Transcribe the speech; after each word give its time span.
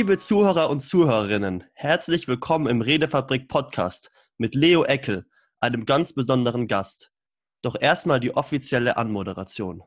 Liebe 0.00 0.16
Zuhörer 0.16 0.70
und 0.70 0.80
Zuhörerinnen, 0.80 1.64
herzlich 1.74 2.26
willkommen 2.26 2.68
im 2.68 2.80
Redefabrik 2.80 3.48
Podcast 3.48 4.10
mit 4.38 4.54
Leo 4.54 4.82
Eckel, 4.82 5.26
einem 5.58 5.84
ganz 5.84 6.14
besonderen 6.14 6.68
Gast. 6.68 7.12
Doch 7.60 7.76
erstmal 7.78 8.18
die 8.18 8.34
offizielle 8.34 8.96
Anmoderation. 8.96 9.82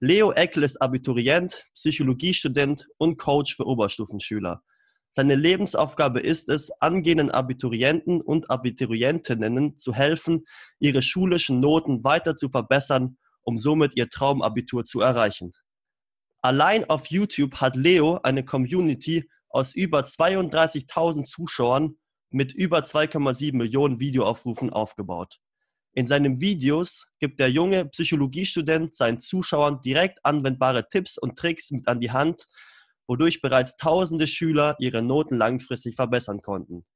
Leo 0.00 0.32
Eckel 0.32 0.62
ist 0.62 0.80
Abiturient, 0.80 1.66
Psychologiestudent 1.74 2.88
und 2.96 3.18
Coach 3.18 3.54
für 3.54 3.66
Oberstufenschüler. 3.66 4.62
Seine 5.10 5.34
Lebensaufgabe 5.34 6.20
ist 6.20 6.48
es, 6.48 6.70
angehenden 6.80 7.30
Abiturienten 7.30 8.22
und 8.22 8.50
Abiturientinnen 8.50 9.76
zu 9.76 9.92
helfen, 9.92 10.46
ihre 10.78 11.02
schulischen 11.02 11.60
Noten 11.60 12.02
weiter 12.04 12.36
zu 12.36 12.48
verbessern, 12.48 13.18
um 13.42 13.58
somit 13.58 13.96
ihr 13.96 14.08
Traumabitur 14.08 14.84
zu 14.84 15.02
erreichen. 15.02 15.52
Allein 16.40 16.88
auf 16.88 17.08
YouTube 17.08 17.60
hat 17.60 17.76
Leo 17.76 18.18
eine 18.22 18.46
Community 18.46 19.28
aus 19.52 19.74
über 19.74 20.00
32.000 20.00 21.24
Zuschauern 21.24 21.96
mit 22.30 22.52
über 22.54 22.78
2,7 22.78 23.54
Millionen 23.54 24.00
Videoaufrufen 24.00 24.70
aufgebaut. 24.70 25.38
In 25.94 26.06
seinen 26.06 26.40
Videos 26.40 27.08
gibt 27.18 27.38
der 27.38 27.50
junge 27.50 27.84
Psychologiestudent 27.84 28.94
seinen 28.94 29.18
Zuschauern 29.18 29.82
direkt 29.82 30.24
anwendbare 30.24 30.88
Tipps 30.88 31.18
und 31.18 31.38
Tricks 31.38 31.70
mit 31.70 31.86
an 31.86 32.00
die 32.00 32.10
Hand, 32.10 32.46
wodurch 33.06 33.42
bereits 33.42 33.76
tausende 33.76 34.26
Schüler 34.26 34.74
ihre 34.78 35.02
Noten 35.02 35.36
langfristig 35.36 35.96
verbessern 35.96 36.40
konnten. 36.40 36.86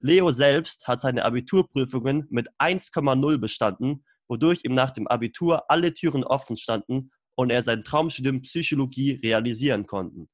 Leo 0.00 0.30
selbst 0.30 0.86
hat 0.86 1.00
seine 1.00 1.26
Abiturprüfungen 1.26 2.26
mit 2.30 2.48
1,0 2.58 3.36
bestanden, 3.36 4.04
wodurch 4.28 4.60
ihm 4.64 4.72
nach 4.72 4.92
dem 4.92 5.06
Abitur 5.08 5.70
alle 5.70 5.92
Türen 5.92 6.24
offen 6.24 6.56
standen 6.56 7.10
und 7.34 7.50
er 7.50 7.60
sein 7.60 7.84
Traumstudium 7.84 8.40
Psychologie 8.40 9.20
realisieren 9.22 9.86
konnten. 9.86 10.30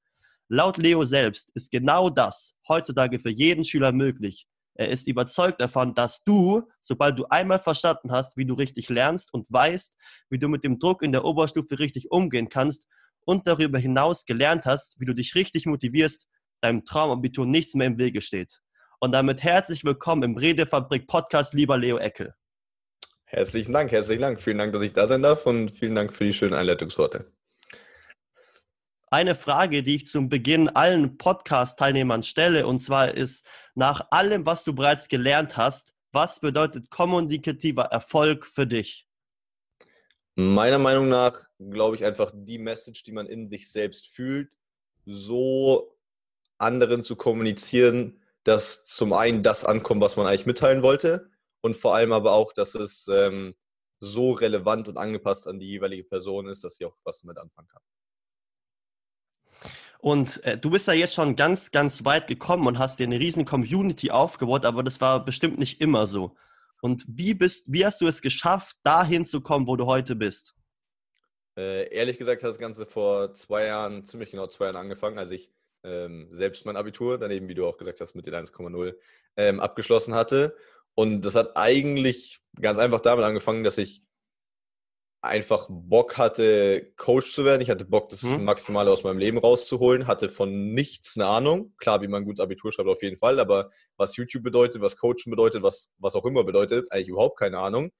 Laut 0.55 0.79
Leo 0.79 1.03
selbst 1.03 1.51
ist 1.57 1.73
genau 1.73 2.11
das 2.11 2.55
heutzutage 2.69 3.19
für 3.19 3.29
jeden 3.29 3.65
Schüler 3.65 3.91
möglich. 3.91 4.47
Er 4.77 4.89
ist 4.89 5.09
überzeugt 5.09 5.61
davon, 5.61 5.97
dass 5.97 6.23
du, 6.23 6.63
sobald 6.81 7.19
du 7.19 7.25
einmal 7.25 7.59
verstanden 7.59 8.13
hast, 8.13 8.37
wie 8.37 8.47
du 8.47 8.55
richtig 8.55 8.89
lernst 8.89 9.35
und 9.35 9.51
weißt, 9.51 9.97
wie 10.31 10.39
du 10.39 10.47
mit 10.47 10.63
dem 10.63 10.79
Druck 10.79 11.03
in 11.03 11.11
der 11.11 11.25
Oberstufe 11.25 11.81
richtig 11.81 12.13
umgehen 12.13 12.51
kannst 12.51 12.87
und 13.27 13.49
darüber 13.49 13.81
hinaus 13.81 14.27
gelernt 14.27 14.65
hast, 14.65 15.01
wie 15.01 15.07
du 15.07 15.13
dich 15.13 15.35
richtig 15.35 15.67
motivierst, 15.67 16.29
deinem 16.61 16.85
Traumabitur 16.85 17.47
nichts 17.47 17.75
mehr 17.75 17.89
im 17.89 17.99
Wege 17.99 18.21
steht. 18.21 18.61
Und 19.01 19.11
damit 19.11 19.43
herzlich 19.43 19.85
willkommen 19.85 20.23
im 20.23 20.37
Redefabrik 20.37 21.09
Podcast, 21.09 21.55
lieber 21.55 21.79
Leo 21.79 21.99
Eckel. 21.99 22.33
Herzlichen 23.25 23.73
Dank, 23.73 23.91
herzlichen 23.91 24.23
Dank. 24.23 24.41
Vielen 24.41 24.59
Dank, 24.59 24.73
dass 24.73 24.83
ich 24.83 24.93
da 24.93 25.09
sein 25.09 25.23
darf 25.23 25.47
und 25.47 25.73
vielen 25.73 25.97
Dank 25.97 26.15
für 26.15 26.25
die 26.25 26.33
schönen 26.33 26.55
Einleitungsworte. 26.55 27.33
Eine 29.15 29.37
Frage, 29.37 29.85
die 29.85 29.95
ich 29.95 30.07
zum 30.07 30.29
Beginn 30.29 30.69
allen 30.69 31.19
Podcast-Teilnehmern 31.19 32.25
stelle, 32.25 32.67
und 32.67 32.81
zwar 32.81 33.15
ist, 33.15 33.47
nach 33.77 34.11
allem, 34.11 34.45
was 34.45 34.65
du 34.65 34.75
bereits 34.75 35.07
gelernt 35.07 35.57
hast, 35.57 35.95
was 36.11 36.41
bedeutet 36.41 36.91
kommunikativer 36.91 37.85
Erfolg 37.85 38.45
für 38.45 38.67
dich? 38.67 39.07
Meiner 40.35 40.81
Meinung 40.81 41.09
nach 41.09 41.47
glaube 41.61 41.95
ich 41.95 42.05
einfach 42.05 42.33
die 42.35 42.59
Message, 42.59 43.05
die 43.05 43.13
man 43.13 43.29
in 43.29 43.49
sich 43.49 43.71
selbst 43.71 44.09
fühlt, 44.09 44.51
so 45.07 45.97
anderen 46.59 47.05
zu 47.05 47.15
kommunizieren, 47.15 48.21
dass 48.43 48.85
zum 48.85 49.13
einen 49.13 49.45
das 49.45 49.65
ankommt, 49.65 50.03
was 50.03 50.17
man 50.17 50.27
eigentlich 50.27 50.47
mitteilen 50.47 50.83
wollte 50.83 51.31
und 51.61 51.77
vor 51.77 51.95
allem 51.95 52.11
aber 52.11 52.33
auch, 52.33 52.53
dass 52.53 52.75
es 52.75 53.07
ähm, 53.07 53.55
so 54.01 54.33
relevant 54.33 54.89
und 54.89 54.97
angepasst 54.97 55.47
an 55.47 55.61
die 55.61 55.69
jeweilige 55.69 56.03
Person 56.03 56.49
ist, 56.49 56.65
dass 56.65 56.79
sie 56.79 56.85
auch 56.85 56.97
was 57.05 57.21
damit 57.21 57.39
anfangen 57.39 57.69
kann. 57.69 57.83
Und 60.05 60.45
äh, 60.45 60.59
du 60.59 60.69
bist 60.69 60.87
ja 60.87 60.93
jetzt 60.93 61.15
schon 61.15 61.35
ganz, 61.35 61.73
ganz 61.73 62.05
weit 62.05 62.27
gekommen 62.27 62.67
und 62.67 62.79
hast 62.79 62.99
dir 62.99 63.07
eine 63.07 63.19
riesen 63.19 63.47
Community 63.47 64.11
aufgebaut, 64.11 64.67
aber 64.67 64.83
das 64.83 65.01
war 65.01 65.25
bestimmt 65.25 65.59
nicht 65.59 65.81
immer 65.81 66.07
so. 66.07 66.37
Und 66.83 67.07
wie 67.09 67.33
bist, 67.33 67.73
wie 67.73 67.87
hast 67.87 68.03
du 68.03 68.07
es 68.07 68.21
geschafft, 68.21 68.77
dahin 68.83 69.25
zu 69.25 69.41
kommen, 69.41 69.67
wo 69.67 69.77
du 69.77 69.87
heute 69.87 70.15
bist? 70.15 70.57
Äh, 71.57 71.89
ehrlich 71.89 72.19
gesagt 72.19 72.43
hat 72.43 72.51
das 72.51 72.59
Ganze 72.59 72.85
vor 72.85 73.33
zwei 73.33 73.65
Jahren, 73.65 74.05
ziemlich 74.05 74.31
genau 74.31 74.47
zwei 74.47 74.67
Jahren 74.67 74.77
angefangen, 74.77 75.19
als 75.19 75.31
ich 75.31 75.51
ähm, 75.85 76.29
selbst 76.33 76.67
mein 76.67 76.77
Abitur, 76.77 77.17
daneben, 77.17 77.49
wie 77.49 77.55
du 77.55 77.67
auch 77.67 77.79
gesagt 77.79 78.03
hast, 78.03 78.15
mit 78.15 78.27
den 78.27 78.35
1,0 78.35 78.95
ähm, 79.39 79.59
abgeschlossen 79.59 80.15
hatte 80.15 80.55
und 80.95 81.23
das 81.23 81.35
hat 81.35 81.57
eigentlich 81.57 82.41
ganz 82.61 82.77
einfach 82.77 83.01
damit 83.01 83.25
angefangen, 83.25 83.65
dass 83.65 83.79
ich 83.79 84.03
einfach 85.25 85.67
Bock 85.69 86.19
hatte, 86.19 86.93
Coach 86.97 87.33
zu 87.33 87.45
werden. 87.45 87.61
Ich 87.63 87.71
hatte 87.71 87.85
Bock, 87.85 88.09
das 88.09 88.23
mhm. 88.23 88.45
Maximale 88.45 88.91
aus 88.91 89.05
meinem 89.05 89.19
Leben 89.19 89.39
rauszuholen, 89.39 90.07
hatte 90.07 90.29
von 90.29 90.73
nichts 90.73 91.17
eine 91.17 91.27
Ahnung. 91.27 91.75
Klar, 91.79 92.03
wie 92.03 92.09
man 92.09 92.23
ein 92.23 92.27
gutes 92.27 92.41
Abitur 92.41 92.73
schreibt, 92.73 92.89
auf 92.89 93.03
jeden 93.03 93.17
Fall, 93.17 93.41
aber 93.41 93.71
was 93.97 94.17
YouTube 94.17 94.43
bedeutet, 94.43 94.83
was 94.83 94.97
Coachen 94.97 95.31
bedeutet, 95.31 95.63
was, 95.63 95.93
was 95.99 96.15
auch 96.15 96.25
immer 96.25 96.45
bedeutet, 96.45 96.91
eigentlich 96.93 97.09
überhaupt 97.09 97.39
keine 97.39 97.59
Ahnung. 97.59 97.91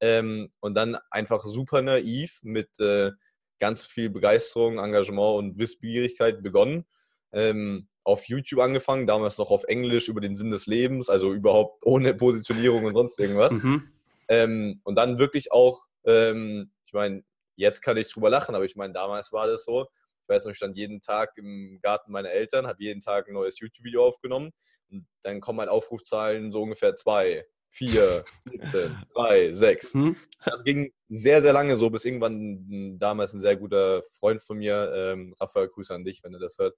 Ähm, 0.00 0.50
und 0.60 0.74
dann 0.74 0.96
einfach 1.10 1.44
super 1.44 1.80
naiv 1.80 2.40
mit 2.42 2.68
äh, 2.80 3.12
ganz 3.60 3.86
viel 3.86 4.10
Begeisterung, 4.10 4.78
Engagement 4.78 5.38
und 5.38 5.58
Wissbegierigkeit 5.58 6.42
begonnen. 6.42 6.84
Ähm, 7.32 7.86
auf 8.04 8.28
YouTube 8.28 8.60
angefangen, 8.60 9.06
damals 9.06 9.38
noch 9.38 9.50
auf 9.50 9.64
Englisch 9.64 10.08
über 10.08 10.20
den 10.20 10.34
Sinn 10.34 10.50
des 10.50 10.66
Lebens, 10.66 11.08
also 11.08 11.32
überhaupt 11.32 11.86
ohne 11.86 12.14
Positionierung 12.14 12.84
und 12.84 12.94
sonst 12.94 13.18
irgendwas. 13.20 13.62
Mhm. 13.62 13.88
Ähm, 14.28 14.80
und 14.82 14.96
dann 14.96 15.18
wirklich 15.18 15.52
auch, 15.52 15.86
ähm, 16.04 16.72
ich 16.84 16.92
meine, 16.92 17.24
jetzt 17.56 17.82
kann 17.82 17.96
ich 17.96 18.12
drüber 18.12 18.30
lachen, 18.30 18.54
aber 18.54 18.64
ich 18.64 18.76
meine, 18.76 18.92
damals 18.92 19.32
war 19.32 19.46
das 19.46 19.64
so. 19.64 19.86
Ich 20.22 20.28
weiß 20.28 20.44
noch, 20.44 20.52
ich 20.52 20.56
stand 20.56 20.76
jeden 20.76 21.00
Tag 21.00 21.32
im 21.36 21.80
Garten 21.82 22.12
meiner 22.12 22.30
Eltern, 22.30 22.66
habe 22.66 22.82
jeden 22.82 23.00
Tag 23.00 23.28
ein 23.28 23.34
neues 23.34 23.58
YouTube-Video 23.58 24.06
aufgenommen 24.06 24.50
und 24.90 25.06
dann 25.22 25.40
kommen 25.40 25.60
halt 25.60 25.68
Aufrufzahlen 25.68 26.52
so 26.52 26.62
ungefähr 26.62 26.94
zwei, 26.94 27.44
vier, 27.68 28.24
14, 28.50 28.96
drei, 29.14 29.52
sechs. 29.52 29.94
Mhm. 29.94 30.16
Das 30.44 30.64
ging 30.64 30.92
sehr, 31.08 31.42
sehr 31.42 31.52
lange 31.52 31.76
so, 31.76 31.90
bis 31.90 32.04
irgendwann 32.04 32.98
damals 32.98 33.32
ein 33.32 33.40
sehr 33.40 33.56
guter 33.56 34.02
Freund 34.18 34.42
von 34.42 34.58
mir, 34.58 34.92
ähm, 34.94 35.34
Raphael, 35.40 35.68
Grüße 35.68 35.94
an 35.94 36.04
dich, 36.04 36.22
wenn 36.22 36.32
du 36.32 36.38
das 36.38 36.58
hört, 36.58 36.76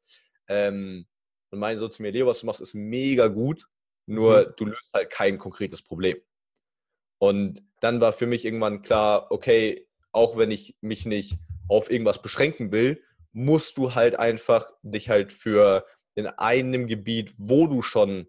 ähm, 0.48 1.06
und 1.50 1.58
meinen 1.58 1.78
so 1.78 1.88
zu 1.88 2.02
mir, 2.02 2.10
Leo, 2.10 2.26
was 2.26 2.40
du 2.40 2.46
machst, 2.46 2.60
ist 2.60 2.74
mega 2.74 3.28
gut, 3.28 3.68
nur 4.06 4.40
mhm. 4.40 4.52
du 4.56 4.64
löst 4.66 4.92
halt 4.92 5.10
kein 5.10 5.38
konkretes 5.38 5.82
Problem. 5.82 6.16
Und 7.18 7.62
dann 7.80 8.00
war 8.00 8.12
für 8.12 8.26
mich 8.26 8.44
irgendwann 8.44 8.82
klar, 8.82 9.30
okay, 9.30 9.86
auch 10.12 10.36
wenn 10.36 10.50
ich 10.50 10.76
mich 10.80 11.06
nicht 11.06 11.36
auf 11.68 11.90
irgendwas 11.90 12.22
beschränken 12.22 12.72
will, 12.72 13.02
musst 13.32 13.78
du 13.78 13.94
halt 13.94 14.18
einfach 14.18 14.70
dich 14.82 15.08
halt 15.08 15.32
für 15.32 15.84
in 16.14 16.26
einem 16.26 16.86
Gebiet, 16.86 17.34
wo 17.36 17.66
du 17.66 17.82
schon 17.82 18.26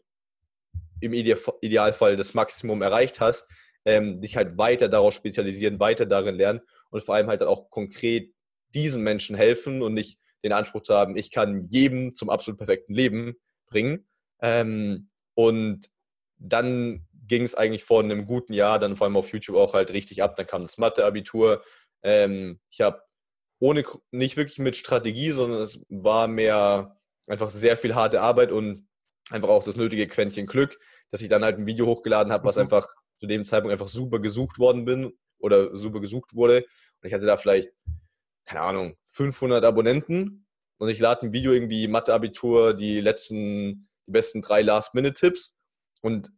im 1.02 1.14
Idealfall 1.14 2.16
das 2.16 2.34
Maximum 2.34 2.82
erreicht 2.82 3.20
hast, 3.20 3.48
ähm, 3.86 4.22
dich 4.22 4.36
halt 4.36 4.58
weiter 4.58 4.90
darauf 4.90 5.14
spezialisieren, 5.14 5.80
weiter 5.80 6.06
darin 6.06 6.36
lernen 6.36 6.62
und 6.90 7.04
vor 7.04 7.16
allem 7.16 7.28
halt 7.28 7.44
auch 7.44 7.70
konkret 7.70 8.34
diesen 8.74 9.04
Menschen 9.04 9.36
helfen 9.36 9.82
und 9.82 9.94
nicht 9.94 10.20
den 10.44 10.54
Anspruch 10.54 10.82
zu 10.82 10.96
haben, 10.96 11.16
ich 11.16 11.32
kann 11.32 11.68
jedem 11.70 12.12
zum 12.12 12.30
absolut 12.30 12.58
perfekten 12.58 12.94
Leben 12.94 13.36
bringen. 13.68 14.08
Ähm, 14.42 15.10
und 15.34 15.90
dann 16.38 17.06
ging 17.28 17.44
es 17.44 17.56
eigentlich 17.56 17.84
vor 17.84 18.04
einem 18.04 18.26
guten 18.26 18.54
Jahr, 18.54 18.80
dann 18.80 18.96
vor 18.96 19.06
allem 19.06 19.18
auf 19.18 19.32
YouTube 19.32 19.58
auch 19.58 19.74
halt 19.74 19.92
richtig 19.92 20.24
ab. 20.24 20.36
Dann 20.36 20.48
kam 20.48 20.64
das 20.64 20.78
Mathe-Abitur. 20.78 21.64
Ähm, 22.04 22.60
ich 22.70 22.82
habe 22.82 23.02
ohne, 23.60 23.84
nicht 24.12 24.38
wirklich 24.38 24.60
mit 24.60 24.76
Strategie, 24.76 25.32
sondern 25.32 25.62
es 25.62 25.84
war 25.90 26.28
mehr 26.28 27.00
einfach 27.28 27.50
sehr 27.50 27.78
viel 27.78 27.96
harte 27.96 28.22
Arbeit 28.22 28.52
und 28.52 28.88
einfach 29.32 29.50
auch 29.50 29.64
das 29.64 29.76
nötige 29.76 30.08
Quäntchen 30.08 30.46
Glück, 30.46 30.78
dass 31.12 31.22
ich 31.22 31.30
dann 31.30 31.44
halt 31.44 31.58
ein 31.58 31.66
Video 31.66 31.86
hochgeladen 31.88 32.32
habe, 32.32 32.46
was 32.46 32.58
mhm. 32.58 32.64
einfach 32.64 32.88
zu 33.20 33.28
dem 33.28 33.46
Zeitpunkt 33.46 33.72
einfach 33.72 33.88
super 33.88 34.20
gesucht 34.20 34.60
worden 34.60 34.86
bin 34.86 35.14
oder 35.40 35.76
super 35.76 36.02
gesucht 36.02 36.36
wurde. 36.36 36.66
Und 37.02 37.08
ich 37.08 37.14
hatte 37.14 37.26
da 37.26 37.38
vielleicht 37.38 37.72
keine 38.46 38.62
Ahnung, 38.62 38.96
500 39.08 39.64
Abonnenten 39.66 40.46
und 40.78 40.90
ich 40.90 41.00
lade 41.00 41.26
ein 41.26 41.34
Video 41.34 41.52
irgendwie 41.52 41.88
Mathe-Abitur, 41.88 42.74
die 42.76 43.02
letzten, 43.02 43.90
die 44.08 44.12
besten 44.12 44.42
drei 44.42 44.62
Last-Minute-Tipps 44.62 45.58
und 46.02 46.32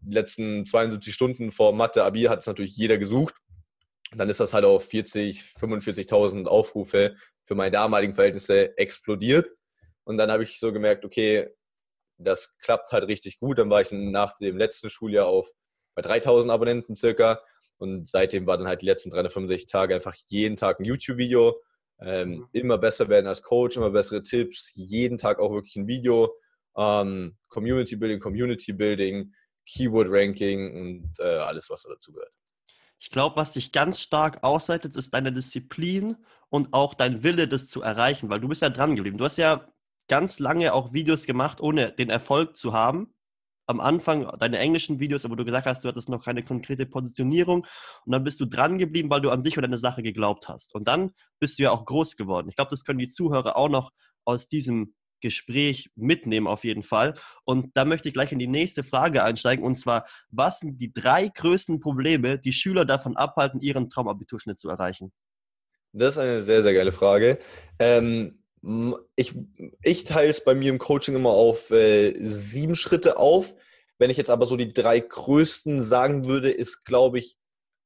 die 0.00 0.14
letzten 0.14 0.64
72 0.64 1.12
Stunden 1.12 1.50
vor 1.50 1.72
Mathe-Abi 1.72 2.22
hat 2.22 2.40
es 2.40 2.46
natürlich 2.46 2.76
jeder 2.76 2.98
gesucht. 2.98 3.34
dann 4.12 4.28
ist 4.28 4.40
das 4.40 4.54
halt 4.54 4.64
auf 4.64 4.84
40, 4.84 5.42
45.000 5.58 6.46
Aufrufe 6.46 7.16
für 7.44 7.54
meine 7.54 7.72
damaligen 7.72 8.14
Verhältnisse 8.14 8.76
explodiert. 8.78 9.50
Und 10.04 10.18
dann 10.18 10.30
habe 10.30 10.44
ich 10.44 10.60
so 10.60 10.72
gemerkt, 10.72 11.04
okay, 11.04 11.48
das 12.18 12.56
klappt 12.58 12.92
halt 12.92 13.08
richtig 13.08 13.38
gut. 13.38 13.58
Dann 13.58 13.70
war 13.70 13.80
ich 13.80 13.90
nach 13.92 14.34
dem 14.36 14.56
letzten 14.56 14.90
Schuljahr 14.90 15.26
auf 15.26 15.50
bei 15.94 16.02
3000 16.02 16.52
Abonnenten 16.52 16.94
circa. 16.94 17.40
Und 17.78 18.08
seitdem 18.08 18.46
war 18.46 18.56
dann 18.56 18.68
halt 18.68 18.82
die 18.82 18.86
letzten 18.86 19.10
365 19.10 19.66
Tage 19.66 19.94
einfach 19.94 20.14
jeden 20.28 20.56
Tag 20.56 20.80
ein 20.80 20.84
YouTube-Video. 20.84 21.60
Ähm, 22.00 22.30
mhm. 22.30 22.48
Immer 22.52 22.78
besser 22.78 23.08
werden 23.08 23.26
als 23.26 23.42
Coach, 23.42 23.76
immer 23.76 23.90
bessere 23.90 24.22
Tipps, 24.22 24.72
jeden 24.74 25.18
Tag 25.18 25.38
auch 25.38 25.52
wirklich 25.52 25.76
ein 25.76 25.88
Video. 25.88 26.34
Ähm, 26.76 27.36
Community 27.48 27.96
Building, 27.96 28.20
Community 28.20 28.72
Building, 28.72 29.32
Keyword 29.66 30.08
Ranking 30.10 30.80
und 30.80 31.12
äh, 31.18 31.38
alles, 31.38 31.68
was 31.70 31.82
dazu 31.82 32.12
gehört. 32.12 32.32
Ich 32.98 33.10
glaube, 33.10 33.36
was 33.36 33.52
dich 33.52 33.72
ganz 33.72 34.00
stark 34.00 34.42
ausseitet, 34.42 34.96
ist 34.96 35.12
deine 35.12 35.32
Disziplin 35.32 36.16
und 36.48 36.72
auch 36.72 36.94
dein 36.94 37.22
Wille, 37.22 37.46
das 37.46 37.68
zu 37.68 37.82
erreichen, 37.82 38.30
weil 38.30 38.40
du 38.40 38.48
bist 38.48 38.62
ja 38.62 38.70
dran 38.70 38.96
geblieben. 38.96 39.18
Du 39.18 39.24
hast 39.24 39.36
ja 39.36 39.68
ganz 40.08 40.38
lange 40.38 40.72
auch 40.72 40.92
Videos 40.92 41.26
gemacht, 41.26 41.60
ohne 41.60 41.92
den 41.92 42.10
Erfolg 42.10 42.56
zu 42.56 42.72
haben. 42.72 43.12
Am 43.68 43.80
Anfang 43.80 44.30
deine 44.38 44.58
englischen 44.58 45.00
Videos, 45.00 45.24
aber 45.24 45.34
du 45.34 45.44
gesagt 45.44 45.66
hast, 45.66 45.82
du 45.82 45.88
hattest 45.88 46.08
noch 46.08 46.24
keine 46.24 46.44
konkrete 46.44 46.86
Positionierung 46.86 47.66
und 48.04 48.12
dann 48.12 48.22
bist 48.22 48.40
du 48.40 48.46
dran 48.46 48.78
geblieben, 48.78 49.10
weil 49.10 49.20
du 49.20 49.30
an 49.30 49.42
dich 49.42 49.58
und 49.58 49.62
deine 49.62 49.76
Sache 49.76 50.04
geglaubt 50.04 50.48
hast. 50.48 50.72
Und 50.72 50.86
dann 50.86 51.10
bist 51.40 51.58
du 51.58 51.64
ja 51.64 51.72
auch 51.72 51.84
groß 51.84 52.16
geworden. 52.16 52.48
Ich 52.48 52.54
glaube, 52.54 52.70
das 52.70 52.84
können 52.84 53.00
die 53.00 53.08
Zuhörer 53.08 53.56
auch 53.56 53.68
noch 53.68 53.90
aus 54.24 54.46
diesem 54.46 54.94
Gespräch 55.26 55.90
mitnehmen 55.96 56.46
auf 56.46 56.62
jeden 56.62 56.84
Fall. 56.84 57.14
Und 57.44 57.76
da 57.76 57.84
möchte 57.84 58.08
ich 58.08 58.14
gleich 58.14 58.30
in 58.30 58.38
die 58.38 58.46
nächste 58.46 58.84
Frage 58.84 59.24
einsteigen 59.24 59.64
und 59.64 59.76
zwar, 59.76 60.06
was 60.30 60.60
sind 60.60 60.80
die 60.80 60.92
drei 60.92 61.28
größten 61.28 61.80
Probleme, 61.80 62.38
die 62.38 62.52
Schüler 62.52 62.84
davon 62.84 63.16
abhalten, 63.16 63.60
ihren 63.60 63.90
Traumabiturschnitt 63.90 64.58
zu 64.58 64.68
erreichen? 64.68 65.12
Das 65.92 66.14
ist 66.14 66.18
eine 66.18 66.42
sehr, 66.42 66.62
sehr 66.62 66.74
geile 66.74 66.92
Frage. 66.92 67.38
Ähm, 67.80 68.38
ich, 69.16 69.34
ich 69.82 70.04
teile 70.04 70.28
es 70.28 70.44
bei 70.44 70.54
mir 70.54 70.70
im 70.70 70.78
Coaching 70.78 71.16
immer 71.16 71.30
auf 71.30 71.70
äh, 71.72 72.14
sieben 72.24 72.76
Schritte 72.76 73.16
auf. 73.16 73.54
Wenn 73.98 74.10
ich 74.10 74.16
jetzt 74.16 74.30
aber 74.30 74.46
so 74.46 74.56
die 74.56 74.72
drei 74.72 75.00
größten 75.00 75.84
sagen 75.84 76.26
würde, 76.26 76.50
ist, 76.50 76.84
glaube 76.84 77.18
ich, 77.18 77.36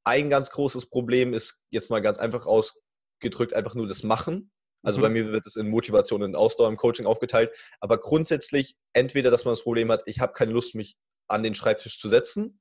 ein 0.04 0.28
ganz 0.28 0.50
großes 0.50 0.86
Problem 0.86 1.34
ist 1.34 1.62
jetzt 1.70 1.90
mal 1.90 2.00
ganz 2.00 2.18
einfach 2.18 2.46
ausgedrückt 2.46 3.54
einfach 3.54 3.74
nur 3.74 3.86
das 3.86 4.02
Machen. 4.02 4.50
Also 4.82 5.00
mhm. 5.00 5.02
bei 5.02 5.08
mir 5.10 5.32
wird 5.32 5.46
es 5.46 5.56
in 5.56 5.68
Motivation 5.68 6.22
und 6.22 6.34
Ausdauer 6.34 6.68
im 6.68 6.76
Coaching 6.76 7.06
aufgeteilt. 7.06 7.50
Aber 7.80 7.98
grundsätzlich 7.98 8.76
entweder, 8.92 9.30
dass 9.30 9.44
man 9.44 9.52
das 9.52 9.62
Problem 9.62 9.90
hat, 9.90 10.02
ich 10.06 10.20
habe 10.20 10.32
keine 10.32 10.52
Lust, 10.52 10.74
mich 10.74 10.96
an 11.28 11.42
den 11.42 11.54
Schreibtisch 11.54 11.98
zu 12.00 12.08
setzen, 12.08 12.60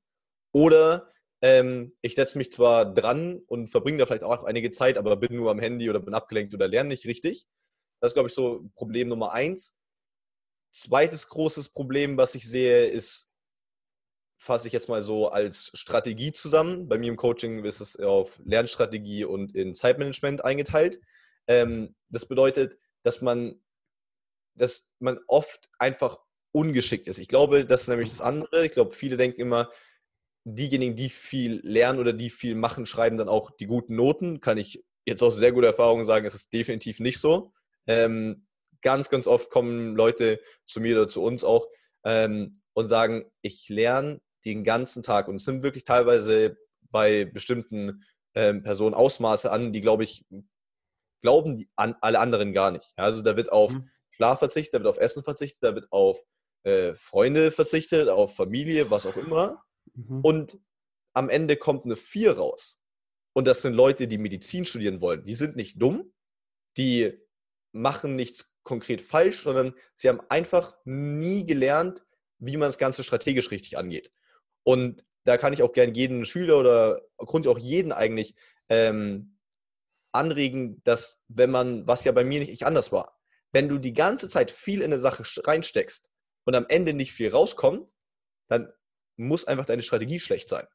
oder 0.52 1.10
ähm, 1.42 1.96
ich 2.02 2.14
setze 2.14 2.38
mich 2.38 2.52
zwar 2.52 2.92
dran 2.92 3.40
und 3.46 3.68
verbringe 3.68 3.98
da 3.98 4.06
vielleicht 4.06 4.24
auch 4.24 4.44
einige 4.44 4.70
Zeit, 4.70 4.98
aber 4.98 5.16
bin 5.16 5.36
nur 5.36 5.50
am 5.50 5.58
Handy 5.58 5.88
oder 5.88 6.00
bin 6.00 6.14
abgelenkt 6.14 6.54
oder 6.54 6.68
lerne 6.68 6.88
nicht 6.88 7.06
richtig. 7.06 7.46
Das 8.00 8.10
ist, 8.10 8.14
glaube 8.14 8.28
ich, 8.28 8.34
so 8.34 8.68
Problem 8.74 9.08
Nummer 9.08 9.32
eins. 9.32 9.76
Zweites 10.72 11.28
großes 11.28 11.70
Problem, 11.70 12.16
was 12.16 12.34
ich 12.34 12.48
sehe, 12.48 12.86
ist, 12.86 13.30
fasse 14.38 14.66
ich 14.66 14.72
jetzt 14.72 14.88
mal 14.88 15.02
so 15.02 15.28
als 15.28 15.70
Strategie 15.74 16.32
zusammen. 16.32 16.88
Bei 16.88 16.98
mir 16.98 17.08
im 17.08 17.16
Coaching 17.16 17.64
ist 17.64 17.80
es 17.80 17.98
auf 17.98 18.40
Lernstrategie 18.44 19.24
und 19.24 19.54
in 19.54 19.74
Zeitmanagement 19.74 20.44
eingeteilt. 20.44 21.00
Ähm, 21.50 21.96
das 22.10 22.26
bedeutet, 22.26 22.78
dass 23.02 23.22
man, 23.22 23.60
dass 24.54 24.88
man 25.00 25.18
oft 25.26 25.68
einfach 25.80 26.20
ungeschickt 26.52 27.08
ist. 27.08 27.18
Ich 27.18 27.26
glaube, 27.26 27.64
das 27.64 27.82
ist 27.82 27.88
nämlich 27.88 28.10
das 28.10 28.20
andere. 28.20 28.66
Ich 28.66 28.72
glaube, 28.72 28.92
viele 28.92 29.16
denken 29.16 29.40
immer, 29.40 29.68
diejenigen, 30.44 30.94
die 30.94 31.10
viel 31.10 31.60
lernen 31.64 31.98
oder 31.98 32.12
die 32.12 32.30
viel 32.30 32.54
machen, 32.54 32.86
schreiben 32.86 33.18
dann 33.18 33.28
auch 33.28 33.50
die 33.50 33.66
guten 33.66 33.96
Noten. 33.96 34.40
Kann 34.40 34.58
ich 34.58 34.84
jetzt 35.04 35.22
aus 35.24 35.36
sehr 35.36 35.50
guter 35.50 35.66
Erfahrung 35.66 36.06
sagen, 36.06 36.24
es 36.24 36.34
ist 36.34 36.52
definitiv 36.52 37.00
nicht 37.00 37.18
so. 37.18 37.52
Ähm, 37.88 38.46
ganz, 38.80 39.10
ganz 39.10 39.26
oft 39.26 39.50
kommen 39.50 39.96
Leute 39.96 40.40
zu 40.64 40.80
mir 40.80 40.96
oder 40.96 41.08
zu 41.08 41.20
uns 41.20 41.42
auch 41.42 41.66
ähm, 42.04 42.62
und 42.74 42.86
sagen, 42.86 43.24
ich 43.42 43.68
lerne 43.68 44.20
den 44.44 44.62
ganzen 44.62 45.02
Tag. 45.02 45.26
Und 45.26 45.34
es 45.34 45.44
sind 45.44 45.64
wirklich 45.64 45.82
teilweise 45.82 46.56
bei 46.92 47.24
bestimmten 47.24 48.04
ähm, 48.34 48.62
Personen 48.62 48.94
Ausmaße 48.94 49.50
an, 49.50 49.72
die, 49.72 49.80
glaube 49.80 50.04
ich, 50.04 50.24
glauben 51.20 51.56
die 51.56 51.68
an, 51.76 51.94
alle 52.00 52.18
anderen 52.18 52.52
gar 52.52 52.70
nicht. 52.70 52.92
Also 52.96 53.22
da 53.22 53.36
wird 53.36 53.52
auf 53.52 53.72
mhm. 53.72 53.88
Schlaf 54.10 54.38
verzichtet, 54.38 54.74
da 54.74 54.78
wird 54.78 54.88
auf 54.88 54.98
Essen 54.98 55.22
verzichtet, 55.22 55.62
da 55.62 55.74
wird 55.74 55.90
auf 55.90 56.22
äh, 56.64 56.94
Freunde 56.94 57.52
verzichtet, 57.52 58.08
auf 58.08 58.34
Familie, 58.34 58.90
was 58.90 59.06
auch 59.06 59.16
immer. 59.16 59.62
Mhm. 59.94 60.20
Und 60.22 60.58
am 61.14 61.28
Ende 61.28 61.56
kommt 61.56 61.84
eine 61.84 61.96
4 61.96 62.36
raus. 62.36 62.80
Und 63.32 63.46
das 63.46 63.62
sind 63.62 63.74
Leute, 63.74 64.08
die 64.08 64.18
Medizin 64.18 64.64
studieren 64.64 65.00
wollen. 65.00 65.24
Die 65.24 65.34
sind 65.34 65.56
nicht 65.56 65.80
dumm, 65.80 66.12
die 66.76 67.18
machen 67.72 68.16
nichts 68.16 68.52
konkret 68.62 69.02
falsch, 69.02 69.42
sondern 69.42 69.74
sie 69.94 70.08
haben 70.08 70.20
einfach 70.28 70.76
nie 70.84 71.46
gelernt, 71.46 72.02
wie 72.38 72.56
man 72.56 72.68
das 72.68 72.78
Ganze 72.78 73.04
strategisch 73.04 73.50
richtig 73.50 73.78
angeht. 73.78 74.12
Und 74.64 75.04
da 75.24 75.36
kann 75.36 75.52
ich 75.52 75.62
auch 75.62 75.72
gerne 75.72 75.92
jeden 75.92 76.24
Schüler 76.24 76.58
oder 76.58 77.02
grundsätzlich 77.16 77.56
auch 77.56 77.66
jeden 77.66 77.92
eigentlich 77.92 78.34
ähm, 78.68 79.38
anregen, 80.12 80.82
dass 80.84 81.22
wenn 81.28 81.50
man, 81.50 81.86
was 81.86 82.04
ja 82.04 82.12
bei 82.12 82.24
mir 82.24 82.40
nicht 82.40 82.66
anders 82.66 82.92
war, 82.92 83.18
wenn 83.52 83.68
du 83.68 83.78
die 83.78 83.92
ganze 83.92 84.28
Zeit 84.28 84.50
viel 84.50 84.80
in 84.80 84.86
eine 84.86 84.98
Sache 84.98 85.24
reinsteckst 85.46 86.10
und 86.44 86.54
am 86.54 86.66
Ende 86.68 86.94
nicht 86.94 87.12
viel 87.12 87.30
rauskommt, 87.30 87.92
dann 88.48 88.72
muss 89.16 89.44
einfach 89.44 89.66
deine 89.66 89.82
Strategie 89.82 90.20
schlecht 90.20 90.48
sein. 90.48 90.66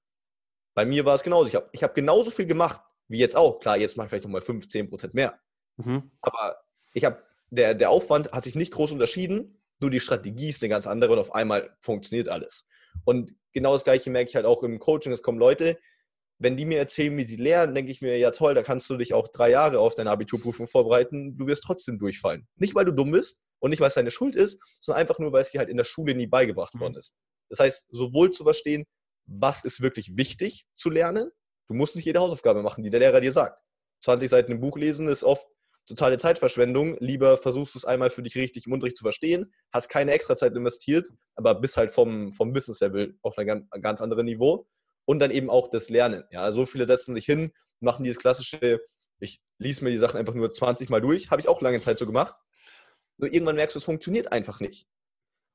Bei 0.73 0.85
mir 0.85 1.05
war 1.05 1.15
es 1.15 1.23
genauso. 1.23 1.47
Ich 1.47 1.55
habe 1.55 1.69
ich 1.71 1.83
hab 1.83 1.95
genauso 1.95 2.31
viel 2.31 2.45
gemacht 2.45 2.81
wie 3.07 3.19
jetzt 3.19 3.35
auch. 3.35 3.59
Klar, 3.59 3.77
jetzt 3.77 3.97
mache 3.97 4.05
ich 4.05 4.09
vielleicht 4.09 4.25
nochmal 4.25 4.41
5, 4.41 4.67
10 4.67 4.89
Prozent 4.89 5.13
mehr. 5.13 5.39
Mhm. 5.77 6.11
Aber 6.21 6.57
ich 6.93 7.05
habe, 7.05 7.23
der, 7.49 7.73
der 7.73 7.89
Aufwand 7.89 8.31
hat 8.31 8.43
sich 8.43 8.55
nicht 8.55 8.73
groß 8.73 8.91
unterschieden, 8.91 9.61
nur 9.79 9.89
die 9.89 9.99
Strategie 9.99 10.49
ist 10.49 10.63
eine 10.63 10.69
ganz 10.69 10.87
andere 10.87 11.13
und 11.13 11.19
auf 11.19 11.33
einmal 11.33 11.75
funktioniert 11.79 12.29
alles. 12.29 12.65
Und 13.03 13.35
genau 13.51 13.73
das 13.73 13.83
Gleiche 13.83 14.09
merke 14.09 14.29
ich 14.29 14.35
halt 14.35 14.45
auch 14.45 14.63
im 14.63 14.79
Coaching. 14.79 15.11
Es 15.11 15.21
kommen 15.21 15.37
Leute, 15.37 15.77
wenn 16.37 16.57
die 16.57 16.65
mir 16.65 16.79
erzählen, 16.79 17.15
wie 17.17 17.25
sie 17.25 17.37
lernen, 17.37 17.75
denke 17.75 17.91
ich 17.91 18.01
mir, 18.01 18.17
ja 18.17 18.31
toll, 18.31 18.53
da 18.53 18.63
kannst 18.63 18.89
du 18.89 18.97
dich 18.97 19.13
auch 19.13 19.27
drei 19.27 19.51
Jahre 19.51 19.79
auf 19.79 19.95
deine 19.95 20.11
Abiturprüfung 20.11 20.67
vorbereiten. 20.67 21.37
Du 21.37 21.47
wirst 21.47 21.63
trotzdem 21.63 21.97
durchfallen. 21.97 22.47
Nicht, 22.57 22.75
weil 22.75 22.85
du 22.85 22.91
dumm 22.91 23.11
bist 23.11 23.41
und 23.59 23.69
nicht, 23.69 23.79
weil 23.79 23.87
es 23.87 23.93
deine 23.93 24.11
Schuld 24.11 24.35
ist, 24.35 24.59
sondern 24.81 25.01
einfach 25.01 25.19
nur, 25.19 25.31
weil 25.31 25.41
es 25.41 25.51
dir 25.51 25.59
halt 25.59 25.69
in 25.69 25.77
der 25.77 25.85
Schule 25.85 26.13
nie 26.13 26.27
beigebracht 26.27 26.75
mhm. 26.75 26.79
worden 26.81 26.95
ist. 26.95 27.13
Das 27.49 27.59
heißt, 27.59 27.87
sowohl 27.89 28.31
zu 28.31 28.43
verstehen, 28.43 28.83
was 29.27 29.63
ist 29.63 29.81
wirklich 29.81 30.17
wichtig 30.17 30.65
zu 30.75 30.89
lernen. 30.89 31.31
Du 31.67 31.73
musst 31.73 31.95
nicht 31.95 32.05
jede 32.05 32.19
Hausaufgabe 32.19 32.61
machen, 32.61 32.83
die 32.83 32.89
der 32.89 32.99
Lehrer 32.99 33.21
dir 33.21 33.31
sagt. 33.31 33.61
20 34.03 34.29
Seiten 34.29 34.51
im 34.51 34.59
Buch 34.59 34.77
lesen 34.77 35.07
ist 35.07 35.23
oft 35.23 35.47
totale 35.87 36.17
Zeitverschwendung. 36.17 36.97
Lieber 36.99 37.37
versuchst 37.37 37.75
du 37.75 37.79
es 37.79 37.85
einmal 37.85 38.09
für 38.09 38.23
dich 38.23 38.35
richtig 38.35 38.67
im 38.67 38.73
Unterricht 38.73 38.97
zu 38.97 39.03
verstehen, 39.03 39.53
hast 39.71 39.87
keine 39.87 40.11
extra 40.11 40.35
Zeit 40.35 40.55
investiert, 40.55 41.09
aber 41.35 41.55
bist 41.55 41.77
halt 41.77 41.91
vom, 41.91 42.33
vom 42.33 42.53
Wissenslevel 42.53 43.17
auf 43.21 43.37
einem 43.37 43.67
ganz 43.81 44.01
anderen 44.01 44.25
Niveau 44.25 44.67
und 45.05 45.19
dann 45.19 45.31
eben 45.31 45.49
auch 45.49 45.69
das 45.69 45.89
Lernen. 45.89 46.23
Ja, 46.31 46.51
so 46.51 46.65
viele 46.65 46.87
setzen 46.87 47.15
sich 47.15 47.25
hin, 47.25 47.53
machen 47.79 48.03
dieses 48.03 48.19
klassische, 48.19 48.79
ich 49.19 49.41
lese 49.57 49.83
mir 49.83 49.91
die 49.91 49.97
Sachen 49.97 50.19
einfach 50.19 50.33
nur 50.33 50.51
20 50.51 50.89
Mal 50.89 51.01
durch, 51.01 51.31
habe 51.31 51.41
ich 51.41 51.47
auch 51.47 51.61
lange 51.61 51.79
Zeit 51.81 51.99
so 51.99 52.05
gemacht. 52.05 52.35
Nur 53.17 53.31
irgendwann 53.31 53.55
merkst 53.55 53.75
du, 53.75 53.79
es 53.79 53.85
funktioniert 53.85 54.31
einfach 54.31 54.59
nicht. 54.59 54.87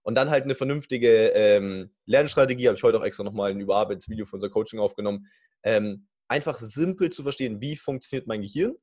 Und 0.03 0.15
dann 0.15 0.31
halt 0.31 0.45
eine 0.45 0.55
vernünftige 0.55 1.29
ähm, 1.29 1.91
Lernstrategie, 2.07 2.69
habe 2.69 2.77
ich 2.77 2.83
heute 2.83 2.99
auch 2.99 3.05
extra 3.05 3.23
nochmal 3.23 3.51
ein 3.51 3.61
überarbeitetes 3.61 4.09
Video 4.09 4.25
für 4.25 4.37
unser 4.37 4.49
Coaching 4.49 4.79
aufgenommen. 4.79 5.27
Ähm, 5.63 6.09
einfach 6.27 6.59
simpel 6.59 7.11
zu 7.11 7.23
verstehen, 7.23 7.61
wie 7.61 7.77
funktioniert 7.77 8.27
mein 8.27 8.41
Gehirn, 8.41 8.77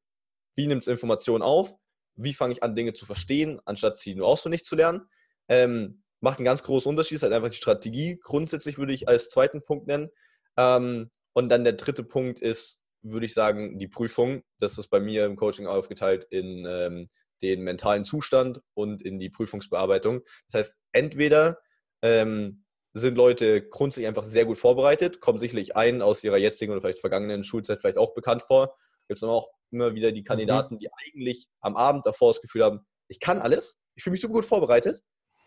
wie 0.56 0.68
nimmt 0.68 0.84
es 0.84 0.88
Informationen 0.88 1.42
auf, 1.42 1.74
wie 2.16 2.34
fange 2.34 2.54
ich 2.54 2.62
an, 2.62 2.76
Dinge 2.76 2.94
zu 2.94 3.06
verstehen, 3.06 3.60
anstatt 3.66 4.00
sie 4.00 4.14
nur 4.16 4.28
auswendig 4.28 4.64
zu 4.64 4.76
lernen. 4.76 5.08
Ähm, 5.48 6.04
macht 6.20 6.40
einen 6.40 6.46
ganz 6.46 6.64
großen 6.64 6.90
Unterschied, 6.90 7.16
ist 7.16 7.24
halt 7.24 7.34
einfach 7.34 7.50
die 7.50 7.56
Strategie. 7.56 8.20
Grundsätzlich 8.22 8.78
würde 8.78 8.94
ich 8.94 9.08
als 9.08 9.30
zweiten 9.30 9.64
Punkt 9.64 9.88
nennen. 9.88 10.10
Ähm, 10.58 11.10
und 11.34 11.50
dann 11.50 11.64
der 11.64 11.74
dritte 11.74 12.04
Punkt 12.04 12.40
ist, 12.40 12.82
würde 13.04 13.26
ich 13.26 13.34
sagen, 13.34 13.78
die 13.80 13.88
Prüfung. 13.88 14.44
Das 14.60 14.78
ist 14.78 14.88
bei 14.88 15.00
mir 15.00 15.26
im 15.26 15.36
Coaching 15.36 15.68
aufgeteilt 15.68 16.26
in 16.30 16.66
ähm, 16.68 17.10
den 17.42 17.62
mentalen 17.62 18.04
Zustand 18.04 18.62
und 18.74 19.02
in 19.02 19.20
die 19.20 19.30
Prüfungsbearbeitung. 19.30 20.22
Das 20.50 20.60
heißt, 20.60 20.78
entweder 20.92 21.60
ähm, 22.02 22.66
sind 22.94 23.16
Leute 23.16 23.68
grundsätzlich 23.68 24.08
einfach 24.08 24.24
sehr 24.24 24.46
gut 24.46 24.58
vorbereitet, 24.58 25.20
kommen 25.22 25.40
sicherlich 25.40 25.76
ein 25.76 26.02
aus 26.02 26.24
ihrer 26.24 26.38
jetzigen 26.38 26.72
oder 26.72 26.82
vielleicht 26.82 27.00
vergangenen 27.00 27.44
Schulzeit 27.44 27.80
vielleicht 27.80 27.98
auch 27.98 28.14
bekannt 28.14 28.42
vor. 28.42 28.76
Gibt 29.08 29.18
es 29.18 29.22
dann 29.22 29.30
auch 29.30 29.50
immer 29.72 29.94
wieder 29.94 30.12
die 30.12 30.22
mhm. 30.22 30.26
Kandidaten, 30.26 30.76
mhm. 30.76 30.80
die 30.80 30.90
eigentlich 30.92 31.48
am 31.62 31.76
Abend 31.76 32.06
davor 32.06 32.32
das 32.32 32.42
Gefühl 32.42 32.64
haben, 32.64 32.86
ich 33.08 33.20
kann 33.20 33.40
alles, 33.40 33.78
ich 33.96 34.04
fühle 34.04 34.14
mich 34.14 34.22
super 34.22 34.34
gut 34.34 34.46
vorbereitet. 34.46 35.02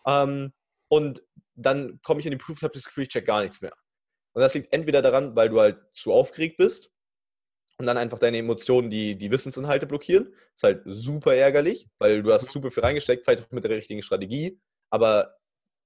Ähm, 0.07 0.53
und 0.87 1.23
dann 1.55 1.99
komme 2.01 2.19
ich 2.19 2.25
in 2.25 2.31
die 2.31 2.37
Prüfung 2.37 2.57
und 2.57 2.63
habe 2.63 2.73
das 2.73 2.85
Gefühl, 2.85 3.03
ich 3.03 3.09
check 3.09 3.25
gar 3.25 3.41
nichts 3.41 3.61
mehr. 3.61 3.73
Und 4.33 4.41
das 4.41 4.53
liegt 4.53 4.73
entweder 4.73 5.01
daran, 5.01 5.35
weil 5.35 5.49
du 5.49 5.59
halt 5.59 5.77
zu 5.91 6.11
aufgeregt 6.13 6.57
bist 6.57 6.91
und 7.77 7.85
dann 7.85 7.97
einfach 7.97 8.19
deine 8.19 8.37
Emotionen 8.37 8.89
die, 8.89 9.15
die 9.17 9.31
Wissensinhalte 9.31 9.87
blockieren. 9.87 10.31
Das 10.31 10.55
ist 10.55 10.63
halt 10.63 10.81
super 10.85 11.35
ärgerlich, 11.35 11.87
weil 11.99 12.23
du 12.23 12.31
hast 12.31 12.47
mhm. 12.47 12.51
super 12.51 12.71
viel 12.71 12.83
reingesteckt, 12.83 13.25
vielleicht 13.25 13.45
auch 13.45 13.51
mit 13.51 13.63
der 13.63 13.71
richtigen 13.71 14.01
Strategie, 14.01 14.59
aber 14.89 15.37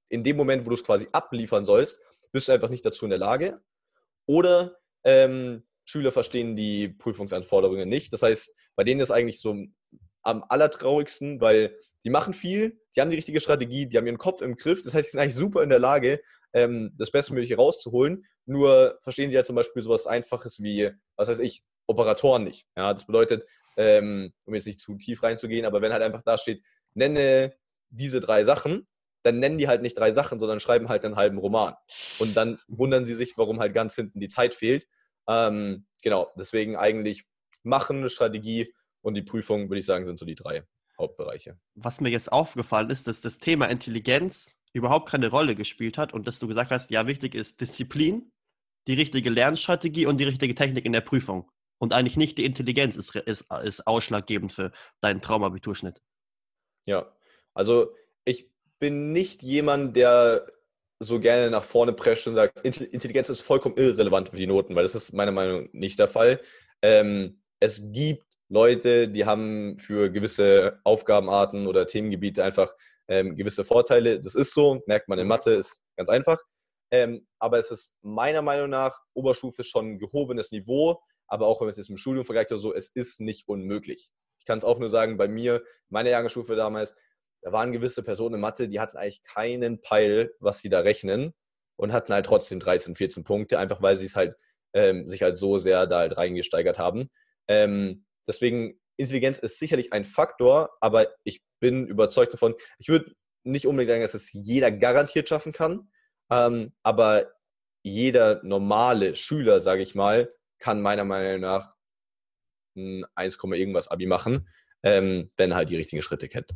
in 0.10 0.24
dem 0.24 0.38
Moment, 0.38 0.66
wo 0.66 0.70
du 0.70 0.76
es 0.76 0.84
quasi 0.84 1.08
abliefern 1.12 1.66
sollst, 1.66 2.00
bist 2.32 2.48
du 2.48 2.52
einfach 2.52 2.70
nicht 2.70 2.86
dazu 2.86 3.06
in 3.06 3.10
der 3.10 3.20
Lage. 3.20 3.62
Oder 4.28 4.78
ähm, 5.04 5.64
Schüler 5.86 6.12
verstehen 6.12 6.56
die 6.56 6.90
Prüfungsanforderungen 6.90 7.88
nicht. 7.88 8.12
Das 8.12 8.24
heißt, 8.24 8.54
bei 8.76 8.84
denen 8.84 9.02
ist 9.02 9.12
eigentlich 9.12 9.40
so 9.40 9.56
am 10.24 10.44
allertraurigsten, 10.50 11.40
weil 11.40 11.78
die 12.04 12.10
machen 12.10 12.34
viel, 12.34 12.80
die 12.96 13.02
haben 13.02 13.10
die 13.10 13.16
richtige 13.16 13.40
Strategie, 13.40 13.86
die 13.86 13.98
haben 13.98 14.08
ihren 14.08 14.18
Kopf 14.18 14.42
im 14.42 14.56
Griff. 14.56 14.82
Das 14.82 14.94
heißt, 14.94 15.06
sie 15.06 15.12
sind 15.12 15.22
eigentlich 15.22 15.36
super 15.36 15.62
in 15.62 15.70
der 15.70 15.80
Lage, 15.80 16.20
ähm, 16.56 16.94
das 16.98 17.12
Bestmögliche 17.12 17.58
rauszuholen. 17.58 18.26
Nur 18.46 18.98
verstehen 19.04 19.30
sie 19.30 19.36
ja 19.36 19.44
zum 19.44 19.56
Beispiel 19.56 19.84
sowas 19.84 20.08
Einfaches 20.08 20.64
wie, 20.64 20.90
was 21.18 21.28
weiß 21.28 21.40
ich, 21.40 21.64
Operatoren 21.86 22.44
nicht. 22.44 22.66
Ja, 22.76 22.94
das 22.94 23.06
bedeutet, 23.06 23.46
ähm, 23.78 24.34
um 24.46 24.56
jetzt 24.56 24.66
nicht 24.66 24.80
zu 24.80 24.96
tief 24.96 25.22
reinzugehen, 25.22 25.66
aber 25.66 25.82
wenn 25.82 25.92
halt 25.92 26.02
einfach 26.02 26.24
da 26.24 26.38
steht, 26.38 26.64
nenne 26.94 27.54
diese 27.90 28.22
drei 28.22 28.44
Sachen, 28.44 28.88
dann 29.24 29.40
nennen 29.40 29.58
die 29.58 29.68
halt 29.68 29.82
nicht 29.82 29.98
drei 29.98 30.12
Sachen, 30.12 30.40
sondern 30.40 30.60
schreiben 30.60 30.88
halt 30.88 31.04
einen 31.04 31.18
halben 31.18 31.38
Roman. 31.38 31.76
Und 32.20 32.38
dann 32.38 32.60
wundern 32.68 33.06
sie 33.06 33.16
sich, 33.16 33.38
warum 33.38 33.60
halt 33.60 33.74
ganz 33.74 33.96
hinten 33.96 34.20
die 34.20 34.28
Zeit 34.28 34.56
fehlt. 34.56 34.88
Ähm, 35.28 35.86
genau, 36.02 36.32
deswegen 36.38 36.78
eigentlich 36.78 37.26
machen, 37.64 37.98
eine 37.98 38.10
Strategie 38.10 38.74
und 39.02 39.16
die 39.16 39.24
Prüfung, 39.24 39.70
würde 39.70 39.80
ich 39.80 39.86
sagen, 39.86 40.06
sind 40.06 40.18
so 40.18 40.26
die 40.26 40.36
drei. 40.36 40.64
Hauptbereiche. 40.98 41.60
Was 41.74 42.00
mir 42.00 42.10
jetzt 42.10 42.32
aufgefallen 42.32 42.90
ist, 42.90 43.08
dass 43.08 43.20
das 43.20 43.40
Thema 43.40 43.66
Intelligenz 43.66 44.58
überhaupt 44.76 45.10
keine 45.10 45.30
Rolle 45.30 45.56
gespielt 45.56 45.98
hat 45.98 46.14
und 46.14 46.28
dass 46.28 46.40
du 46.40 46.48
gesagt 46.48 46.70
hast, 46.70 46.92
ja, 46.92 47.08
wichtig 47.08 47.34
ist 47.34 47.62
Disziplin, 47.62 48.32
die 48.88 48.94
richtige 48.94 49.30
Lernstrategie 49.30 50.06
und 50.06 50.18
die 50.18 50.26
richtige 50.26 50.54
Technik 50.54 50.86
in 50.86 50.92
der 50.92 51.02
Prüfung. 51.02 51.50
Und 51.78 51.94
eigentlich 51.94 52.18
nicht 52.18 52.38
die 52.38 52.46
Intelligenz 52.46 52.96
ist, 52.96 53.16
ist, 53.16 53.52
ist 53.64 53.88
ausschlaggebend 53.88 54.52
für 54.52 54.72
deinen 55.02 55.22
Traumabiturschnitt. 55.22 56.02
Ja, 56.86 57.10
also 57.54 57.96
ich 58.26 58.52
bin 58.80 59.14
nicht 59.14 59.44
jemand, 59.44 59.96
der 59.96 60.46
so 61.00 61.20
gerne 61.20 61.50
nach 61.50 61.64
vorne 61.64 61.94
prescht 61.94 62.28
und 62.28 62.36
sagt, 62.36 62.62
Intelligenz 62.62 63.30
ist 63.30 63.42
vollkommen 63.42 63.78
irrelevant 63.78 64.30
für 64.30 64.36
die 64.36 64.48
Noten, 64.48 64.76
weil 64.76 64.84
das 64.84 64.96
ist 64.96 65.14
meiner 65.14 65.32
Meinung 65.32 65.64
nach 65.64 65.74
nicht 65.74 66.00
der 66.00 66.08
Fall. 66.08 66.42
Ähm, 66.82 67.42
es 67.60 67.82
gibt 67.92 68.26
Leute, 68.50 69.10
die 69.10 69.26
haben 69.26 69.80
für 69.80 70.12
gewisse 70.12 70.80
Aufgabenarten 70.84 71.66
oder 71.66 71.88
Themengebiete 71.88 72.44
einfach 72.44 72.74
ähm, 73.08 73.36
gewisse 73.36 73.64
Vorteile. 73.64 74.20
Das 74.20 74.36
ist 74.36 74.54
so, 74.54 74.82
merkt 74.88 75.08
man 75.08 75.20
in 75.20 75.28
Mathe, 75.28 75.54
ist 75.54 75.82
ganz 75.96 76.10
einfach. 76.10 76.42
Ähm, 76.92 77.28
aber 77.40 77.60
es 77.60 77.72
ist 77.72 77.94
meiner 78.02 78.42
Meinung 78.42 78.70
nach 78.70 79.00
Oberstufe 79.14 79.64
schon 79.64 79.94
ein 79.94 80.00
gehobenes 80.00 80.52
Niveau. 80.52 81.00
Aber 81.28 81.48
auch 81.48 81.60
wenn 81.60 81.66
man 81.66 81.72
es 81.72 81.78
jetzt 81.78 81.90
mit 81.90 81.98
dem 81.98 82.02
Studium 82.02 82.26
vergleicht 82.26 82.52
oder 82.52 82.60
so, 82.60 82.74
es 82.74 82.90
ist 82.90 83.20
nicht 83.20 83.48
unmöglich. 83.48 84.12
Ich 84.40 84.46
kann 84.46 84.58
es 84.58 84.64
auch 84.64 84.78
nur 84.78 84.90
sagen, 84.90 85.18
bei 85.18 85.28
mir, 85.28 85.64
meine 85.90 86.12
Jahrgangsstufe 86.12 86.56
damals, 86.56 86.96
da 87.42 87.52
waren 87.52 87.72
gewisse 87.72 88.04
Personen 88.04 88.36
in 88.36 88.42
Mathe, 88.42 88.68
die 88.68 88.80
hatten 88.80 88.98
eigentlich 88.98 89.24
keinen 89.24 89.82
Peil, 89.82 90.32
was 90.40 90.60
sie 90.60 90.70
da 90.70 90.80
rechnen 90.80 91.34
und 91.78 91.94
hatten 91.94 92.14
halt 92.14 92.26
trotzdem 92.26 92.60
13, 92.60 92.96
14 92.96 93.24
Punkte, 93.24 93.60
einfach 93.60 93.82
weil 93.82 93.96
sie 93.96 94.06
es 94.06 94.16
halt 94.16 94.36
ähm, 94.74 95.08
sich 95.08 95.24
halt 95.24 95.38
so 95.38 95.58
sehr 95.58 95.88
da 95.88 96.00
halt 96.00 96.18
reingesteigert 96.18 96.78
haben. 96.78 97.10
Ähm, 97.48 98.06
deswegen, 98.28 98.80
Intelligenz 98.98 99.40
ist 99.40 99.60
sicherlich 99.60 99.94
ein 99.94 100.06
Faktor, 100.06 100.72
aber 100.82 101.08
ich 101.24 101.44
bin 101.60 101.88
überzeugt 101.88 102.34
davon, 102.34 102.56
ich 102.78 102.88
würde 102.88 103.14
nicht 103.44 103.68
unbedingt 103.68 103.90
sagen, 103.90 104.02
dass 104.02 104.14
es 104.14 104.32
jeder 104.34 104.72
garantiert 104.72 105.30
schaffen 105.30 105.52
kann, 105.52 105.90
ähm, 106.32 106.74
aber 106.84 107.32
jeder 107.84 108.42
normale 108.44 109.16
Schüler, 109.16 109.60
sage 109.60 109.82
ich 109.82 109.96
mal, 109.96 110.34
kann 110.60 110.82
meiner 110.82 111.06
Meinung 111.06 111.42
nach 111.42 111.76
ein 112.76 113.06
1, 113.16 113.38
irgendwas 113.54 113.88
Abi 113.88 114.06
machen, 114.06 114.50
ähm, 114.84 115.32
wenn 115.38 115.52
er 115.52 115.58
halt 115.58 115.70
die 115.70 115.78
richtigen 115.78 116.02
Schritte 116.02 116.28
kennt. 116.28 116.50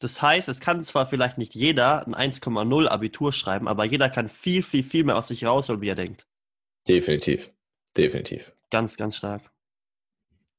Das 0.00 0.20
heißt, 0.20 0.48
es 0.48 0.60
kann 0.60 0.82
zwar 0.82 1.06
vielleicht 1.06 1.38
nicht 1.38 1.54
jeder 1.54 2.06
ein 2.06 2.14
1,0 2.14 2.86
Abitur 2.86 3.32
schreiben, 3.32 3.66
aber 3.66 3.84
jeder 3.84 4.10
kann 4.10 4.28
viel, 4.28 4.62
viel, 4.62 4.84
viel 4.84 5.04
mehr 5.04 5.16
aus 5.16 5.28
sich 5.28 5.44
rausholen, 5.44 5.80
wie 5.80 5.88
er 5.88 5.94
denkt. 5.94 6.26
Definitiv. 6.86 7.50
Definitiv. 7.96 8.52
Ganz, 8.70 8.96
ganz 8.96 9.16
stark. 9.16 9.50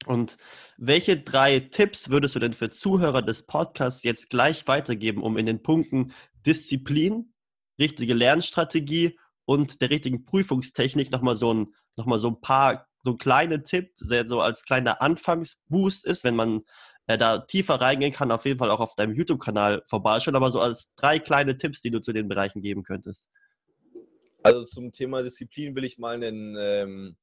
Und 0.06 0.38
welche 0.76 1.18
drei 1.18 1.60
Tipps 1.60 2.08
würdest 2.08 2.34
du 2.34 2.38
denn 2.38 2.52
für 2.52 2.70
Zuhörer 2.70 3.22
des 3.22 3.46
Podcasts 3.46 4.04
jetzt 4.04 4.30
gleich 4.30 4.66
weitergeben, 4.68 5.22
um 5.22 5.36
in 5.36 5.46
den 5.46 5.62
Punkten 5.62 6.12
Disziplin, 6.46 7.32
richtige 7.78 8.14
Lernstrategie 8.14 9.18
und 9.44 9.80
der 9.80 9.90
richtigen 9.90 10.24
Prüfungstechnik 10.24 11.10
nochmal 11.10 11.36
so 11.36 11.52
ein, 11.52 11.74
noch 11.96 12.16
so 12.18 12.28
ein 12.28 12.40
paar, 12.40 12.86
so 13.02 13.12
ein 13.12 13.18
kleine 13.18 13.62
Tipp, 13.62 13.92
so 13.96 14.40
als 14.40 14.64
kleiner 14.64 15.02
Anfangsboost 15.02 16.06
ist, 16.06 16.24
wenn 16.24 16.36
man 16.36 16.62
äh, 17.08 17.18
da 17.18 17.38
tiefer 17.38 17.80
reingehen 17.80 18.12
kann, 18.12 18.30
auf 18.30 18.44
jeden 18.44 18.58
Fall 18.58 18.70
auch 18.70 18.80
auf 18.80 18.94
deinem 18.94 19.14
YouTube-Kanal 19.14 19.82
vorbeischauen, 19.88 20.36
aber 20.36 20.50
so 20.50 20.60
als 20.60 20.94
drei 20.94 21.18
kleine 21.18 21.56
Tipps, 21.56 21.80
die 21.80 21.90
du 21.90 22.00
zu 22.00 22.12
den 22.12 22.28
Bereichen 22.28 22.60
geben 22.60 22.82
könntest. 22.82 23.28
Also 24.42 24.64
zum 24.64 24.92
Thema 24.92 25.22
Disziplin 25.22 25.74
will 25.74 25.84
ich 25.84 25.98
mal 25.98 26.14
einen 26.14 26.54
ähm, 26.58 27.16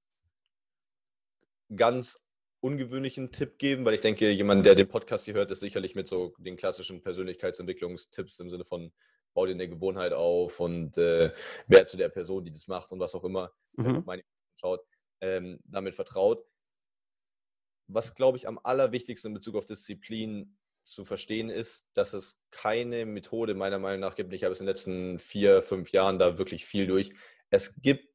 ganz 1.76 2.25
ungewöhnlichen 2.66 3.32
Tipp 3.32 3.60
geben, 3.60 3.86
weil 3.86 3.94
ich 3.94 4.02
denke, 4.02 4.32
jemand, 4.32 4.66
der 4.66 4.74
den 4.74 4.88
Podcast 4.88 5.26
hier 5.26 5.36
hört, 5.36 5.52
ist 5.52 5.60
sicherlich 5.60 5.94
mit 5.94 6.08
so 6.08 6.34
den 6.40 6.58
klassischen 6.58 7.00
Persönlichkeitsentwicklungstipps 7.04 8.40
im 8.40 8.50
Sinne 8.50 8.66
von 8.66 8.92
bau 9.36 9.46
dir 9.46 9.52
eine 9.52 9.70
Gewohnheit 9.70 10.14
auf 10.14 10.60
und 10.60 10.98
äh, 10.98 11.32
wer 11.68 11.86
zu 11.86 11.96
der 11.96 12.10
Person, 12.10 12.44
die 12.44 12.52
das 12.52 12.68
macht 12.68 12.92
und 12.92 13.00
was 13.00 13.14
auch 13.14 13.24
immer, 13.24 13.52
mhm. 13.74 14.02
meine 14.08 14.24
schaut, 14.56 14.82
ähm, 15.22 15.60
damit 15.66 15.94
vertraut. 15.94 16.44
Was, 17.88 18.16
glaube 18.16 18.38
ich, 18.38 18.48
am 18.48 18.60
allerwichtigsten 18.64 19.30
in 19.30 19.36
Bezug 19.36 19.56
auf 19.56 19.66
Disziplin 19.66 20.58
zu 20.84 21.06
verstehen 21.06 21.50
ist, 21.50 21.88
dass 21.94 22.14
es 22.14 22.42
keine 22.50 23.06
Methode 23.06 23.54
meiner 23.54 23.78
Meinung 23.78 24.00
nach 24.00 24.16
gibt. 24.16 24.34
Ich 24.34 24.44
habe 24.44 24.54
es 24.54 24.60
in 24.60 24.66
den 24.66 24.72
letzten 24.72 25.20
vier, 25.20 25.62
fünf 25.62 25.92
Jahren 25.92 26.18
da 26.18 26.40
wirklich 26.40 26.66
viel 26.66 26.88
durch. 26.88 27.12
Es 27.52 27.76
gibt 27.80 28.15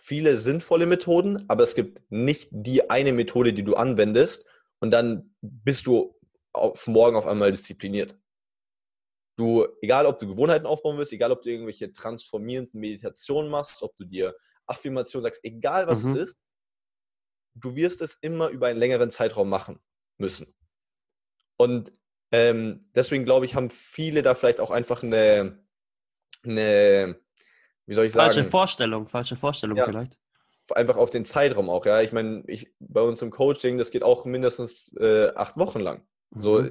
viele 0.00 0.36
sinnvolle 0.36 0.86
Methoden, 0.86 1.44
aber 1.48 1.62
es 1.62 1.74
gibt 1.74 2.00
nicht 2.10 2.48
die 2.50 2.90
eine 2.90 3.12
Methode, 3.12 3.52
die 3.52 3.62
du 3.62 3.74
anwendest 3.74 4.46
und 4.80 4.90
dann 4.90 5.34
bist 5.40 5.86
du 5.86 6.18
auf 6.52 6.86
morgen 6.86 7.16
auf 7.16 7.26
einmal 7.26 7.50
diszipliniert. 7.50 8.18
Du, 9.38 9.66
egal 9.80 10.06
ob 10.06 10.18
du 10.18 10.28
Gewohnheiten 10.28 10.66
aufbauen 10.66 10.98
willst, 10.98 11.12
egal 11.12 11.32
ob 11.32 11.42
du 11.42 11.50
irgendwelche 11.50 11.92
transformierenden 11.92 12.78
Meditationen 12.80 13.50
machst, 13.50 13.82
ob 13.82 13.96
du 13.96 14.04
dir 14.04 14.36
Affirmationen 14.66 15.22
sagst, 15.22 15.40
egal 15.44 15.86
was 15.86 16.02
mhm. 16.02 16.10
es 16.10 16.16
ist, 16.16 16.38
du 17.54 17.74
wirst 17.74 18.02
es 18.02 18.14
immer 18.20 18.48
über 18.48 18.68
einen 18.68 18.78
längeren 18.78 19.10
Zeitraum 19.10 19.48
machen 19.48 19.80
müssen. 20.18 20.54
Und 21.56 21.92
ähm, 22.32 22.90
deswegen 22.94 23.24
glaube 23.24 23.46
ich, 23.46 23.54
haben 23.54 23.70
viele 23.70 24.22
da 24.22 24.34
vielleicht 24.34 24.60
auch 24.60 24.70
einfach 24.70 25.02
eine, 25.02 25.64
eine 26.44 27.20
wie 27.86 27.94
soll 27.94 28.06
ich 28.06 28.12
sagen? 28.12 28.32
Falsche 28.32 28.48
Vorstellung, 28.48 29.08
falsche 29.08 29.36
Vorstellung 29.36 29.76
ja. 29.76 29.84
vielleicht. 29.84 30.18
Einfach 30.74 30.96
auf 30.96 31.10
den 31.10 31.24
Zeitraum 31.24 31.68
auch, 31.68 31.84
ja. 31.84 32.00
Ich 32.00 32.12
meine, 32.12 32.44
ich, 32.46 32.72
bei 32.78 33.02
uns 33.02 33.20
im 33.20 33.30
Coaching, 33.30 33.78
das 33.78 33.90
geht 33.90 34.02
auch 34.02 34.24
mindestens 34.24 34.94
äh, 34.98 35.32
acht 35.34 35.56
Wochen 35.56 35.80
lang. 35.80 36.06
Mhm. 36.30 36.40
So, 36.40 36.68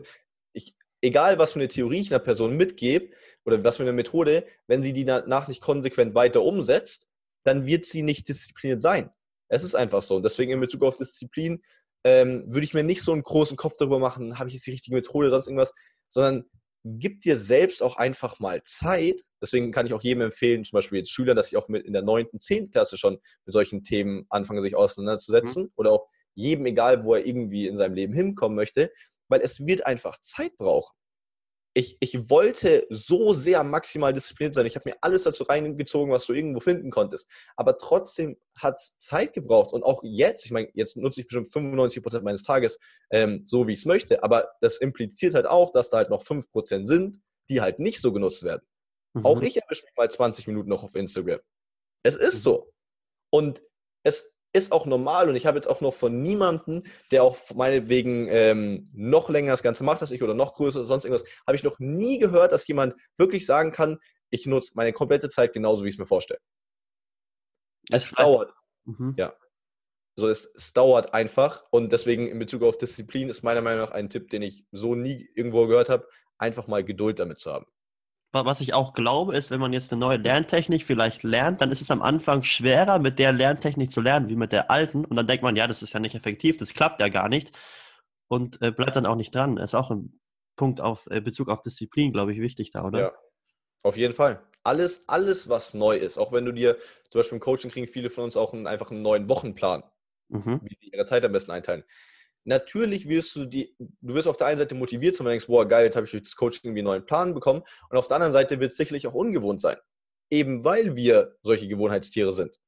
ich, 0.53 0.75
egal 1.01 1.37
was 1.37 1.53
für 1.53 1.59
eine 1.59 1.67
Theorie 1.67 2.01
ich 2.01 2.11
einer 2.11 2.23
Person 2.23 2.55
mitgebe 2.55 3.13
oder 3.45 3.63
was 3.63 3.77
für 3.77 3.83
eine 3.83 3.93
Methode, 3.93 4.47
wenn 4.67 4.81
sie 4.81 4.93
die 4.93 5.05
danach 5.05 5.47
nicht 5.47 5.61
konsequent 5.61 6.15
weiter 6.15 6.41
umsetzt, 6.41 7.07
dann 7.43 7.65
wird 7.65 7.85
sie 7.85 8.01
nicht 8.01 8.27
diszipliniert 8.27 8.81
sein. 8.81 9.11
Es 9.49 9.63
ist 9.63 9.75
einfach 9.75 10.01
so. 10.01 10.15
Und 10.15 10.23
deswegen 10.23 10.51
in 10.51 10.59
Bezug 10.59 10.83
auf 10.83 10.97
Disziplin 10.97 11.61
ähm, 12.03 12.43
würde 12.47 12.63
ich 12.63 12.73
mir 12.73 12.83
nicht 12.83 13.03
so 13.03 13.11
einen 13.11 13.23
großen 13.23 13.57
Kopf 13.57 13.75
darüber 13.77 13.99
machen, 13.99 14.39
habe 14.39 14.47
ich 14.47 14.55
jetzt 14.55 14.65
die 14.65 14.71
richtige 14.71 14.95
Methode 14.95 15.27
oder 15.27 15.35
sonst 15.35 15.47
irgendwas, 15.47 15.73
sondern 16.09 16.45
gib 16.83 17.21
dir 17.21 17.37
selbst 17.37 17.83
auch 17.83 17.97
einfach 17.97 18.39
mal 18.39 18.61
Zeit. 18.63 19.21
Deswegen 19.41 19.71
kann 19.71 19.85
ich 19.85 19.93
auch 19.93 20.01
jedem 20.01 20.21
empfehlen, 20.21 20.63
zum 20.63 20.77
Beispiel 20.77 20.99
jetzt 20.99 21.11
Schülern, 21.11 21.35
dass 21.35 21.49
sie 21.49 21.57
auch 21.57 21.67
mit 21.67 21.85
in 21.85 21.93
der 21.93 22.01
9., 22.01 22.27
10. 22.39 22.71
Klasse 22.71 22.97
schon 22.97 23.19
mit 23.45 23.53
solchen 23.53 23.83
Themen 23.83 24.25
anfangen, 24.29 24.61
sich 24.61 24.75
auseinanderzusetzen. 24.75 25.63
Mhm. 25.63 25.71
Oder 25.75 25.91
auch 25.91 26.07
jedem, 26.33 26.65
egal 26.65 27.03
wo 27.03 27.15
er 27.15 27.25
irgendwie 27.25 27.67
in 27.67 27.77
seinem 27.77 27.93
Leben 27.93 28.13
hinkommen 28.13 28.55
möchte, 28.55 28.91
weil 29.27 29.41
es 29.41 29.65
wird 29.65 29.85
einfach 29.85 30.19
Zeit 30.19 30.57
brauchen 30.57 30.95
ich, 31.73 31.97
ich 32.01 32.29
wollte 32.29 32.85
so 32.89 33.33
sehr 33.33 33.63
maximal 33.63 34.11
diszipliniert 34.11 34.55
sein. 34.55 34.65
Ich 34.65 34.75
habe 34.75 34.89
mir 34.89 34.97
alles 35.01 35.23
dazu 35.23 35.43
reingezogen, 35.43 36.11
was 36.11 36.25
du 36.25 36.33
irgendwo 36.33 36.59
finden 36.59 36.91
konntest. 36.91 37.29
Aber 37.55 37.77
trotzdem 37.77 38.37
hat 38.55 38.77
es 38.77 38.97
Zeit 38.97 39.33
gebraucht. 39.33 39.71
Und 39.71 39.83
auch 39.83 40.03
jetzt, 40.03 40.45
ich 40.45 40.51
meine, 40.51 40.69
jetzt 40.73 40.97
nutze 40.97 41.21
ich 41.21 41.27
bestimmt 41.27 41.51
95 41.51 42.03
Prozent 42.03 42.23
meines 42.25 42.43
Tages 42.43 42.77
ähm, 43.09 43.45
so, 43.47 43.67
wie 43.67 43.71
ich 43.71 43.79
es 43.79 43.85
möchte. 43.85 44.21
Aber 44.23 44.49
das 44.59 44.77
impliziert 44.77 45.33
halt 45.33 45.45
auch, 45.45 45.71
dass 45.71 45.89
da 45.89 45.97
halt 45.97 46.09
noch 46.09 46.21
5 46.21 46.51
Prozent 46.51 46.87
sind, 46.87 47.19
die 47.49 47.61
halt 47.61 47.79
nicht 47.79 48.01
so 48.01 48.11
genutzt 48.11 48.43
werden. 48.43 48.63
Mhm. 49.13 49.25
Auch 49.25 49.41
ich 49.41 49.61
erwische 49.61 49.83
mich 49.85 49.95
mal 49.95 50.11
20 50.11 50.47
Minuten 50.47 50.69
noch 50.69 50.83
auf 50.83 50.95
Instagram. 50.95 51.39
Es 52.03 52.15
ist 52.15 52.35
mhm. 52.35 52.39
so. 52.39 52.73
Und 53.29 53.61
es 54.03 54.29
ist 54.53 54.71
auch 54.71 54.85
normal 54.85 55.29
und 55.29 55.35
ich 55.35 55.45
habe 55.45 55.57
jetzt 55.57 55.67
auch 55.67 55.81
noch 55.81 55.93
von 55.93 56.21
niemandem, 56.21 56.83
der 57.11 57.23
auch 57.23 57.37
meinetwegen 57.55 58.27
ähm, 58.29 58.89
noch 58.93 59.29
länger 59.29 59.51
das 59.51 59.63
Ganze 59.63 59.83
macht 59.83 60.01
als 60.01 60.11
ich 60.11 60.21
oder 60.21 60.33
noch 60.33 60.53
größer 60.53 60.79
oder 60.79 60.87
sonst 60.87 61.05
irgendwas, 61.05 61.27
habe 61.47 61.55
ich 61.55 61.63
noch 61.63 61.79
nie 61.79 62.19
gehört, 62.19 62.51
dass 62.51 62.67
jemand 62.67 62.95
wirklich 63.17 63.45
sagen 63.45 63.71
kann, 63.71 63.99
ich 64.29 64.45
nutze 64.45 64.73
meine 64.75 64.93
komplette 64.93 65.29
Zeit 65.29 65.53
genauso, 65.53 65.83
wie 65.83 65.89
ich 65.89 65.95
es 65.95 65.99
mir 65.99 66.05
vorstelle. 66.05 66.39
Es 67.89 68.11
dauert. 68.11 68.53
Mhm. 68.85 69.15
Ja. 69.17 69.33
So, 70.15 70.27
es, 70.27 70.51
es 70.55 70.73
dauert 70.73 71.13
einfach 71.13 71.63
und 71.71 71.91
deswegen 71.91 72.27
in 72.27 72.39
Bezug 72.39 72.63
auf 72.63 72.77
Disziplin 72.77 73.29
ist 73.29 73.43
meiner 73.43 73.61
Meinung 73.61 73.81
nach 73.81 73.91
ein 73.91 74.09
Tipp, 74.09 74.29
den 74.29 74.41
ich 74.41 74.65
so 74.71 74.95
nie 74.95 75.29
irgendwo 75.35 75.67
gehört 75.67 75.89
habe, 75.89 76.07
einfach 76.37 76.67
mal 76.67 76.83
Geduld 76.83 77.19
damit 77.19 77.39
zu 77.39 77.51
haben 77.53 77.65
was 78.31 78.61
ich 78.61 78.73
auch 78.73 78.93
glaube, 78.93 79.35
ist, 79.35 79.51
wenn 79.51 79.59
man 79.59 79.73
jetzt 79.73 79.91
eine 79.91 79.99
neue 79.99 80.17
Lerntechnik 80.17 80.85
vielleicht 80.85 81.23
lernt, 81.23 81.61
dann 81.61 81.71
ist 81.71 81.81
es 81.81 81.91
am 81.91 82.01
Anfang 82.01 82.43
schwerer, 82.43 82.99
mit 82.99 83.19
der 83.19 83.33
Lerntechnik 83.33 83.91
zu 83.91 84.01
lernen, 84.01 84.29
wie 84.29 84.35
mit 84.35 84.51
der 84.51 84.71
alten. 84.71 85.03
Und 85.03 85.15
dann 85.17 85.27
denkt 85.27 85.43
man, 85.43 85.55
ja, 85.55 85.67
das 85.67 85.83
ist 85.83 85.93
ja 85.93 85.99
nicht 85.99 86.15
effektiv, 86.15 86.57
das 86.57 86.73
klappt 86.73 87.01
ja 87.01 87.09
gar 87.09 87.27
nicht. 87.27 87.51
Und 88.27 88.61
äh, 88.61 88.71
bleibt 88.71 88.95
dann 88.95 89.05
auch 89.05 89.15
nicht 89.15 89.35
dran. 89.35 89.57
Ist 89.57 89.75
auch 89.75 89.91
ein 89.91 90.13
Punkt 90.55 90.79
auf 90.79 91.07
äh, 91.11 91.19
Bezug 91.19 91.49
auf 91.49 91.61
Disziplin, 91.61 92.13
glaube 92.13 92.33
ich, 92.33 92.39
wichtig 92.39 92.71
da, 92.71 92.85
oder? 92.85 92.99
Ja, 92.99 93.11
auf 93.83 93.97
jeden 93.97 94.13
Fall. 94.13 94.41
Alles, 94.63 95.03
alles, 95.07 95.49
was 95.49 95.73
neu 95.73 95.97
ist, 95.97 96.17
auch 96.17 96.31
wenn 96.31 96.45
du 96.45 96.53
dir, 96.53 96.77
zum 97.09 97.19
Beispiel 97.19 97.35
im 97.35 97.41
Coaching 97.41 97.71
kriegen 97.71 97.87
viele 97.87 98.09
von 98.09 98.23
uns 98.23 98.37
auch 98.37 98.53
einen, 98.53 98.67
einfach 98.67 98.91
einen 98.91 99.01
neuen 99.01 99.27
Wochenplan, 99.27 99.83
mhm. 100.29 100.61
wie 100.63 100.77
sie 100.79 100.89
ihre 100.93 101.03
Zeit 101.05 101.25
am 101.25 101.31
besten 101.31 101.51
einteilen 101.51 101.83
natürlich 102.43 103.07
wirst 103.07 103.35
du 103.35 103.45
die, 103.45 103.75
du 103.79 104.13
wirst 104.13 104.27
auf 104.27 104.37
der 104.37 104.47
einen 104.47 104.57
Seite 104.57 104.75
motiviert 104.75 105.15
sein, 105.15 105.25
weil 105.25 105.31
du 105.31 105.33
denkst, 105.33 105.47
boah, 105.47 105.67
geil, 105.67 105.85
jetzt 105.85 105.95
habe 105.95 106.05
ich 106.05 106.11
durch 106.11 106.23
das 106.23 106.35
Coaching 106.35 106.61
irgendwie 106.63 106.79
einen 106.79 106.87
neuen 106.87 107.05
Plan 107.05 107.33
bekommen. 107.33 107.63
Und 107.89 107.97
auf 107.97 108.07
der 108.07 108.15
anderen 108.15 108.33
Seite 108.33 108.59
wird 108.59 108.71
es 108.71 108.77
sicherlich 108.77 109.07
auch 109.07 109.13
ungewohnt 109.13 109.61
sein. 109.61 109.77
Eben 110.29 110.63
weil 110.63 110.95
wir 110.95 111.35
solche 111.43 111.67
Gewohnheitstiere 111.67 112.31
sind. 112.31 112.59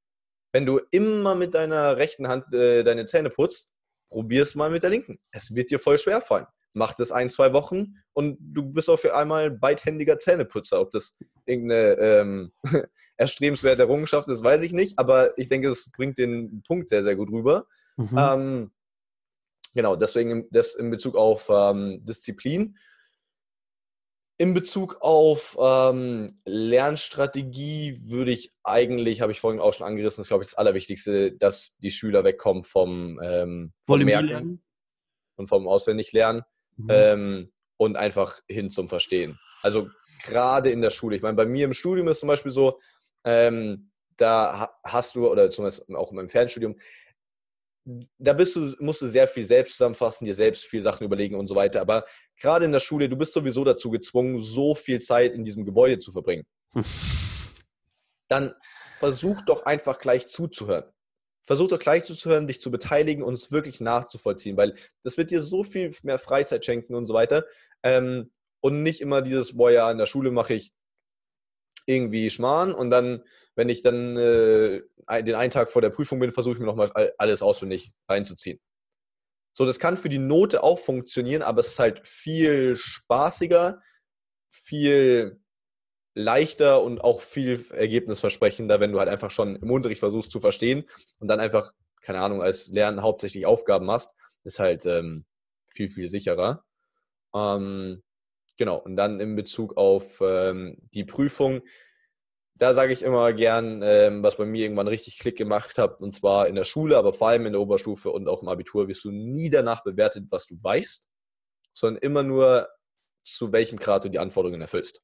Wenn 0.52 0.66
du 0.66 0.80
immer 0.92 1.36
mit 1.36 1.56
deiner 1.56 1.98
rechten 1.98 2.28
Hand 2.28 2.54
äh, 2.54 2.84
deine 2.84 3.06
Zähne 3.06 3.30
putzt, 3.30 3.72
probier 4.10 4.44
es 4.44 4.54
mal 4.54 4.70
mit 4.70 4.84
der 4.84 4.92
linken. 4.92 5.20
Es 5.32 5.56
wird 5.56 5.72
dir 5.72 5.80
voll 5.80 5.98
schwer 5.98 6.22
fallen. 6.22 6.46
Mach 6.74 6.94
das 6.94 7.12
ein, 7.12 7.30
zwei 7.30 7.54
Wochen 7.54 7.96
und 8.14 8.38
du 8.40 8.64
bist 8.64 8.90
auf 8.90 9.06
einmal 9.06 9.52
beidhändiger 9.52 10.18
Zähneputzer. 10.20 10.82
Ob 10.82 10.92
das 10.92 11.14
irgendeine 11.46 11.94
ähm, 12.00 12.52
erstrebenswerte 13.18 13.84
Errungenschaft 13.84 14.28
ist, 14.28 14.44
weiß 14.44 14.62
ich 14.64 14.74
nicht, 14.74 14.98
aber 14.98 15.38
ich 15.38 15.48
denke, 15.48 15.68
es 15.68 15.92
bringt 15.92 16.18
den 16.18 16.64
Punkt 16.68 16.90
sehr, 16.90 17.04
sehr 17.04 17.16
gut 17.16 17.32
rüber. 17.32 17.68
Mhm. 17.98 18.18
Ähm, 18.18 18.72
genau, 19.74 19.96
deswegen 19.96 20.48
das 20.52 20.76
in 20.76 20.90
Bezug 20.90 21.16
auf 21.16 21.50
ähm, 21.50 22.04
Disziplin. 22.06 22.78
In 24.38 24.54
Bezug 24.54 24.98
auf 25.02 25.56
ähm, 25.62 26.42
Lernstrategie 26.46 28.02
würde 28.04 28.32
ich 28.32 28.52
eigentlich, 28.64 29.22
habe 29.22 29.32
ich 29.32 29.40
vorhin 29.40 29.62
auch 29.62 29.74
schon 29.74 29.86
angerissen, 29.86 30.22
das 30.22 30.26
ist, 30.26 30.30
glaube 30.30 30.44
ich, 30.44 30.50
das 30.50 30.58
Allerwichtigste, 30.58 31.34
dass 31.34 31.78
die 31.78 31.92
Schüler 31.92 32.24
wegkommen 32.24 32.64
vom, 32.64 33.20
ähm, 33.24 33.74
vom 33.86 34.00
Merken 34.00 34.64
und 35.36 35.48
vom 35.48 35.68
Auswendiglernen 35.68 36.42
mhm. 36.78 36.88
ähm, 36.90 37.54
und 37.78 37.96
einfach 37.96 38.40
hin 38.50 38.70
zum 38.70 38.90
Verstehen. 38.90 39.40
Also 39.62 39.88
gerade 40.24 40.72
in 40.72 40.82
der 40.82 40.90
Schule. 40.90 41.16
Ich 41.16 41.22
meine, 41.22 41.38
bei 41.38 41.46
mir 41.46 41.66
im 41.66 41.74
Studium 41.74 42.08
ist 42.08 42.20
zum 42.20 42.28
Beispiel 42.28 42.52
so, 42.52 42.80
ähm, 43.24 43.92
da 44.18 44.76
hast 44.84 45.16
du, 45.16 45.30
oder 45.30 45.50
zumindest 45.50 45.90
auch 45.96 46.12
in 46.12 46.18
meinem 46.18 46.30
Fernstudium, 46.30 46.76
da 47.86 48.34
bist 48.34 48.56
du, 48.56 48.74
musst 48.80 49.02
du 49.02 49.08
sehr 49.08 49.28
viel 49.28 49.44
selbst 49.44 49.78
zusammenfassen, 49.78 50.26
dir 50.26 50.36
selbst 50.36 50.66
viel 50.66 50.82
Sachen 50.82 51.06
überlegen 51.06 51.36
und 51.36 51.48
so 51.48 51.56
weiter. 51.56 51.82
Aber 51.82 52.06
gerade 52.40 52.66
in 52.66 52.72
der 52.72 52.80
Schule, 52.80 53.10
du 53.10 53.18
bist 53.18 53.34
sowieso 53.34 53.64
dazu 53.64 53.90
gezwungen, 53.90 54.40
so 54.40 54.74
viel 54.74 55.02
Zeit 55.02 55.34
in 55.34 55.44
diesem 55.44 55.66
Gebäude 55.66 56.00
zu 56.00 56.12
verbringen. 56.12 56.46
Dann 58.30 58.54
versuch 59.00 59.42
doch 59.42 59.66
einfach 59.66 60.00
gleich 60.00 60.28
zuzuhören. 60.28 60.86
Versuch 61.46 61.68
doch 61.68 61.80
gleich 61.80 62.06
zuzuhören, 62.06 62.48
dich 62.48 62.62
zu 62.62 62.72
beteiligen 62.72 63.22
und 63.22 63.34
es 63.34 63.52
wirklich 63.52 63.82
nachzuvollziehen, 63.82 64.56
weil 64.56 64.76
das 65.04 65.18
wird 65.18 65.30
dir 65.30 65.42
so 65.42 65.64
viel 65.64 65.92
mehr 66.04 66.18
Freizeit 66.18 66.64
schenken 66.64 66.96
und 66.96 67.06
so 67.06 67.14
weiter. 67.14 67.44
Ähm, 67.84 68.32
und 68.62 68.82
nicht 68.82 69.02
immer 69.02 69.22
dieses, 69.22 69.58
boah 69.58 69.72
ja, 69.72 69.92
in 69.92 69.98
der 69.98 70.06
Schule 70.06 70.32
mache 70.32 70.54
ich 70.54 70.72
irgendwie 71.86 72.30
Schmarrn 72.30 72.74
und 72.74 72.90
dann, 72.90 73.24
wenn 73.56 73.70
ich 73.70 73.82
dann 73.82 74.18
äh, 74.18 74.82
den 75.24 75.36
einen 75.36 75.52
Tag 75.52 75.72
vor 75.72 75.82
der 75.82 75.90
Prüfung 75.90 76.20
bin, 76.20 76.32
versuche 76.32 76.56
ich 76.56 76.60
mir 76.60 76.66
nochmal 76.66 76.92
alles 77.18 77.42
auswendig 77.42 77.94
reinzuziehen. 78.08 78.60
So, 79.54 79.66
das 79.66 79.80
kann 79.80 79.98
für 79.98 80.10
die 80.10 80.18
Note 80.18 80.64
auch 80.64 80.80
funktionieren, 80.80 81.44
aber 81.44 81.60
es 81.60 81.68
ist 81.70 81.80
halt 81.80 82.08
viel 82.08 82.76
spaßiger, 82.76 83.82
viel 84.50 85.40
leichter 86.16 86.82
und 86.84 87.02
auch 87.04 87.22
viel 87.22 87.66
ergebnisversprechender, 87.72 88.80
wenn 88.80 88.92
du 88.92 89.00
halt 89.00 89.10
einfach 89.10 89.32
schon 89.32 89.56
im 89.56 89.72
Unterricht 89.72 90.00
versuchst 90.00 90.32
zu 90.32 90.40
verstehen 90.40 90.86
und 91.20 91.28
dann 91.28 91.40
einfach, 91.40 91.74
keine 92.02 92.20
Ahnung, 92.22 92.42
als 92.42 92.70
Lernen 92.70 93.02
hauptsächlich 93.02 93.46
Aufgaben 93.46 93.86
machst, 93.86 94.16
ist 94.44 94.60
halt 94.60 94.86
ähm, 94.86 95.26
viel, 95.68 95.90
viel 95.90 96.08
sicherer. 96.08 96.64
Ähm, 97.34 98.04
Genau, 98.58 98.78
und 98.78 98.96
dann 98.96 99.20
in 99.20 99.36
Bezug 99.36 99.78
auf 99.78 100.22
ähm, 100.22 100.78
die 100.94 101.04
Prüfung, 101.04 101.62
da 102.56 102.74
sage 102.74 102.94
ich 102.94 103.02
immer 103.02 103.34
gern, 103.34 103.82
ähm, 103.84 104.22
was 104.22 104.38
bei 104.38 104.46
mir 104.46 104.64
irgendwann 104.64 104.88
richtig 104.88 105.18
Klick 105.18 105.38
gemacht 105.38 105.78
hat, 105.78 106.00
und 106.02 106.14
zwar 106.14 106.48
in 106.48 106.56
der 106.56 106.64
Schule, 106.64 106.98
aber 106.98 107.14
vor 107.14 107.30
allem 107.30 107.48
in 107.48 107.54
der 107.54 107.62
Oberstufe 107.62 108.12
und 108.12 108.28
auch 108.28 108.44
im 108.44 108.48
Abitur, 108.48 108.88
wirst 108.88 109.06
du 109.06 109.12
nie 109.12 109.50
danach 109.50 109.84
bewertet, 109.84 110.26
was 110.30 110.46
du 110.46 110.56
weißt, 110.62 111.08
sondern 111.74 112.02
immer 112.02 112.24
nur, 112.24 112.70
zu 113.26 113.52
welchem 113.52 113.78
Grad 113.78 114.06
du 114.06 114.10
die 114.10 114.20
Anforderungen 114.20 114.62
erfüllst. 114.62 115.02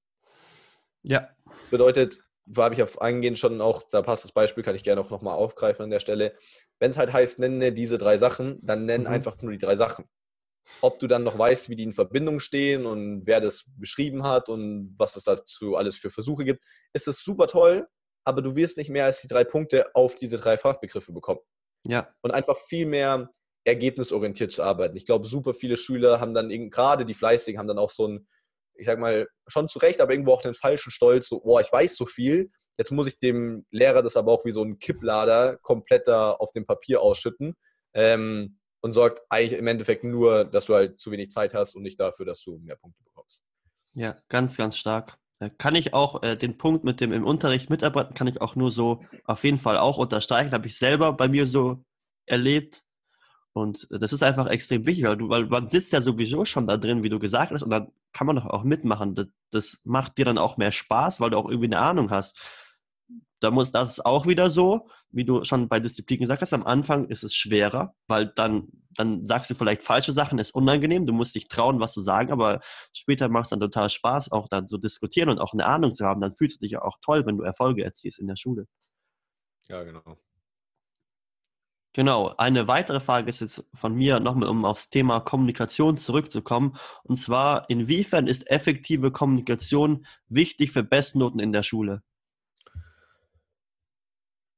Ja. 1.03 1.29
Bedeutet, 1.71 2.19
wo 2.45 2.63
habe 2.63 2.75
ich 2.75 2.83
auf 2.83 3.01
eingehen 3.01 3.35
schon 3.35 3.61
auch, 3.61 3.83
da 3.89 4.01
passt 4.01 4.23
das 4.23 4.31
Beispiel, 4.31 4.63
kann 4.63 4.75
ich 4.75 4.83
gerne 4.83 5.01
auch 5.01 5.09
nochmal 5.09 5.35
aufgreifen 5.35 5.83
an 5.83 5.89
der 5.89 5.99
Stelle. 5.99 6.35
Wenn 6.79 6.91
es 6.91 6.97
halt 6.97 7.13
heißt, 7.13 7.39
nenne 7.39 7.71
diese 7.71 7.97
drei 7.97 8.17
Sachen, 8.17 8.59
dann 8.61 8.85
nenn 8.85 9.01
mhm. 9.01 9.07
einfach 9.07 9.41
nur 9.41 9.51
die 9.51 9.57
drei 9.57 9.75
Sachen. 9.75 10.05
Ob 10.81 10.99
du 10.99 11.07
dann 11.07 11.23
noch 11.23 11.37
weißt, 11.37 11.69
wie 11.69 11.75
die 11.75 11.83
in 11.83 11.93
Verbindung 11.93 12.39
stehen 12.39 12.85
und 12.85 13.25
wer 13.25 13.39
das 13.39 13.65
beschrieben 13.77 14.23
hat 14.23 14.49
und 14.49 14.93
was 14.97 15.15
es 15.15 15.23
dazu 15.23 15.75
alles 15.75 15.97
für 15.97 16.09
Versuche 16.09 16.45
gibt, 16.45 16.63
ist 16.93 17.07
das 17.07 17.23
super 17.23 17.47
toll, 17.47 17.87
aber 18.23 18.41
du 18.41 18.55
wirst 18.55 18.77
nicht 18.77 18.89
mehr 18.89 19.05
als 19.05 19.21
die 19.21 19.27
drei 19.27 19.43
Punkte 19.43 19.93
auf 19.95 20.15
diese 20.15 20.37
drei 20.37 20.57
Fachbegriffe 20.57 21.11
bekommen. 21.11 21.41
Ja. 21.85 22.13
Und 22.21 22.31
einfach 22.31 22.57
viel 22.57 22.85
mehr 22.85 23.29
ergebnisorientiert 23.65 24.51
zu 24.51 24.63
arbeiten. 24.63 24.95
Ich 24.95 25.05
glaube, 25.05 25.27
super 25.27 25.53
viele 25.53 25.75
Schüler 25.75 26.19
haben 26.19 26.33
dann, 26.33 26.49
gerade 26.69 27.05
die 27.05 27.13
Fleißigen, 27.13 27.59
haben 27.59 27.67
dann 27.67 27.79
auch 27.79 27.89
so 27.89 28.07
ein, 28.07 28.27
ich 28.75 28.85
sag 28.85 28.99
mal, 28.99 29.27
schon 29.47 29.67
zu 29.67 29.79
Recht, 29.79 30.01
aber 30.01 30.11
irgendwo 30.11 30.33
auch 30.33 30.43
einen 30.43 30.53
falschen 30.53 30.91
Stolz, 30.91 31.27
so, 31.27 31.41
oh, 31.43 31.59
ich 31.59 31.71
weiß 31.71 31.95
so 31.95 32.05
viel, 32.05 32.49
jetzt 32.77 32.91
muss 32.91 33.07
ich 33.07 33.17
dem 33.17 33.65
Lehrer 33.71 34.01
das 34.01 34.15
aber 34.15 34.31
auch 34.31 34.45
wie 34.45 34.51
so 34.51 34.63
ein 34.63 34.79
Kipplader 34.79 35.57
komplett 35.61 36.07
da 36.07 36.31
auf 36.31 36.51
dem 36.51 36.65
Papier 36.65 37.01
ausschütten. 37.01 37.55
Ähm, 37.93 38.58
und 38.81 38.93
sorgt 38.93 39.21
eigentlich 39.29 39.59
im 39.59 39.67
Endeffekt 39.67 40.03
nur, 40.03 40.45
dass 40.45 40.65
du 40.65 40.75
halt 40.75 40.99
zu 40.99 41.11
wenig 41.11 41.31
Zeit 41.31 41.53
hast 41.53 41.75
und 41.75 41.83
nicht 41.83 41.99
dafür, 41.99 42.25
dass 42.25 42.43
du 42.43 42.57
mehr 42.59 42.75
Punkte 42.75 43.03
bekommst. 43.03 43.43
Ja, 43.93 44.15
ganz, 44.29 44.57
ganz 44.57 44.77
stark. 44.77 45.17
Kann 45.57 45.75
ich 45.75 45.93
auch 45.93 46.21
äh, 46.21 46.35
den 46.35 46.57
Punkt 46.57 46.83
mit 46.83 46.99
dem 46.99 47.13
im 47.13 47.25
Unterricht 47.25 47.69
mitarbeiten, 47.69 48.13
kann 48.13 48.27
ich 48.27 48.41
auch 48.41 48.55
nur 48.55 48.71
so 48.71 49.03
auf 49.23 49.43
jeden 49.45 49.57
Fall 49.57 49.77
auch 49.77 49.97
unterstreichen. 49.97 50.51
Habe 50.51 50.67
ich 50.67 50.77
selber 50.77 51.13
bei 51.13 51.29
mir 51.29 51.45
so 51.45 51.83
erlebt. 52.25 52.83
Und 53.53 53.87
das 53.89 54.13
ist 54.13 54.21
einfach 54.21 54.47
extrem 54.47 54.85
wichtig, 54.85 55.05
weil, 55.05 55.17
du, 55.17 55.29
weil 55.29 55.45
man 55.45 55.67
sitzt 55.67 55.91
ja 55.91 56.01
sowieso 56.01 56.45
schon 56.45 56.67
da 56.67 56.77
drin, 56.77 57.03
wie 57.03 57.09
du 57.09 57.19
gesagt 57.19 57.51
hast, 57.51 57.63
und 57.63 57.71
dann 57.71 57.91
kann 58.13 58.27
man 58.27 58.35
doch 58.35 58.45
auch 58.45 58.63
mitmachen. 58.63 59.15
Das, 59.15 59.27
das 59.49 59.81
macht 59.85 60.17
dir 60.17 60.25
dann 60.25 60.37
auch 60.37 60.57
mehr 60.57 60.71
Spaß, 60.71 61.19
weil 61.19 61.31
du 61.31 61.37
auch 61.37 61.49
irgendwie 61.49 61.67
eine 61.67 61.79
Ahnung 61.79 62.11
hast 62.11 62.37
da 63.39 63.51
muss 63.51 63.71
das 63.71 63.99
auch 63.99 64.25
wieder 64.27 64.49
so, 64.49 64.87
wie 65.11 65.25
du 65.25 65.43
schon 65.43 65.69
bei 65.69 65.79
Disziplin 65.79 66.19
gesagt 66.19 66.41
hast, 66.41 66.53
am 66.53 66.63
Anfang 66.63 67.07
ist 67.07 67.23
es 67.23 67.35
schwerer, 67.35 67.95
weil 68.07 68.27
dann, 68.35 68.67
dann 68.91 69.25
sagst 69.25 69.49
du 69.49 69.55
vielleicht 69.55 69.83
falsche 69.83 70.11
Sachen, 70.11 70.39
ist 70.39 70.53
unangenehm, 70.53 71.05
du 71.05 71.13
musst 71.13 71.35
dich 71.35 71.47
trauen, 71.47 71.79
was 71.79 71.93
zu 71.93 72.01
sagen, 72.01 72.31
aber 72.31 72.59
später 72.93 73.29
macht 73.29 73.45
es 73.45 73.49
dann 73.51 73.59
total 73.59 73.89
Spaß, 73.89 74.31
auch 74.31 74.47
dann 74.47 74.67
zu 74.67 74.77
diskutieren 74.77 75.29
und 75.29 75.39
auch 75.39 75.53
eine 75.53 75.65
Ahnung 75.65 75.95
zu 75.95 76.05
haben. 76.05 76.21
Dann 76.21 76.35
fühlst 76.35 76.57
du 76.57 76.65
dich 76.65 76.73
ja 76.73 76.81
auch 76.81 76.97
toll, 77.01 77.25
wenn 77.25 77.37
du 77.37 77.43
Erfolge 77.43 77.83
erzielst 77.83 78.19
in 78.19 78.27
der 78.27 78.35
Schule. 78.35 78.67
Ja, 79.67 79.83
genau. 79.83 80.17
Genau, 81.93 82.33
eine 82.37 82.67
weitere 82.67 82.99
Frage 82.99 83.29
ist 83.29 83.39
jetzt 83.39 83.63
von 83.73 83.95
mir 83.95 84.19
nochmal, 84.19 84.49
um 84.49 84.63
aufs 84.63 84.91
Thema 84.91 85.21
Kommunikation 85.21 85.97
zurückzukommen. 85.97 86.77
Und 87.03 87.17
zwar, 87.17 87.67
inwiefern 87.69 88.27
ist 88.27 88.49
effektive 88.49 89.11
Kommunikation 89.11 90.05
wichtig 90.27 90.71
für 90.71 90.83
Bestnoten 90.83 91.39
in 91.39 91.51
der 91.51 91.63
Schule? 91.63 92.03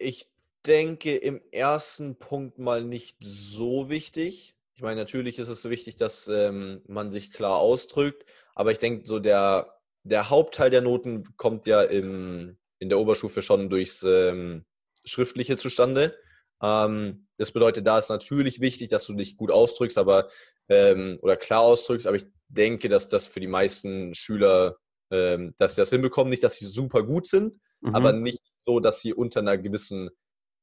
Ich 0.02 0.30
denke 0.66 1.16
im 1.16 1.42
ersten 1.52 2.18
Punkt 2.18 2.58
mal 2.58 2.84
nicht 2.84 3.18
so 3.20 3.90
wichtig. 3.90 4.56
Ich 4.74 4.82
meine, 4.82 5.00
natürlich 5.00 5.38
ist 5.38 5.48
es 5.48 5.62
so 5.62 5.70
wichtig, 5.70 5.96
dass 5.96 6.28
ähm, 6.28 6.82
man 6.88 7.12
sich 7.12 7.32
klar 7.32 7.58
ausdrückt, 7.58 8.26
aber 8.56 8.72
ich 8.72 8.80
denke, 8.80 9.06
so 9.06 9.20
der, 9.20 9.76
der 10.04 10.30
Hauptteil 10.30 10.72
der 10.72 10.82
Noten 10.82 11.24
kommt 11.38 11.68
ja 11.68 11.84
im, 11.84 12.58
in 12.80 12.90
der 12.90 13.00
Oberstufe 13.00 13.44
schon 13.44 13.70
durchs 13.70 14.02
ähm, 14.04 14.66
Schriftliche 15.06 15.58
zustande. 15.58 16.18
Ähm, 16.64 17.28
das 17.38 17.52
bedeutet, 17.52 17.86
da 17.86 18.00
ist 18.00 18.10
natürlich 18.10 18.60
wichtig, 18.60 18.90
dass 18.90 19.06
du 19.06 19.14
dich 19.14 19.38
gut 19.38 19.52
ausdrückst, 19.52 20.00
aber 20.00 20.30
ähm, 20.68 21.20
oder 21.22 21.38
klar 21.38 21.62
ausdrückst, 21.62 22.08
aber 22.08 22.18
ich 22.18 22.26
denke, 22.48 22.90
dass 22.90 23.08
das 23.08 23.28
für 23.28 23.40
die 23.40 23.48
meisten 23.48 24.14
Schüler, 24.16 24.78
ähm, 25.12 25.54
dass 25.58 25.76
sie 25.76 25.82
das 25.82 25.92
hinbekommen, 25.92 26.32
nicht, 26.32 26.44
dass 26.44 26.56
sie 26.56 26.66
super 26.66 27.04
gut 27.04 27.28
sind, 27.28 27.60
mhm. 27.82 27.96
aber 27.96 28.14
nicht 28.14 28.51
so, 28.62 28.80
dass 28.80 29.02
sie 29.02 29.14
unter 29.14 29.40
einer 29.42 29.58
gewissen 29.58 30.10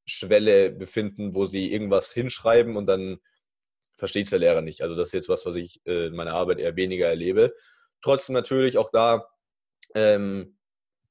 Schwelle 0.05 0.71
befinden, 0.71 1.35
wo 1.35 1.45
sie 1.45 1.71
irgendwas 1.71 2.11
hinschreiben 2.11 2.77
und 2.77 2.87
dann 2.87 3.19
versteht 3.97 4.25
es 4.25 4.31
der 4.31 4.39
Lehrer 4.39 4.61
nicht. 4.61 4.81
Also 4.81 4.95
das 4.95 5.09
ist 5.09 5.13
jetzt 5.13 5.29
was, 5.29 5.45
was 5.45 5.55
ich 5.55 5.81
äh, 5.85 6.07
in 6.07 6.15
meiner 6.15 6.33
Arbeit 6.33 6.59
eher 6.59 6.75
weniger 6.75 7.07
erlebe. 7.07 7.53
Trotzdem 8.01 8.33
natürlich 8.33 8.77
auch 8.77 8.89
da 8.91 9.27
ähm, 9.93 10.57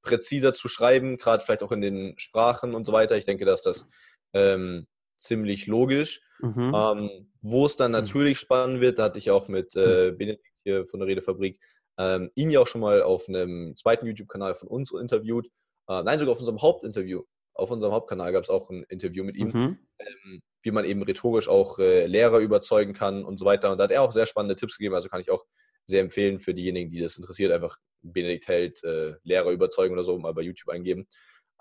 präziser 0.03 0.53
zu 0.53 0.69
schreiben, 0.69 1.19
gerade 1.19 1.45
vielleicht 1.45 1.63
auch 1.63 1.73
in 1.73 1.83
den 1.83 2.15
Sprachen 2.19 2.75
und 2.75 2.87
so 2.87 2.93
weiter. 2.93 3.17
Ich 3.17 3.27
denke, 3.27 3.45
dass 3.45 3.63
das 3.63 3.87
ähm, 4.33 4.87
ziemlich 5.19 5.67
logisch. 5.67 6.21
Mhm. 6.41 6.73
Ähm, 6.75 7.33
wo 7.43 7.67
es 7.67 7.77
dann 7.77 7.91
mhm. 7.91 7.99
natürlich 7.99 8.39
mhm. 8.39 8.45
spannend 8.45 8.81
wird, 8.81 8.99
da 8.99 9.05
hatte 9.05 9.19
ich 9.19 9.31
auch 9.31 9.49
mit 9.49 9.75
äh, 9.77 10.13
mhm. 10.13 10.19
Benedikt 10.19 10.47
hier 10.65 10.87
von 10.87 11.01
der 11.01 11.09
Redefabrik 11.09 11.61
ähm, 11.99 12.31
ihn 12.37 12.51
ja 12.51 12.61
auch 12.61 12.67
schon 12.67 12.81
mal 12.81 13.03
auf 13.03 13.29
einem 13.29 13.75
zweiten 13.77 14.07
YouTube-Kanal 14.07 14.55
von 14.55 14.69
uns 14.69 14.93
interviewt. 14.93 15.49
Äh, 15.89 16.03
nein, 16.03 16.19
sogar 16.19 16.33
auf 16.33 16.39
unserem 16.39 16.63
Hauptinterview. 16.63 17.23
Auf 17.55 17.71
unserem 17.71 17.93
Hauptkanal 17.93 18.33
gab 18.33 18.45
es 18.45 18.51
auch 18.51 18.71
ein 18.71 18.85
Interview 18.89 19.25
mit 19.25 19.37
ihm, 19.37 19.49
mhm. 19.49 19.79
ähm, 19.99 20.43
wie 20.63 20.71
man 20.71 20.85
eben 20.85 21.03
rhetorisch 21.03 21.49
auch 21.49 21.79
äh, 21.79 22.07
Lehrer 22.07 22.39
überzeugen 22.39 22.93
kann 22.93 23.25
und 23.25 23.39
so 23.39 23.45
weiter. 23.45 23.73
Und 23.73 23.79
da 23.79 23.85
hat 23.85 23.91
er 23.91 24.03
auch 24.03 24.13
sehr 24.13 24.27
spannende 24.27 24.55
Tipps 24.55 24.79
gegeben. 24.79 24.95
Also 24.95 25.09
kann 25.09 25.21
ich 25.21 25.31
auch 25.31 25.45
sehr 25.87 26.03
empfehlen 26.03 26.39
für 26.39 26.55
diejenigen, 26.55 26.91
die 26.91 27.01
das 27.01 27.17
interessiert, 27.17 27.51
einfach 27.51 27.79
Benedikt 28.03 28.47
Held 28.47 28.85
äh, 28.85 29.15
Lehrer 29.25 29.51
überzeugen 29.51 29.95
oder 29.95 30.05
so, 30.05 30.19
mal 30.19 30.35
bei 30.35 30.43
YouTube 30.43 30.69
eingeben. 30.69 31.09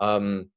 Ähm, 0.00 0.52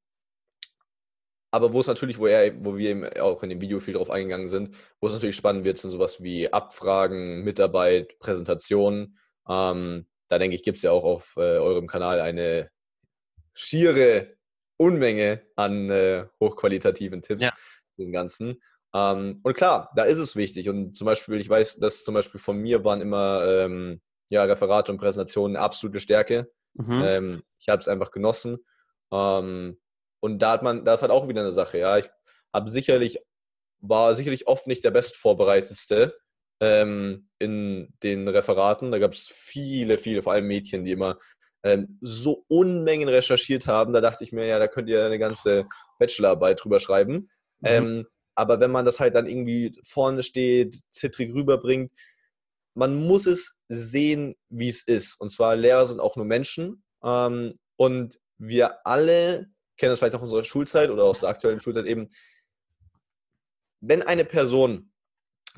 aber 1.54 1.74
wo 1.74 1.80
es 1.80 1.88
natürlich, 1.88 2.18
wo, 2.18 2.28
er, 2.28 2.54
wo 2.64 2.78
wir 2.78 2.90
eben 2.90 3.06
auch 3.20 3.44
in 3.44 3.50
dem 3.50 3.60
Video 3.60 3.80
viel 3.80 3.96
drauf 3.96 4.10
eingegangen 4.10 4.48
sind, 4.48 4.76
wo 5.02 5.08
es 5.08 5.14
natürlich 5.14 5.36
spannend 5.36 5.66
wird, 5.66 5.78
sind 5.78 5.90
sowas 5.90 6.22
wie 6.22 6.52
Abfragen, 6.52 7.44
Mitarbeit, 7.44 8.18
Präsentationen. 8.20 9.18
Ähm, 9.50 10.08
da 10.30 10.40
denke 10.40 10.56
ich, 10.56 10.64
gibt 10.64 10.78
es 10.78 10.84
ja 10.84 10.92
auch 10.92 11.04
auf 11.04 11.34
äh, 11.36 11.58
eurem 11.58 11.88
Kanal 11.88 12.22
eine 12.22 12.70
schiere 13.54 14.36
Unmenge 14.78 15.42
an 15.56 15.90
äh, 15.90 16.26
hochqualitativen 16.40 17.22
Tipps 17.22 17.44
ja. 17.44 17.54
dem 17.98 18.12
Ganzen. 18.12 18.62
Ähm, 18.94 19.40
und 19.44 19.56
klar, 19.56 19.92
da 19.96 20.04
ist 20.04 20.18
es 20.18 20.36
wichtig. 20.36 20.70
Und 20.70 20.98
zum 20.98 21.06
Beispiel, 21.06 21.40
ich 21.40 21.50
weiß, 21.50 21.78
dass 21.78 22.04
zum 22.04 22.14
Beispiel 22.14 22.40
von 22.40 22.58
mir 22.58 22.84
waren 22.84 23.02
immer 23.02 23.46
ähm, 23.48 24.02
ja, 24.30 24.44
Referate 24.44 24.92
und 24.92 24.98
Präsentationen 24.98 25.56
eine 25.56 25.64
absolute 25.64 26.00
Stärke. 26.00 26.52
Mhm. 26.74 27.02
Ähm, 27.06 27.44
ich 27.60 27.70
habe 27.70 27.80
es 27.80 27.88
einfach 27.88 28.12
genossen. 28.12 28.60
Ähm, 29.12 29.80
und 30.20 30.40
da 30.40 30.52
hat 30.52 30.64
man, 30.64 30.86
da 30.86 30.94
ist 30.94 31.02
halt 31.02 31.12
auch 31.12 31.28
wieder 31.28 31.42
eine 31.42 31.52
Sache, 31.52 31.78
ja. 31.78 31.98
Ich 31.98 32.10
habe 32.54 32.70
sicherlich, 32.70 33.20
war 33.80 34.16
sicherlich 34.16 34.48
oft 34.48 34.68
nicht 34.68 34.84
der 34.84 34.92
bestvorbereitetste 34.92 36.18
ähm, 36.60 37.30
in 37.40 37.94
den 38.04 38.28
Referaten. 38.28 38.92
Da 38.92 39.00
gab 39.00 39.14
es 39.14 39.28
viele, 39.28 39.98
viele, 39.98 40.22
vor 40.22 40.34
allem 40.34 40.48
Mädchen, 40.48 40.86
die 40.86 40.92
immer 40.92 41.18
ähm, 41.64 41.98
so 42.02 42.46
Unmengen 42.48 43.10
recherchiert 43.10 43.68
haben. 43.68 43.94
Da 43.94 44.02
dachte 44.02 44.24
ich 44.24 44.32
mir, 44.32 44.46
ja, 44.46 44.60
da 44.60 44.68
könnt 44.68 44.90
ihr 44.90 45.06
eine 45.06 45.20
ganze 45.20 45.66
Bachelorarbeit 46.00 46.64
drüber 46.64 46.80
schreiben. 46.80 47.30
Mhm. 47.60 47.68
Ähm, 47.68 48.08
aber 48.36 48.60
wenn 48.60 48.72
man 48.72 48.86
das 48.86 49.00
halt 49.00 49.16
dann 49.16 49.28
irgendwie 49.28 49.74
vorne 49.84 50.24
steht, 50.24 50.82
zittrig 50.90 51.34
rüberbringt, 51.34 51.92
man 52.74 52.96
muss 52.96 53.26
es 53.26 53.58
sehen, 53.68 54.36
wie 54.50 54.70
es 54.70 54.84
ist. 54.84 55.20
Und 55.20 55.30
zwar, 55.30 55.56
Lehrer 55.56 55.86
sind 55.86 56.00
auch 56.00 56.16
nur 56.16 56.26
Menschen. 56.26 56.84
Ähm, 57.04 57.60
und 57.76 58.20
wir 58.38 58.86
alle 58.86 59.48
kennen 59.78 59.92
das 59.92 60.00
vielleicht 60.00 60.16
auch 60.16 60.22
aus 60.22 60.30
unserer 60.30 60.44
Schulzeit 60.44 60.90
oder 60.90 61.04
aus 61.04 61.20
der 61.20 61.30
aktuellen 61.30 61.60
Schulzeit 61.60 61.86
eben. 61.86 62.08
Wenn 63.82 64.04
eine 64.04 64.26
Person 64.26 64.92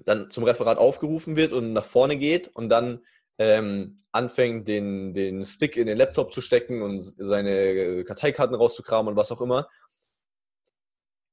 dann 0.06 0.32
zum 0.32 0.44
Referat 0.44 0.78
aufgerufen 0.78 1.36
wird 1.36 1.54
und 1.54 1.74
nach 1.74 1.86
vorne 1.86 2.18
geht 2.18 2.48
und 2.48 2.70
dann 2.70 3.06
ähm, 3.38 4.04
anfängt, 4.12 4.68
den, 4.68 5.14
den 5.14 5.44
Stick 5.44 5.76
in 5.76 5.88
den 5.88 5.98
Laptop 5.98 6.34
zu 6.34 6.42
stecken 6.42 6.82
und 6.82 7.02
seine 7.02 8.04
Karteikarten 8.04 8.56
rauszukramen 8.56 9.12
und 9.12 9.18
was 9.18 9.32
auch 9.32 9.42
immer, 9.42 9.68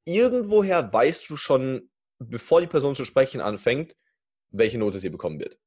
irgendwoher 0.04 0.92
weißt 0.92 1.28
du 1.28 1.36
schon, 1.36 1.90
bevor 2.18 2.60
die 2.60 2.66
Person 2.66 2.94
zu 2.94 3.04
sprechen 3.04 3.40
anfängt, 3.40 3.96
welche 4.50 4.78
Note 4.78 4.98
sie 4.98 5.10
bekommen 5.10 5.40
wird. 5.40 5.58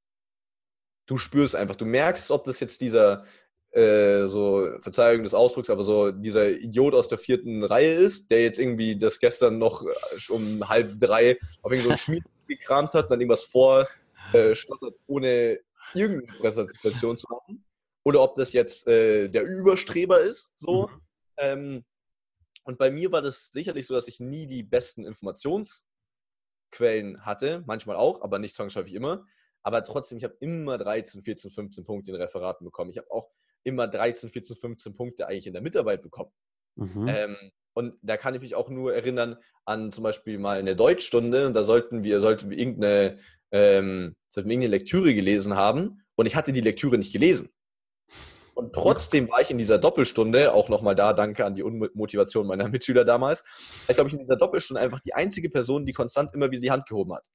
Du 1.06 1.18
spürst 1.18 1.56
einfach, 1.56 1.76
du 1.76 1.86
merkst, 1.86 2.32
ob 2.32 2.46
das 2.46 2.60
jetzt 2.60 2.82
dieser, 2.82 3.26
äh, 3.72 4.28
so, 4.28 4.70
Verzeihung 4.82 5.24
des 5.24 5.34
Ausdrucks, 5.34 5.70
aber 5.70 5.84
so 5.84 6.12
dieser 6.12 6.50
Idiot 6.50 6.94
aus 6.94 7.08
der 7.08 7.18
vierten 7.18 7.64
Reihe 7.64 7.94
ist, 7.94 8.30
der 8.32 8.44
jetzt 8.44 8.60
irgendwie 8.60 8.98
das 8.98 9.20
gestern 9.20 9.58
noch 9.58 9.84
äh, 9.84 10.32
um 10.32 10.68
halb 10.70 11.00
drei 11.00 11.38
auf 11.62 11.72
irgendeinen 11.72 11.98
so 11.98 12.04
Schmied 12.04 12.24
gekramt 12.48 12.94
hat, 12.94 13.10
dann 13.10 13.20
irgendwas 13.20 13.44
vorstottert, 13.44 14.94
äh, 14.94 14.98
ohne 15.08 15.60
irgendeine 15.94 16.40
Präsentation 16.40 17.18
zu 17.18 17.28
machen. 17.30 17.66
Oder 18.06 18.22
ob 18.22 18.36
das 18.36 18.54
jetzt 18.54 18.88
äh, 18.88 19.30
der 19.30 19.44
Überstreber 19.44 20.22
ist, 20.22 20.54
so. 20.58 20.88
Mhm. 20.88 21.02
Ähm, 21.38 21.86
und 22.66 22.78
bei 22.78 22.92
mir 22.92 23.12
war 23.12 23.22
das 23.22 23.52
sicherlich 23.52 23.88
so, 23.88 23.94
dass 23.94 24.08
ich 24.08 24.20
nie 24.20 24.48
die 24.48 24.64
besten 24.64 25.06
Informationsquellen 25.06 27.26
hatte, 27.26 27.64
manchmal 27.66 27.98
auch, 27.98 28.22
aber 28.22 28.40
nicht 28.40 28.56
zwangsläufig 28.56 28.94
immer. 28.94 29.26
Aber 29.64 29.84
trotzdem, 29.84 30.18
ich 30.18 30.24
habe 30.24 30.36
immer 30.40 30.78
13, 30.78 31.24
14, 31.24 31.52
15 31.52 31.86
Punkte 31.86 32.12
in 32.12 32.18
Referaten 32.18 32.66
bekommen. 32.66 32.90
Ich 32.90 32.98
habe 32.98 33.12
auch 33.12 33.30
immer 33.64 33.88
13, 33.88 34.30
14, 34.30 34.56
15 34.56 34.96
Punkte 34.96 35.28
eigentlich 35.28 35.48
in 35.48 35.54
der 35.54 35.62
Mitarbeit 35.62 36.02
bekommen. 36.02 36.32
Mhm. 36.76 37.08
Ähm, 37.08 37.38
und 37.74 37.96
da 38.02 38.18
kann 38.18 38.36
ich 38.36 38.42
mich 38.42 38.56
auch 38.56 38.70
nur 38.70 38.94
erinnern 38.94 39.38
an 39.66 39.92
zum 39.92 40.04
Beispiel 40.04 40.38
mal 40.38 40.60
eine 40.60 40.76
Deutschstunde 40.76 41.48
und 41.48 41.54
da 41.54 41.64
sollten 41.64 42.04
wir, 42.04 42.22
sollten 42.22 42.50
wir 42.50 42.58
irgendeine, 42.58 43.18
ähm, 43.54 44.16
sollten 44.30 44.50
wir 44.50 44.56
irgendeine 44.56 44.78
Lektüre 44.78 45.14
gelesen 45.14 45.56
haben 45.56 46.02
und 46.16 46.26
ich 46.26 46.36
hatte 46.36 46.52
die 46.52 46.62
Lektüre 46.62 46.98
nicht 46.98 47.14
gelesen. 47.14 47.50
Und 48.56 48.74
trotzdem 48.74 49.30
war 49.30 49.42
ich 49.42 49.50
in 49.50 49.58
dieser 49.58 49.80
Doppelstunde, 49.80 50.54
auch 50.54 50.70
nochmal 50.70 50.96
da, 50.96 51.14
danke 51.14 51.46
an 51.46 51.56
die 51.56 51.64
Unmotivation 51.64 52.46
meiner 52.46 52.68
Mitschüler 52.70 53.06
damals, 53.06 53.44
ich 53.88 53.96
glaube, 53.96 54.10
ich 54.10 54.14
in 54.14 54.20
dieser 54.20 54.36
Doppelstunde 54.36 54.82
einfach 54.82 55.00
die 55.00 55.14
einzige 55.14 55.50
Person, 55.50 55.86
die 55.86 55.94
konstant 55.94 56.34
immer 56.34 56.52
wieder 56.52 56.62
die 56.62 56.72
Hand 56.72 56.88
gehoben 56.88 57.14
hat. 57.14 57.26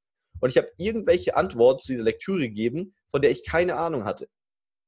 Und 0.41 0.51
ich 0.51 0.57
habe 0.57 0.71
irgendwelche 0.77 1.37
Antworten 1.37 1.83
zu 1.83 1.93
dieser 1.93 2.05
Lektüre 2.05 2.41
gegeben, 2.41 2.95
von 3.11 3.23
der 3.23 3.31
ich 3.31 3.45
keine 3.45 3.77
Ahnung 3.77 4.05
hatte. 4.05 4.29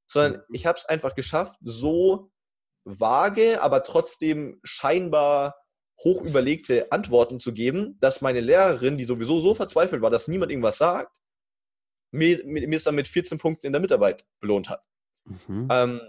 Sondern 0.06 0.42
mhm. 0.48 0.54
ich 0.54 0.66
habe 0.66 0.78
es 0.78 0.84
einfach 0.84 1.14
geschafft, 1.14 1.58
so 1.62 2.30
vage, 2.84 3.60
aber 3.62 3.82
trotzdem 3.82 4.60
scheinbar 4.62 5.56
hoch 6.02 6.22
überlegte 6.22 6.90
Antworten 6.92 7.40
zu 7.40 7.52
geben, 7.52 7.98
dass 8.00 8.20
meine 8.20 8.40
Lehrerin, 8.40 8.96
die 8.96 9.04
sowieso 9.04 9.40
so 9.40 9.54
verzweifelt 9.54 10.00
war, 10.02 10.10
dass 10.10 10.28
niemand 10.28 10.50
irgendwas 10.50 10.78
sagt, 10.78 11.19
mir, 12.10 12.44
mir 12.44 12.76
es 12.76 12.84
dann 12.84 12.94
mit 12.94 13.08
14 13.08 13.38
Punkten 13.38 13.66
in 13.66 13.72
der 13.72 13.80
Mitarbeit 13.80 14.26
belohnt 14.40 14.68
hat. 14.68 14.82
Mhm. 15.24 15.68
Ähm, 15.70 16.00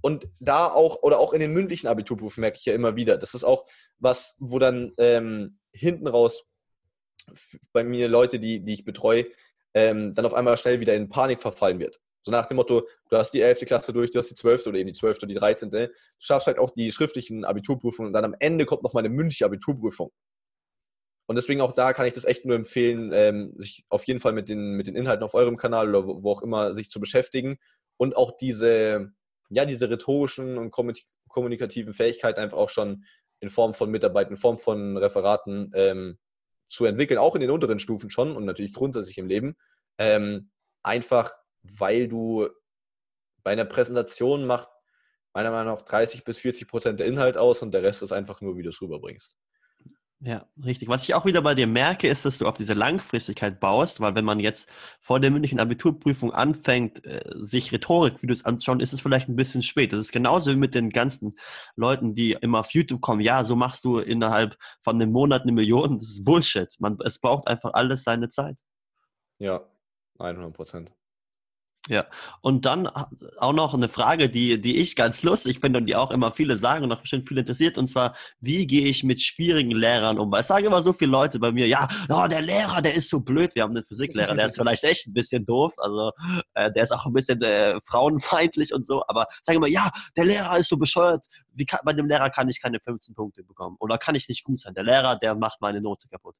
und 0.00 0.28
da 0.38 0.66
auch, 0.66 1.02
oder 1.02 1.18
auch 1.18 1.32
in 1.32 1.40
den 1.40 1.52
mündlichen 1.52 1.88
Abiturprüfen 1.88 2.40
merke 2.40 2.58
ich 2.58 2.64
ja 2.64 2.74
immer 2.74 2.96
wieder, 2.96 3.18
das 3.18 3.34
ist 3.34 3.44
auch 3.44 3.64
was, 3.98 4.36
wo 4.38 4.58
dann 4.58 4.92
ähm, 4.98 5.58
hinten 5.72 6.06
raus 6.06 6.44
bei 7.72 7.84
mir 7.84 8.08
Leute, 8.08 8.38
die, 8.38 8.64
die 8.64 8.74
ich 8.74 8.84
betreue, 8.84 9.26
ähm, 9.74 10.14
dann 10.14 10.24
auf 10.24 10.34
einmal 10.34 10.56
schnell 10.56 10.80
wieder 10.80 10.94
in 10.94 11.08
Panik 11.08 11.40
verfallen 11.40 11.78
wird. 11.78 12.00
So 12.22 12.32
nach 12.32 12.46
dem 12.46 12.56
Motto, 12.56 12.86
du 13.10 13.16
hast 13.16 13.30
die 13.32 13.40
11. 13.40 13.60
Klasse 13.60 13.92
durch, 13.92 14.10
du 14.10 14.18
hast 14.18 14.30
die 14.30 14.34
12. 14.34 14.66
oder 14.66 14.78
eben 14.78 14.88
die 14.88 14.92
12. 14.92 15.18
oder 15.18 15.26
die 15.28 15.34
13. 15.34 15.70
Du 15.70 15.90
schaffst 16.18 16.46
halt 16.46 16.58
auch 16.58 16.70
die 16.70 16.90
schriftlichen 16.92 17.44
Abiturprüfungen 17.44 18.08
und 18.08 18.12
dann 18.12 18.24
am 18.24 18.36
Ende 18.38 18.66
kommt 18.66 18.82
noch 18.82 18.92
mal 18.92 19.00
eine 19.00 19.08
mündliche 19.08 19.44
Abiturprüfung. 19.44 20.10
Und 21.28 21.36
deswegen 21.36 21.60
auch 21.60 21.74
da 21.74 21.92
kann 21.92 22.06
ich 22.06 22.14
das 22.14 22.24
echt 22.24 22.46
nur 22.46 22.56
empfehlen, 22.56 23.10
ähm, 23.12 23.52
sich 23.56 23.84
auf 23.90 24.04
jeden 24.04 24.18
Fall 24.18 24.32
mit 24.32 24.48
den, 24.48 24.72
mit 24.72 24.86
den 24.86 24.96
Inhalten 24.96 25.22
auf 25.22 25.34
eurem 25.34 25.58
Kanal 25.58 25.90
oder 25.90 26.06
wo, 26.06 26.22
wo 26.22 26.32
auch 26.32 26.40
immer 26.40 26.72
sich 26.72 26.88
zu 26.88 27.00
beschäftigen 27.00 27.58
und 27.98 28.16
auch 28.16 28.32
diese, 28.34 29.12
ja, 29.50 29.66
diese 29.66 29.90
rhetorischen 29.90 30.56
und 30.56 30.70
kommunikativen 31.28 31.92
Fähigkeiten 31.92 32.40
einfach 32.40 32.56
auch 32.56 32.70
schon 32.70 33.04
in 33.40 33.50
Form 33.50 33.74
von 33.74 33.90
Mitarbeitern, 33.90 34.32
in 34.32 34.36
Form 34.38 34.56
von 34.56 34.96
Referaten 34.96 35.70
ähm, 35.74 36.18
zu 36.70 36.86
entwickeln, 36.86 37.18
auch 37.18 37.34
in 37.34 37.42
den 37.42 37.50
unteren 37.50 37.78
Stufen 37.78 38.08
schon 38.08 38.34
und 38.34 38.46
natürlich 38.46 38.72
grundsätzlich 38.72 39.18
im 39.18 39.28
Leben. 39.28 39.54
Ähm, 39.98 40.50
einfach, 40.82 41.30
weil 41.62 42.08
du 42.08 42.48
bei 43.42 43.50
einer 43.50 43.66
Präsentation 43.66 44.46
macht 44.46 44.70
meiner 45.34 45.50
Meinung 45.50 45.74
nach 45.74 45.82
30 45.82 46.24
bis 46.24 46.40
40 46.40 46.68
Prozent 46.68 47.00
der 47.00 47.06
Inhalt 47.06 47.36
aus 47.36 47.62
und 47.62 47.72
der 47.72 47.82
Rest 47.82 48.02
ist 48.02 48.12
einfach 48.12 48.40
nur, 48.40 48.56
wie 48.56 48.62
du 48.62 48.70
es 48.70 48.80
rüberbringst. 48.80 49.36
Ja, 50.20 50.44
richtig. 50.64 50.88
Was 50.88 51.04
ich 51.04 51.14
auch 51.14 51.26
wieder 51.26 51.42
bei 51.42 51.54
dir 51.54 51.68
merke, 51.68 52.08
ist, 52.08 52.24
dass 52.24 52.38
du 52.38 52.48
auf 52.48 52.56
diese 52.56 52.74
Langfristigkeit 52.74 53.60
baust, 53.60 54.00
weil 54.00 54.16
wenn 54.16 54.24
man 54.24 54.40
jetzt 54.40 54.68
vor 55.00 55.20
der 55.20 55.30
mündlichen 55.30 55.60
Abiturprüfung 55.60 56.32
anfängt, 56.32 57.04
äh, 57.04 57.20
sich 57.34 57.72
Rhetorikvideos 57.72 58.44
anzuschauen, 58.44 58.80
ist 58.80 58.92
es 58.92 59.00
vielleicht 59.00 59.28
ein 59.28 59.36
bisschen 59.36 59.62
spät. 59.62 59.92
Das 59.92 60.00
ist 60.00 60.10
genauso 60.10 60.50
wie 60.50 60.56
mit 60.56 60.74
den 60.74 60.90
ganzen 60.90 61.38
Leuten, 61.76 62.16
die 62.16 62.32
immer 62.32 62.60
auf 62.60 62.72
YouTube 62.72 63.00
kommen. 63.00 63.20
Ja, 63.20 63.44
so 63.44 63.54
machst 63.54 63.84
du 63.84 63.98
innerhalb 63.98 64.56
von 64.82 64.96
einem 64.96 65.12
Monat 65.12 65.42
eine 65.42 65.52
Million. 65.52 65.98
Das 65.98 66.08
ist 66.08 66.24
Bullshit. 66.24 66.74
Man, 66.80 66.98
es 67.04 67.20
braucht 67.20 67.46
einfach 67.46 67.74
alles 67.74 68.02
seine 68.02 68.28
Zeit. 68.28 68.58
Ja, 69.38 69.60
100 70.18 70.52
Prozent. 70.52 70.92
Ja, 71.88 72.04
und 72.42 72.66
dann 72.66 72.86
auch 72.86 73.52
noch 73.54 73.72
eine 73.72 73.88
Frage, 73.88 74.28
die, 74.28 74.60
die 74.60 74.76
ich 74.76 74.94
ganz 74.94 75.22
lustig 75.22 75.58
finde 75.58 75.78
und 75.78 75.86
die 75.86 75.96
auch 75.96 76.10
immer 76.10 76.30
viele 76.30 76.58
sagen 76.58 76.84
und 76.84 76.92
auch 76.92 77.00
bestimmt 77.00 77.26
viele 77.26 77.40
interessiert, 77.40 77.78
und 77.78 77.86
zwar, 77.86 78.14
wie 78.40 78.66
gehe 78.66 78.86
ich 78.86 79.04
mit 79.04 79.22
schwierigen 79.22 79.70
Lehrern 79.70 80.18
um? 80.18 80.30
Weil 80.30 80.40
es 80.40 80.48
sagen 80.48 80.66
immer 80.66 80.82
so 80.82 80.92
viele 80.92 81.12
Leute 81.12 81.38
bei 81.38 81.50
mir, 81.50 81.66
ja, 81.66 81.88
oh, 82.10 82.26
der 82.28 82.42
Lehrer, 82.42 82.82
der 82.82 82.94
ist 82.94 83.08
so 83.08 83.20
blöd. 83.20 83.54
Wir 83.54 83.62
haben 83.62 83.74
einen 83.74 83.84
Physiklehrer, 83.84 84.34
der 84.34 84.46
ist 84.46 84.56
vielleicht 84.58 84.84
echt 84.84 85.06
ein 85.06 85.14
bisschen 85.14 85.46
doof, 85.46 85.72
also 85.78 86.12
äh, 86.52 86.70
der 86.70 86.82
ist 86.82 86.92
auch 86.92 87.06
ein 87.06 87.14
bisschen 87.14 87.40
äh, 87.40 87.80
frauenfeindlich 87.80 88.74
und 88.74 88.86
so, 88.86 89.02
aber 89.08 89.26
sagen 89.40 89.56
immer, 89.56 89.66
ja, 89.66 89.90
der 90.14 90.26
Lehrer 90.26 90.58
ist 90.58 90.68
so 90.68 90.76
bescheuert, 90.76 91.24
wie 91.54 91.64
kann, 91.64 91.80
bei 91.84 91.94
dem 91.94 92.06
Lehrer 92.06 92.28
kann 92.28 92.50
ich 92.50 92.60
keine 92.60 92.80
15 92.80 93.14
Punkte 93.14 93.42
bekommen 93.44 93.76
oder 93.80 93.96
kann 93.96 94.14
ich 94.14 94.28
nicht 94.28 94.44
gut 94.44 94.60
sein. 94.60 94.74
Der 94.74 94.84
Lehrer, 94.84 95.16
der 95.16 95.34
macht 95.34 95.62
meine 95.62 95.80
Note 95.80 96.06
kaputt. 96.08 96.36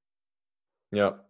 Ja, 0.90 1.24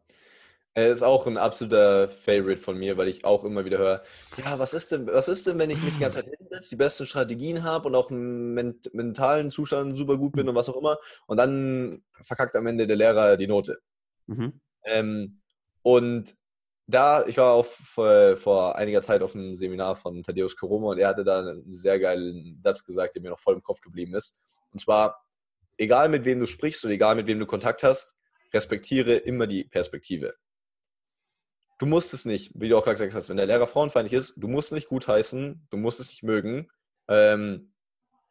ist 0.74 1.02
auch 1.02 1.26
ein 1.26 1.36
absoluter 1.36 2.08
Favorite 2.08 2.60
von 2.60 2.78
mir, 2.78 2.96
weil 2.96 3.08
ich 3.08 3.24
auch 3.24 3.44
immer 3.44 3.64
wieder 3.64 3.78
höre, 3.78 4.02
ja, 4.36 4.58
was 4.58 4.74
ist 4.74 4.92
denn, 4.92 5.06
was 5.06 5.28
ist 5.28 5.46
denn, 5.46 5.58
wenn 5.58 5.70
ich 5.70 5.82
mich 5.82 5.94
die 5.94 6.00
ganze 6.00 6.22
Zeit 6.22 6.34
hinsetze, 6.38 6.70
die 6.70 6.76
besten 6.76 7.06
Strategien 7.06 7.64
habe 7.64 7.88
und 7.88 7.94
auch 7.94 8.10
im 8.10 8.54
ment 8.54 8.92
mentalen 8.94 9.50
Zustand 9.50 9.98
super 9.98 10.16
gut 10.16 10.32
bin 10.32 10.48
und 10.48 10.54
was 10.54 10.68
auch 10.68 10.76
immer 10.76 10.98
und 11.26 11.36
dann 11.36 12.02
verkackt 12.22 12.54
am 12.56 12.66
Ende 12.66 12.86
der 12.86 12.96
Lehrer 12.96 13.36
die 13.36 13.46
Note. 13.46 13.78
Mhm. 14.26 14.60
Ähm, 14.84 15.40
und 15.82 16.36
da, 16.86 17.26
ich 17.26 17.36
war 17.36 17.52
auch 17.52 17.66
vor, 17.66 18.36
vor, 18.36 18.76
einiger 18.76 19.02
Zeit 19.02 19.22
auf 19.22 19.34
einem 19.34 19.54
Seminar 19.54 19.96
von 19.96 20.22
Thaddeus 20.22 20.56
Koroma 20.56 20.90
und 20.92 20.98
er 20.98 21.08
hatte 21.08 21.24
da 21.24 21.40
einen 21.40 21.72
sehr 21.72 21.98
geilen 21.98 22.60
Satz 22.64 22.84
gesagt, 22.84 23.14
der 23.14 23.22
mir 23.22 23.30
noch 23.30 23.38
voll 23.38 23.54
im 23.54 23.62
Kopf 23.62 23.80
geblieben 23.80 24.14
ist. 24.14 24.40
Und 24.72 24.78
zwar, 24.78 25.22
egal 25.76 26.08
mit 26.08 26.24
wem 26.24 26.38
du 26.38 26.46
sprichst 26.46 26.84
und 26.84 26.90
egal 26.90 27.14
mit 27.14 27.26
wem 27.26 27.38
du 27.38 27.46
Kontakt 27.46 27.82
hast, 27.82 28.16
respektiere 28.54 29.14
immer 29.14 29.46
die 29.46 29.64
Perspektive 29.64 30.34
du 31.78 31.86
musst 31.86 32.12
es 32.12 32.24
nicht, 32.24 32.52
wie 32.54 32.68
du 32.68 32.76
auch 32.76 32.84
gerade 32.84 32.96
gesagt 32.96 33.14
hast, 33.14 33.28
wenn 33.28 33.36
der 33.36 33.46
Lehrer 33.46 33.66
frauenfeindlich 33.66 34.12
ist, 34.12 34.34
du 34.36 34.48
musst 34.48 34.72
nicht 34.72 34.88
gutheißen, 34.88 35.66
du 35.70 35.76
musst 35.76 36.00
es 36.00 36.08
nicht 36.08 36.22
mögen, 36.22 36.68
ähm, 37.08 37.72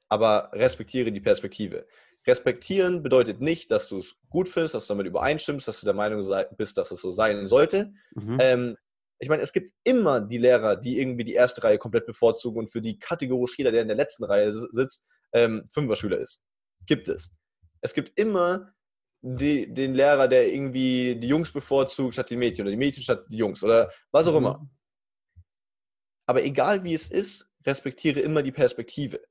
aber 0.10 0.52
respektiere 0.54 1.12
die 1.12 1.22
Perspektive. 1.22 1.88
Respektieren 2.26 3.04
bedeutet 3.04 3.40
nicht, 3.40 3.72
dass 3.72 3.88
du 3.88 4.00
es 4.00 4.16
gut 4.30 4.50
findest, 4.50 4.76
dass 4.76 4.88
du 4.88 4.94
damit 4.94 5.08
übereinstimmst, 5.08 5.68
dass 5.68 5.80
du 5.80 5.86
der 5.86 5.94
Meinung 5.94 6.22
bist, 6.58 6.78
dass 6.78 6.92
es 6.92 7.00
so 7.00 7.12
sein 7.12 7.48
sollte. 7.48 7.94
Mhm. 8.16 8.38
Ähm, 8.42 8.78
ich 9.20 9.30
meine, 9.30 9.42
es 9.42 9.54
gibt 9.54 9.70
immer 9.84 10.22
die 10.22 10.38
Lehrer, 10.38 10.76
die 10.76 11.00
irgendwie 11.00 11.24
die 11.24 11.34
erste 11.34 11.64
Reihe 11.64 11.78
komplett 11.78 12.06
bevorzugen 12.06 12.60
und 12.60 12.72
für 12.72 12.82
die 12.82 13.00
kategorisch 13.00 13.58
jeder, 13.58 13.72
der 13.72 13.82
in 13.82 13.88
der 13.88 13.98
letzten 13.98 14.26
Reihe 14.26 14.52
sitzt, 14.52 15.08
ähm, 15.34 15.68
Fünfer-Schüler 15.74 16.20
ist. 16.20 16.42
Gibt 16.86 17.08
es. 17.08 17.34
Es 17.82 17.94
gibt 17.94 18.18
immer 18.20 18.74
die, 19.22 19.74
den 19.74 19.94
Lehrer, 19.96 20.28
der 20.28 20.52
irgendwie 20.54 21.16
die 21.16 21.28
Jungs 21.28 21.52
bevorzugt 21.52 22.14
statt 22.14 22.30
die 22.30 22.36
Mädchen 22.38 22.64
oder 22.64 22.72
die 22.72 22.78
Mädchen 22.78 23.04
statt 23.04 23.26
die 23.30 23.38
Jungs 23.38 23.64
oder 23.64 23.92
was 24.12 24.28
auch 24.28 24.34
Mhm. 24.34 24.38
immer. 24.38 24.70
Aber 26.28 26.44
egal 26.44 26.84
wie 26.84 26.94
es 26.94 27.08
ist, 27.08 27.50
respektiere 27.66 28.20
immer 28.20 28.44
die 28.44 28.52
Perspektive. 28.52 29.22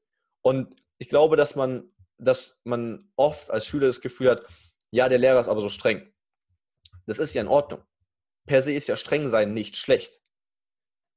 Und 0.43 0.75
ich 0.99 1.09
glaube, 1.09 1.37
dass 1.37 1.55
man, 1.57 1.93
dass 2.19 2.61
man 2.65 3.11
oft 3.17 3.51
als 3.51 3.67
Schüler 3.67 3.87
das 3.87 4.01
Gefühl 4.01 4.31
hat, 4.31 4.47
ja, 4.91 5.09
der 5.09 5.19
Lehrer 5.19 5.41
ist 5.41 5.49
aber 5.49 5.61
so 5.61 5.69
streng. 5.69 6.13
Das 7.07 7.19
ist 7.19 7.35
ja 7.35 7.43
in 7.43 7.49
Ordnung. 7.49 7.83
Per 8.47 8.63
se 8.63 8.73
ist 8.73 8.89
ja 8.89 8.97
streng 8.97 9.29
sein 9.29 9.53
nicht 9.53 9.77
schlecht. 9.77 10.21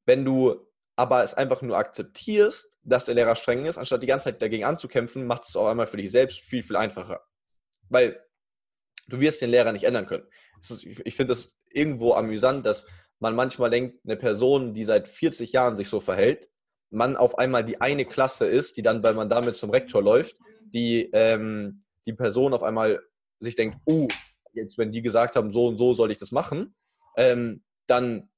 Wenn 0.06 0.26
du 0.26 0.68
aber 0.96 1.24
es 1.24 1.34
einfach 1.34 1.62
nur 1.62 1.78
akzeptierst, 1.78 2.76
dass 2.84 3.06
der 3.06 3.16
Lehrer 3.16 3.36
streng 3.36 3.66
ist, 3.66 3.78
anstatt 3.78 4.04
die 4.04 4.08
ganze 4.08 4.26
Zeit 4.26 4.42
dagegen 4.42 4.66
anzukämpfen, 4.66 5.26
macht 5.26 5.46
es 5.46 5.56
auch 5.56 5.68
einmal 5.68 5.88
für 5.88 5.98
dich 5.98 6.12
selbst 6.12 6.42
viel, 6.42 6.62
viel 6.64 6.76
einfacher. 6.76 7.24
Weil 7.88 8.22
du 9.10 9.20
wirst 9.20 9.42
den 9.42 9.50
Lehrer 9.50 9.72
nicht 9.72 9.84
ändern 9.86 10.06
können. 10.06 10.26
Es 10.60 10.72
ist, 10.72 10.86
ich 10.86 11.16
finde 11.16 11.34
es 11.34 11.58
irgendwo 11.72 12.14
amüsant, 12.14 12.66
dass 12.66 12.86
man 13.20 13.36
manchmal 13.36 13.70
denkt, 13.70 14.00
eine 14.06 14.18
Person, 14.18 14.74
die 14.74 14.86
seit 14.86 15.08
40 15.08 15.52
Jahren 15.52 15.76
sich 15.76 15.90
so 15.90 16.00
verhält, 16.00 16.50
man 16.92 17.18
auf 17.18 17.38
einmal 17.38 17.64
die 17.64 17.82
eine 17.82 18.06
Klasse 18.06 18.48
ist, 18.48 18.78
die 18.78 18.82
dann, 18.82 19.04
weil 19.04 19.14
man 19.14 19.30
damit 19.30 19.56
zum 19.56 19.70
Rektor 19.70 20.02
läuft, 20.02 20.36
die, 20.62 21.10
ähm, 21.14 21.84
die 22.08 22.14
Person 22.14 22.54
auf 22.54 22.64
einmal 22.64 23.02
sich 23.40 23.56
denkt, 23.56 23.78
oh, 23.86 24.08
jetzt 24.54 24.78
wenn 24.78 24.92
die 24.92 25.02
gesagt 25.02 25.36
haben, 25.36 25.52
so 25.52 25.68
und 25.68 25.78
so 25.78 25.94
soll 25.94 26.12
ich 26.12 26.18
das 26.18 26.32
machen, 26.32 26.76
ähm, 27.16 27.64
dann 27.88 28.30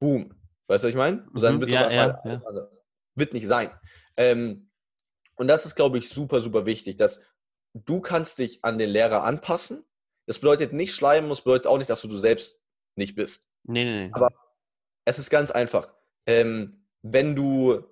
boom. 0.00 0.34
Weißt 0.66 0.82
du, 0.84 0.88
was 0.88 0.90
ich 0.90 0.96
meine? 0.96 1.26
Und 1.32 1.42
dann 1.42 1.56
Mhm, 1.56 1.60
wird 1.60 1.70
ja, 1.70 1.86
einmal 1.88 2.08
ja, 2.08 2.20
alles 2.22 2.44
anders. 2.44 2.84
Wird 3.14 3.32
nicht 3.34 3.46
sein. 3.46 3.70
Ähm, 4.16 4.70
und 5.36 5.48
das 5.48 5.66
ist, 5.66 5.74
glaube 5.74 5.98
ich, 5.98 6.08
super, 6.08 6.40
super 6.40 6.66
wichtig, 6.66 6.96
dass 6.96 7.22
du 7.74 8.00
kannst 8.00 8.38
dich 8.38 8.64
an 8.64 8.78
den 8.78 8.90
Lehrer 8.90 9.24
anpassen. 9.24 9.84
Das 10.26 10.38
bedeutet 10.38 10.72
nicht 10.72 10.94
schleimen, 10.94 11.28
das 11.28 11.42
bedeutet 11.42 11.66
auch 11.66 11.78
nicht, 11.78 11.90
dass 11.90 12.00
du 12.02 12.08
du 12.08 12.16
selbst 12.18 12.60
nicht 12.96 13.14
bist. 13.14 13.48
Nee, 13.64 13.84
nee, 13.84 14.06
nee. 14.06 14.12
Aber 14.14 14.28
es 15.04 15.18
ist 15.18 15.30
ganz 15.30 15.50
einfach. 15.50 15.92
Ähm, 16.26 16.86
wenn 17.02 17.34
du 17.36 17.84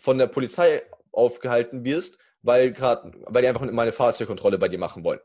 von 0.00 0.18
der 0.18 0.26
Polizei 0.26 0.82
aufgehalten 1.12 1.84
wirst, 1.84 2.18
weil 2.42 2.72
gerade, 2.72 3.12
weil 3.26 3.42
die 3.42 3.48
einfach 3.48 3.62
mal 3.70 3.82
eine 3.82 3.92
Fahrzeugkontrolle 3.92 4.58
bei 4.58 4.68
dir 4.68 4.78
machen 4.78 5.04
wollen, 5.04 5.20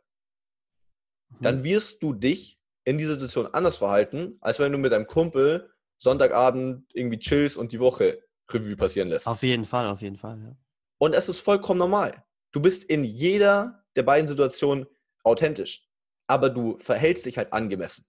Mhm. 1.40 1.44
dann 1.44 1.64
wirst 1.64 2.02
du 2.04 2.14
dich 2.14 2.60
in 2.86 2.98
dieser 2.98 3.14
Situation 3.14 3.48
anders 3.48 3.78
verhalten, 3.78 4.38
als 4.42 4.60
wenn 4.60 4.72
du 4.72 4.78
mit 4.78 4.92
deinem 4.92 5.08
Kumpel 5.08 5.72
Sonntagabend 5.98 6.86
irgendwie 6.94 7.20
chillst 7.20 7.58
und 7.58 7.72
die 7.72 7.80
Woche 7.80 8.22
Revue 8.52 8.76
passieren 8.76 9.08
lässt. 9.08 9.28
Auf 9.28 9.42
jeden 9.42 9.66
Fall, 9.66 9.88
auf 9.88 10.02
jeden 10.02 10.18
Fall, 10.18 10.40
ja. 10.40 10.56
Und 11.00 11.14
es 11.14 11.30
ist 11.30 11.40
vollkommen 11.40 11.80
normal. 11.80 12.24
Du 12.52 12.62
bist 12.62 12.84
in 12.84 13.04
jeder 13.04 13.84
der 13.96 14.04
beiden 14.04 14.28
Situationen 14.28 14.86
authentisch, 15.24 15.88
aber 16.28 16.50
du 16.50 16.78
verhältst 16.80 17.26
dich 17.26 17.38
halt 17.38 17.54
angemessen. 17.54 18.06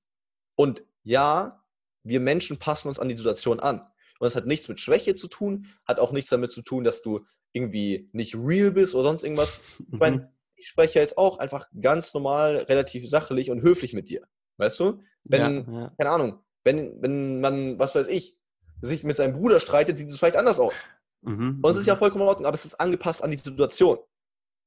Und 0.56 0.84
ja, 1.02 1.64
wir 2.02 2.20
Menschen 2.20 2.58
passen 2.58 2.88
uns 2.88 2.98
an 2.98 3.08
die 3.08 3.16
Situation 3.16 3.60
an. 3.60 3.80
Und 3.80 4.26
das 4.26 4.36
hat 4.36 4.46
nichts 4.46 4.68
mit 4.68 4.80
Schwäche 4.80 5.14
zu 5.14 5.28
tun, 5.28 5.66
hat 5.86 5.98
auch 5.98 6.12
nichts 6.12 6.30
damit 6.30 6.52
zu 6.52 6.62
tun, 6.62 6.84
dass 6.84 7.02
du 7.02 7.26
irgendwie 7.52 8.08
nicht 8.12 8.34
real 8.36 8.70
bist 8.70 8.94
oder 8.94 9.04
sonst 9.04 9.24
irgendwas. 9.24 9.60
Ich 9.78 9.92
Mhm. 9.92 9.98
meine, 9.98 10.32
ich 10.56 10.68
spreche 10.68 10.98
jetzt 10.98 11.18
auch 11.18 11.38
einfach 11.38 11.68
ganz 11.80 12.14
normal, 12.14 12.58
relativ 12.68 13.08
sachlich 13.08 13.50
und 13.50 13.62
höflich 13.62 13.92
mit 13.92 14.08
dir. 14.08 14.26
Weißt 14.56 14.78
du? 14.80 15.00
Wenn, 15.24 15.40
ja, 15.66 15.80
ja. 15.80 15.92
keine 15.98 16.10
Ahnung, 16.10 16.44
wenn, 16.62 17.00
wenn 17.02 17.40
man, 17.40 17.78
was 17.78 17.94
weiß 17.94 18.06
ich, 18.06 18.36
sich 18.80 19.04
mit 19.04 19.16
seinem 19.16 19.32
Bruder 19.32 19.60
streitet, 19.60 19.98
sieht 19.98 20.08
es 20.08 20.18
vielleicht 20.18 20.36
anders 20.36 20.60
aus. 20.60 20.84
Mhm, 21.22 21.60
Und 21.62 21.70
es 21.70 21.76
ist 21.76 21.86
ja 21.86 21.94
mhm. 21.94 21.98
vollkommen 21.98 22.22
in 22.22 22.28
Ordnung, 22.28 22.46
aber 22.46 22.54
es 22.54 22.64
ist 22.64 22.74
angepasst 22.74 23.22
an 23.24 23.30
die 23.30 23.36
Situation. 23.36 23.98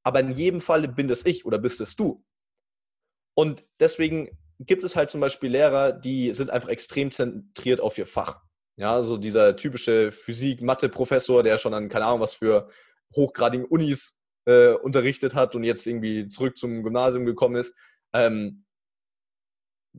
Aber 0.03 0.19
in 0.19 0.31
jedem 0.31 0.61
Fall 0.61 0.87
bin 0.87 1.07
das 1.07 1.25
ich 1.25 1.45
oder 1.45 1.57
bist 1.57 1.81
es 1.81 1.95
du. 1.95 2.23
Und 3.37 3.63
deswegen 3.79 4.35
gibt 4.59 4.83
es 4.83 4.95
halt 4.95 5.11
zum 5.11 5.21
Beispiel 5.21 5.51
Lehrer, 5.51 5.91
die 5.91 6.33
sind 6.33 6.49
einfach 6.49 6.69
extrem 6.69 7.11
zentriert 7.11 7.79
auf 7.79 7.95
ihr 7.99 8.07
Fach. 8.07 8.41
Ja, 8.77 9.03
so 9.03 9.17
dieser 9.17 9.55
typische 9.55 10.11
Physik-Mathe-Professor, 10.11 11.43
der 11.43 11.59
schon 11.59 11.75
an 11.75 11.87
keine 11.87 12.05
Ahnung 12.05 12.21
was 12.21 12.33
für 12.33 12.67
hochgradigen 13.15 13.67
Unis 13.67 14.17
äh, 14.45 14.73
unterrichtet 14.73 15.35
hat 15.35 15.55
und 15.55 15.63
jetzt 15.63 15.85
irgendwie 15.85 16.27
zurück 16.27 16.57
zum 16.57 16.81
Gymnasium 16.81 17.25
gekommen 17.25 17.57
ist. 17.57 17.75
Ähm, 18.11 18.65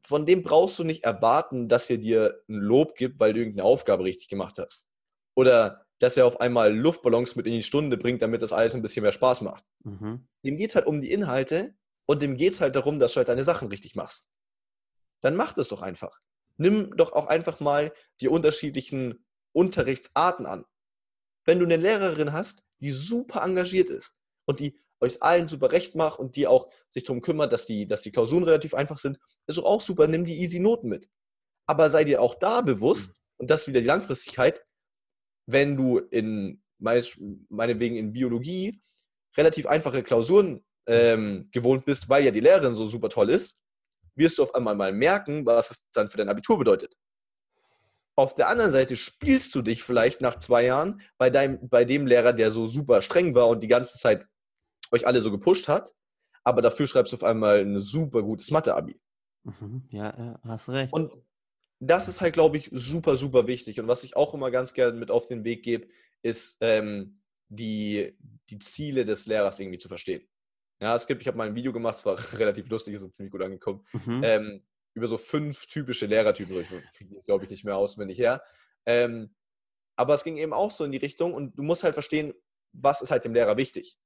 von 0.04 0.26
dem 0.26 0.42
brauchst 0.42 0.78
du 0.80 0.84
nicht 0.84 1.04
erwarten, 1.04 1.68
dass 1.68 1.88
er 1.90 1.98
dir 1.98 2.40
ein 2.48 2.56
Lob 2.56 2.96
gibt, 2.96 3.20
weil 3.20 3.32
du 3.32 3.38
irgendeine 3.38 3.68
Aufgabe 3.68 4.02
richtig 4.02 4.28
gemacht 4.28 4.58
hast. 4.58 4.84
Oder 5.36 5.84
dass 6.00 6.16
er 6.16 6.26
auf 6.26 6.40
einmal 6.40 6.76
Luftballons 6.76 7.36
mit 7.36 7.46
in 7.46 7.52
die 7.52 7.62
Stunde 7.62 7.96
bringt, 7.96 8.22
damit 8.22 8.42
das 8.42 8.52
alles 8.52 8.74
ein 8.74 8.82
bisschen 8.82 9.02
mehr 9.02 9.12
Spaß 9.12 9.42
macht. 9.42 9.64
Mhm. 9.84 10.26
Dem 10.44 10.56
geht 10.56 10.70
es 10.70 10.74
halt 10.76 10.86
um 10.86 11.00
die 11.00 11.12
Inhalte 11.12 11.74
und 12.08 12.22
dem 12.22 12.36
geht 12.36 12.54
es 12.54 12.60
halt 12.60 12.74
darum, 12.74 12.98
dass 12.98 13.12
du 13.12 13.18
halt 13.18 13.28
deine 13.28 13.44
Sachen 13.44 13.68
richtig 13.68 13.94
machst. 13.94 14.28
Dann 15.20 15.36
mach 15.36 15.52
das 15.52 15.68
doch 15.68 15.82
einfach. 15.82 16.18
Nimm 16.56 16.96
doch 16.96 17.12
auch 17.12 17.26
einfach 17.26 17.60
mal 17.60 17.92
die 18.20 18.28
unterschiedlichen 18.28 19.26
Unterrichtsarten 19.52 20.46
an. 20.46 20.64
Wenn 21.44 21.58
du 21.58 21.66
eine 21.66 21.76
Lehrerin 21.76 22.32
hast, 22.32 22.62
die 22.80 22.92
super 22.92 23.42
engagiert 23.42 23.90
ist 23.90 24.16
und 24.46 24.58
die 24.58 24.80
euch 25.00 25.22
allen 25.22 25.48
super 25.48 25.70
recht 25.70 25.94
macht 25.94 26.18
und 26.18 26.36
die 26.36 26.46
auch 26.46 26.70
sich 26.88 27.04
darum 27.04 27.20
kümmert, 27.20 27.52
dass 27.52 27.66
die, 27.66 27.86
dass 27.86 28.00
die 28.02 28.10
Klausuren 28.10 28.44
relativ 28.44 28.74
einfach 28.74 28.98
sind, 28.98 29.18
ist 29.46 29.58
doch 29.58 29.64
auch 29.64 29.80
super, 29.80 30.06
nimm 30.06 30.24
die 30.24 30.40
easy 30.40 30.60
Noten 30.60 30.88
mit. 30.88 31.10
Aber 31.66 31.90
sei 31.90 32.04
dir 32.04 32.22
auch 32.22 32.34
da 32.34 32.62
bewusst, 32.62 33.20
und 33.36 33.50
das 33.50 33.62
ist 33.62 33.68
wieder 33.68 33.80
die 33.80 33.86
Langfristigkeit, 33.86 34.64
wenn 35.46 35.76
du 35.76 35.98
in, 35.98 36.62
meinetwegen 36.78 37.96
in 37.96 38.12
Biologie 38.12 38.80
relativ 39.36 39.66
einfache 39.66 40.02
Klausuren 40.02 40.64
ähm, 40.88 41.48
gewohnt 41.52 41.84
bist, 41.84 42.08
weil 42.08 42.24
ja 42.24 42.30
die 42.30 42.40
Lehrerin 42.40 42.74
so 42.74 42.86
super 42.86 43.08
toll 43.08 43.30
ist, 43.30 43.60
wirst 44.16 44.38
du 44.38 44.42
auf 44.42 44.54
einmal 44.54 44.74
mal 44.74 44.92
merken, 44.92 45.46
was 45.46 45.70
es 45.70 45.84
dann 45.92 46.08
für 46.08 46.16
dein 46.16 46.28
Abitur 46.28 46.58
bedeutet. 46.58 46.96
Auf 48.16 48.34
der 48.34 48.48
anderen 48.48 48.72
Seite 48.72 48.96
spielst 48.96 49.54
du 49.54 49.62
dich 49.62 49.84
vielleicht 49.84 50.20
nach 50.20 50.38
zwei 50.38 50.64
Jahren 50.64 51.00
bei, 51.18 51.30
deinem, 51.30 51.68
bei 51.68 51.84
dem 51.84 52.06
Lehrer, 52.06 52.32
der 52.32 52.50
so 52.50 52.66
super 52.66 53.00
streng 53.00 53.34
war 53.34 53.48
und 53.48 53.60
die 53.60 53.68
ganze 53.68 53.96
Zeit 53.98 54.26
euch 54.90 55.06
alle 55.06 55.22
so 55.22 55.30
gepusht 55.30 55.68
hat, 55.68 55.94
aber 56.42 56.62
dafür 56.62 56.86
schreibst 56.86 57.12
du 57.12 57.16
auf 57.16 57.22
einmal 57.22 57.60
ein 57.60 57.78
super 57.78 58.22
gutes 58.22 58.50
Mathe-Abi. 58.50 59.00
Mhm. 59.44 59.86
Ja, 59.90 60.16
ja, 60.18 60.40
hast 60.44 60.68
recht. 60.68 60.92
Und 60.92 61.16
das 61.78 62.08
ist 62.08 62.20
halt, 62.20 62.34
glaube 62.34 62.56
ich, 62.56 62.70
super, 62.72 63.16
super 63.16 63.46
wichtig. 63.46 63.78
Und 63.78 63.86
was 63.86 64.02
ich 64.02 64.16
auch 64.16 64.34
immer 64.34 64.50
ganz 64.50 64.72
gerne 64.72 64.98
mit 64.98 65.10
auf 65.10 65.26
den 65.26 65.44
Weg 65.44 65.62
gebe, 65.62 65.86
ist 66.22 66.56
ähm, 66.60 67.20
die, 67.48 68.16
die 68.50 68.58
Ziele 68.58 69.04
des 69.04 69.26
Lehrers 69.26 69.60
irgendwie 69.60 69.78
zu 69.78 69.88
verstehen. 69.88 70.26
Ja, 70.80 70.94
es 70.94 71.06
gibt, 71.06 71.22
ich 71.22 71.28
habe 71.28 71.36
mal 71.36 71.48
ein 71.48 71.54
Video 71.54 71.72
gemacht, 71.72 71.96
es 71.96 72.06
war 72.06 72.16
relativ 72.38 72.68
lustig, 72.68 72.94
ist 72.94 73.14
ziemlich 73.14 73.32
gut 73.32 73.42
angekommen, 73.42 73.84
mhm. 73.92 74.22
ähm, 74.24 74.62
über 74.94 75.08
so 75.08 75.18
fünf 75.18 75.66
typische 75.66 76.06
Lehrertypen. 76.06 76.60
Ich 76.60 76.68
kriege 76.94 77.14
das, 77.14 77.26
glaube 77.26 77.44
ich, 77.44 77.50
nicht 77.50 77.64
mehr 77.64 77.76
auswendig 77.76 78.18
her. 78.18 78.42
Ähm, 78.86 79.34
aber 79.96 80.14
es 80.14 80.24
ging 80.24 80.36
eben 80.36 80.52
auch 80.52 80.70
so 80.70 80.84
in 80.84 80.92
die 80.92 80.98
Richtung 80.98 81.34
und 81.34 81.58
du 81.58 81.62
musst 81.62 81.82
halt 81.82 81.94
verstehen, 81.94 82.32
was 82.72 83.02
ist 83.02 83.10
halt 83.10 83.24
dem 83.24 83.34
Lehrer 83.34 83.56
wichtig. 83.56 83.98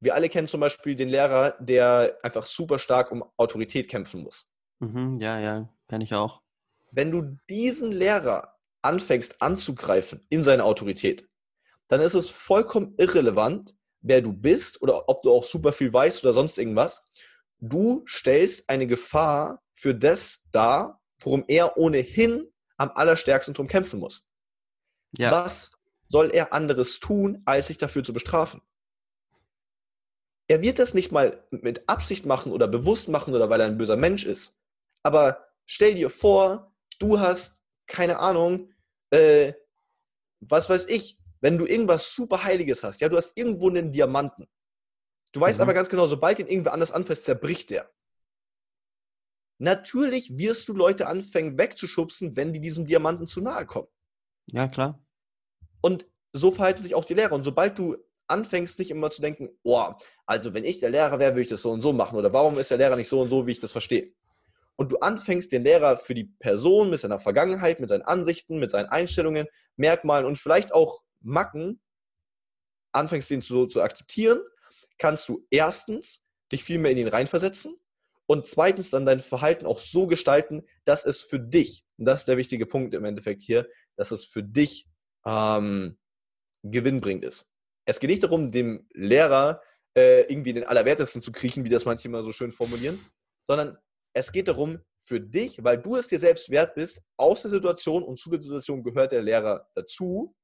Wir 0.00 0.14
alle 0.14 0.28
kennen 0.28 0.48
zum 0.48 0.60
Beispiel 0.60 0.96
den 0.96 1.08
Lehrer, 1.08 1.56
der 1.60 2.18
einfach 2.22 2.42
super 2.42 2.78
stark 2.78 3.12
um 3.12 3.24
Autorität 3.36 3.88
kämpfen 3.88 4.22
muss. 4.22 4.52
Mhm. 4.80 5.14
Ja, 5.20 5.38
ja, 5.38 5.68
kann 5.88 6.00
ich 6.00 6.14
auch. 6.14 6.42
wenn 6.90 7.10
du 7.10 7.38
diesen 7.48 7.92
Lehrer 7.92 8.56
anfängst 8.82 9.42
anzugreifen 9.42 10.24
in 10.28 10.44
seine 10.44 10.64
Autorität, 10.64 11.28
dann 11.88 12.00
ist 12.00 12.14
es 12.14 12.28
vollkommen 12.28 12.94
irrelevant, 12.98 13.74
wer 14.04 14.20
du 14.20 14.32
bist 14.32 14.80
oder 14.82 15.08
ob 15.08 15.22
du 15.22 15.32
auch 15.32 15.42
super 15.42 15.72
viel 15.72 15.92
weißt 15.92 16.22
oder 16.24 16.32
sonst 16.32 16.58
irgendwas. 16.58 17.10
Du 17.58 18.04
stellst 18.06 18.68
eine 18.68 18.86
Gefahr 18.86 19.62
für 19.72 19.94
das 19.94 20.44
dar, 20.52 21.00
worum 21.18 21.44
er 21.48 21.76
ohnehin 21.78 22.52
am 22.76 22.90
allerstärksten 22.94 23.54
drum 23.54 23.66
kämpfen 23.66 23.98
muss. 23.98 24.28
Ja, 25.16 25.32
Was 25.32 25.72
soll 26.08 26.30
er 26.32 26.52
anderes 26.52 27.00
tun, 27.00 27.42
als 27.46 27.68
sich 27.68 27.78
dafür 27.78 28.04
zu 28.04 28.12
bestrafen? 28.12 28.60
Er 30.48 30.60
wird 30.60 30.78
das 30.78 30.92
nicht 30.92 31.10
mal 31.10 31.42
mit 31.50 31.88
Absicht 31.88 32.26
machen 32.26 32.52
oder 32.52 32.68
bewusst 32.68 33.08
machen 33.08 33.34
oder 33.34 33.48
weil 33.48 33.60
er 33.60 33.66
ein 33.66 33.78
böser 33.78 33.96
Mensch 33.96 34.24
ist. 34.24 34.58
Aber 35.02 35.46
stell 35.64 35.94
dir 35.94 36.10
vor, 36.10 36.74
du 36.98 37.18
hast, 37.18 37.62
keine 37.86 38.18
Ahnung, 38.18 38.70
äh, 39.10 39.54
was 40.40 40.68
weiß 40.68 40.86
ich, 40.86 41.18
wenn 41.44 41.58
du 41.58 41.66
irgendwas 41.66 42.14
super 42.14 42.42
Heiliges 42.42 42.82
hast, 42.82 43.02
ja, 43.02 43.08
du 43.10 43.18
hast 43.18 43.36
irgendwo 43.36 43.68
einen 43.68 43.92
Diamanten. 43.92 44.48
Du 45.32 45.40
weißt 45.40 45.58
Mhm. 45.58 45.62
aber 45.64 45.74
ganz 45.74 45.90
genau, 45.90 46.06
sobald 46.06 46.38
ihn 46.38 46.46
irgendwer 46.46 46.72
anders 46.72 46.90
anfasst, 46.90 47.26
zerbricht 47.26 47.68
der. 47.68 47.90
Natürlich 49.58 50.38
wirst 50.38 50.68
du 50.68 50.72
Leute 50.72 51.06
anfangen 51.06 51.58
wegzuschubsen, 51.58 52.34
wenn 52.34 52.54
die 52.54 52.60
diesem 52.60 52.86
Diamanten 52.86 53.26
zu 53.26 53.42
nahe 53.42 53.66
kommen. 53.66 53.88
ja, 54.52 54.68
klar. 54.68 55.04
Und 55.82 56.06
so 56.32 56.50
verhalten 56.50 56.82
sich 56.82 56.94
auch 56.94 57.04
die 57.04 57.12
Lehrer. 57.12 57.32
Und 57.34 57.44
sobald 57.44 57.78
du 57.78 57.98
anfängst, 58.26 58.78
nicht 58.78 58.90
immer 58.90 59.10
zu 59.10 59.20
denken, 59.20 59.50
oh, 59.64 59.92
also 60.24 60.54
wenn 60.54 60.64
ich 60.64 60.78
der 60.78 60.88
Lehrer 60.88 61.18
wäre, 61.18 61.32
würde 61.32 61.42
ich 61.42 61.48
das 61.48 61.60
so 61.60 61.72
und 61.72 61.82
so 61.82 61.92
machen. 61.92 62.16
Oder 62.16 62.32
warum 62.32 62.58
ist 62.58 62.70
der 62.70 62.78
Lehrer 62.78 62.96
nicht 62.96 63.10
so 63.10 63.20
und 63.20 63.28
so, 63.28 63.46
wie 63.46 63.52
ich 63.52 63.58
das 63.60 63.72
verstehe? 63.72 64.14
Und 64.76 64.92
du 64.92 64.96
anfängst, 64.96 65.52
den 65.52 65.62
Lehrer 65.62 65.98
für 65.98 66.14
die 66.14 66.24
Person 66.24 66.88
mit 66.88 67.00
seiner 67.00 67.18
Vergangenheit, 67.18 67.80
mit 67.80 67.90
seinen 67.90 68.02
Ansichten, 68.02 68.58
mit 68.58 68.70
seinen 68.70 68.86
Einstellungen, 68.86 69.46
Merkmalen 69.76 70.24
und 70.24 70.38
vielleicht 70.38 70.72
auch 70.72 71.03
Macken, 71.24 71.80
anfängst, 72.92 73.30
den 73.30 73.42
zu, 73.42 73.66
zu 73.66 73.82
akzeptieren, 73.82 74.40
kannst 74.98 75.28
du 75.28 75.44
erstens 75.50 76.22
dich 76.52 76.62
viel 76.64 76.78
mehr 76.78 76.92
in 76.92 76.98
ihn 76.98 77.08
reinversetzen 77.08 77.76
Und 78.26 78.46
zweitens 78.46 78.90
dann 78.90 79.04
dein 79.04 79.20
Verhalten 79.20 79.66
auch 79.66 79.78
so 79.78 80.06
gestalten, 80.06 80.62
dass 80.84 81.04
es 81.04 81.22
für 81.22 81.38
dich, 81.38 81.84
und 81.98 82.06
das 82.06 82.20
ist 82.20 82.28
der 82.28 82.36
wichtige 82.36 82.66
Punkt 82.66 82.94
im 82.94 83.04
Endeffekt 83.04 83.42
hier, 83.42 83.68
dass 83.96 84.10
es 84.10 84.24
für 84.24 84.42
dich 84.42 84.88
ähm, 85.26 85.98
gewinnbringend 86.62 87.24
ist. 87.24 87.46
Es 87.86 88.00
geht 88.00 88.10
nicht 88.10 88.22
darum, 88.22 88.50
dem 88.50 88.88
Lehrer 88.94 89.60
äh, 89.96 90.22
irgendwie 90.22 90.54
den 90.54 90.64
Allerwertesten 90.64 91.20
zu 91.20 91.32
kriechen, 91.32 91.64
wie 91.64 91.68
das 91.68 91.84
manche 91.84 92.08
immer 92.08 92.22
so 92.22 92.32
schön 92.32 92.52
formulieren, 92.52 92.98
sondern 93.44 93.76
es 94.14 94.32
geht 94.32 94.48
darum, 94.48 94.80
für 95.06 95.20
dich, 95.20 95.62
weil 95.62 95.76
du 95.76 95.96
es 95.96 96.08
dir 96.08 96.18
selbst 96.18 96.48
wert 96.48 96.74
bist, 96.74 97.02
aus 97.18 97.42
der 97.42 97.50
Situation 97.50 98.02
und 98.02 98.18
zu 98.18 98.30
der 98.30 98.40
Situation 98.40 98.82
gehört 98.82 99.12
der 99.12 99.22
Lehrer 99.22 99.68
dazu, 99.74 100.34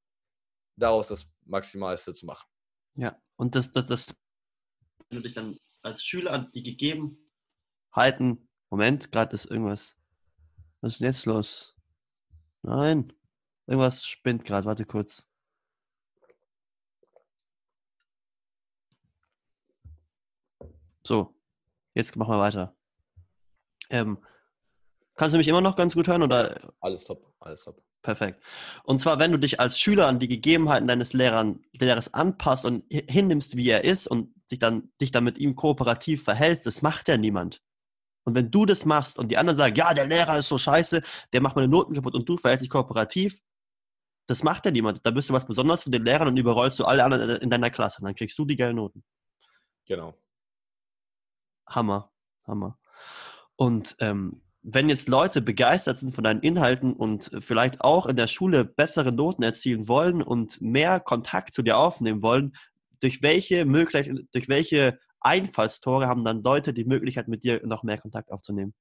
daraus 0.81 1.09
das 1.09 1.31
Maximalste 1.45 2.13
zu 2.15 2.27
machen. 2.27 2.49
Ja, 2.95 3.17
und 3.37 3.55
das, 3.55 3.71
das, 3.73 3.87
das, 3.87 4.15
wenn 5.09 5.17
du 5.17 5.23
dich 5.23 5.35
dann 5.35 5.59
als 5.83 6.03
Schüler 6.05 6.33
an 6.33 6.51
die 6.53 6.63
Gegebenheiten, 6.63 8.49
Moment, 8.71 9.13
gerade 9.13 9.35
ist 9.35 9.47
irgendwas, 9.47 9.97
was 10.81 10.95
ist 10.95 11.01
denn 11.01 11.07
jetzt 11.07 11.27
los? 11.27 11.77
Nein, 12.63 13.13
irgendwas 13.67 14.07
spinnt 14.07 14.45
gerade, 14.45 14.67
warte 14.67 14.85
kurz. 14.85 15.27
So, 21.07 21.35
jetzt 21.95 22.15
machen 22.17 22.33
wir 22.33 22.39
weiter. 22.39 22.77
Ähm, 23.89 24.25
kannst 25.17 25.35
du 25.35 25.39
mich 25.39 25.49
immer 25.49 25.61
noch 25.61 25.75
ganz 25.75 25.95
gut 25.95 26.07
hören? 26.07 26.23
Oder? 26.23 26.73
Alles 26.81 27.05
top, 27.05 27.35
alles 27.41 27.65
top. 27.65 27.83
Perfekt. 28.03 28.43
Und 28.85 28.99
zwar, 28.99 29.19
wenn 29.19 29.31
du 29.31 29.39
dich 29.39 29.61
als 29.61 29.79
Schüler 29.79 30.07
an 30.07 30.19
die 30.19 30.29
Gegebenheiten 30.29 30.89
deines 30.89 31.13
Lehrern, 31.13 31.61
Lehrers 31.79 32.15
anpasst 32.15 32.65
und 32.65 32.85
hinnimmst, 32.91 33.57
wie 33.57 33.69
er 33.69 33.85
ist 33.85 34.07
und 34.07 34.35
sich 34.47 34.59
dann, 34.59 34.91
dich 35.01 35.11
dann 35.11 35.25
mit 35.25 35.37
ihm 35.39 35.55
kooperativ 35.55 36.25
verhältst, 36.25 36.65
das 36.65 36.81
macht 36.81 37.09
ja 37.09 37.19
niemand. 37.19 37.63
Und 38.25 38.35
wenn 38.35 38.51
du 38.51 38.65
das 38.65 38.87
machst 38.87 39.19
und 39.19 39.29
die 39.29 39.37
anderen 39.37 39.57
sagen, 39.57 39.75
ja, 39.77 39.93
der 39.93 40.07
Lehrer 40.07 40.39
ist 40.39 40.49
so 40.49 40.57
scheiße, 40.57 41.03
der 41.33 41.41
macht 41.43 41.57
meine 41.57 41.69
Noten 41.69 41.95
kaputt 41.95 42.15
und 42.15 42.29
du 42.29 42.39
verhältst 42.39 42.63
dich 42.63 42.71
kooperativ, 42.71 43.39
das 44.27 44.43
macht 44.45 44.65
ja 44.65 44.71
niemand. 44.71 45.05
Da 45.05 45.11
bist 45.11 45.29
du 45.29 45.35
was 45.35 45.47
Besonderes 45.47 45.83
für 45.83 45.91
den 45.91 46.05
Lehrern 46.05 46.29
und 46.29 46.37
überrollst 46.37 46.79
du 46.79 46.85
alle 46.85 47.05
anderen 47.05 47.41
in 47.41 47.51
deiner 47.51 47.71
Klasse. 47.71 47.99
Und 47.99 48.05
dann 48.05 48.15
kriegst 48.15 48.39
du 48.39 48.45
die 48.45 48.57
geilen 48.57 48.77
Noten. 48.77 49.05
Genau. 49.87 50.15
Hammer, 51.69 52.13
Hammer. 52.47 52.79
Und 53.57 53.97
ähm, 53.99 54.41
wenn 54.63 54.89
jetzt 54.89 55.09
Leute 55.09 55.41
begeistert 55.41 55.99
sind 55.99 56.15
von 56.15 56.25
deinen 56.25 56.41
Inhalten 56.41 56.93
und 56.93 57.31
vielleicht 57.41 57.81
auch 57.81 58.07
in 58.07 58.17
der 58.17 58.27
Schule 58.27 58.65
bessere 58.65 59.13
Noten 59.13 59.43
erzielen 59.43 59.89
wollen 59.89 60.23
und 60.23 60.61
mehr 60.61 61.01
Kontakt 61.01 61.55
zu 61.55 61.63
dir 61.63 61.79
aufnehmen 61.79 62.23
wollen, 62.23 62.55
durch 63.01 63.23
welche 63.23 63.65
Möglichkeit, 63.65 64.25
durch 64.33 64.49
welche 64.49 64.99
Einfallstore 65.21 66.07
haben 66.07 66.25
dann 66.25 66.43
Leute 66.43 66.73
die 66.73 66.85
Möglichkeit, 66.85 67.29
mit 67.29 67.43
dir 67.43 67.67
noch 67.67 67.83
mehr 67.83 67.99
Kontakt 67.99 68.31
aufzunehmen? 68.31 68.75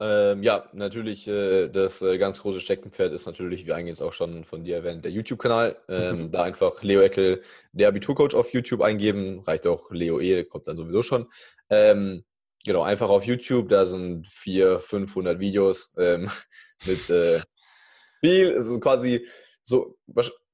Ähm, 0.00 0.42
ja, 0.42 0.68
natürlich, 0.72 1.28
äh, 1.28 1.68
das 1.68 2.02
äh, 2.02 2.18
ganz 2.18 2.40
große 2.40 2.60
Steckenpferd 2.60 3.12
ist 3.12 3.26
natürlich, 3.26 3.64
wie 3.64 3.72
eingangs 3.72 4.02
auch 4.02 4.12
schon 4.12 4.44
von 4.44 4.64
dir 4.64 4.76
erwähnt, 4.76 5.04
der 5.04 5.12
YouTube-Kanal. 5.12 5.76
Ähm, 5.88 6.18
mhm. 6.18 6.30
Da 6.32 6.42
einfach 6.42 6.82
Leo 6.82 7.00
Eckel, 7.00 7.42
der 7.72 7.88
Abiturcoach 7.88 8.34
auf 8.34 8.52
YouTube 8.52 8.82
eingeben, 8.82 9.40
reicht 9.46 9.68
auch 9.68 9.92
Leo 9.92 10.18
E, 10.20 10.44
kommt 10.44 10.66
dann 10.66 10.76
sowieso 10.76 11.02
schon. 11.02 11.28
Ähm, 11.70 12.24
genau, 12.64 12.82
einfach 12.82 13.08
auf 13.08 13.24
YouTube, 13.24 13.68
da 13.68 13.86
sind 13.86 14.26
400, 14.26 14.82
500 14.82 15.38
Videos 15.38 15.92
ähm, 15.98 16.30
mit 16.86 17.08
äh, 17.10 17.40
viel, 18.20 18.54
also 18.54 18.80
quasi 18.80 19.26
so, 19.62 19.96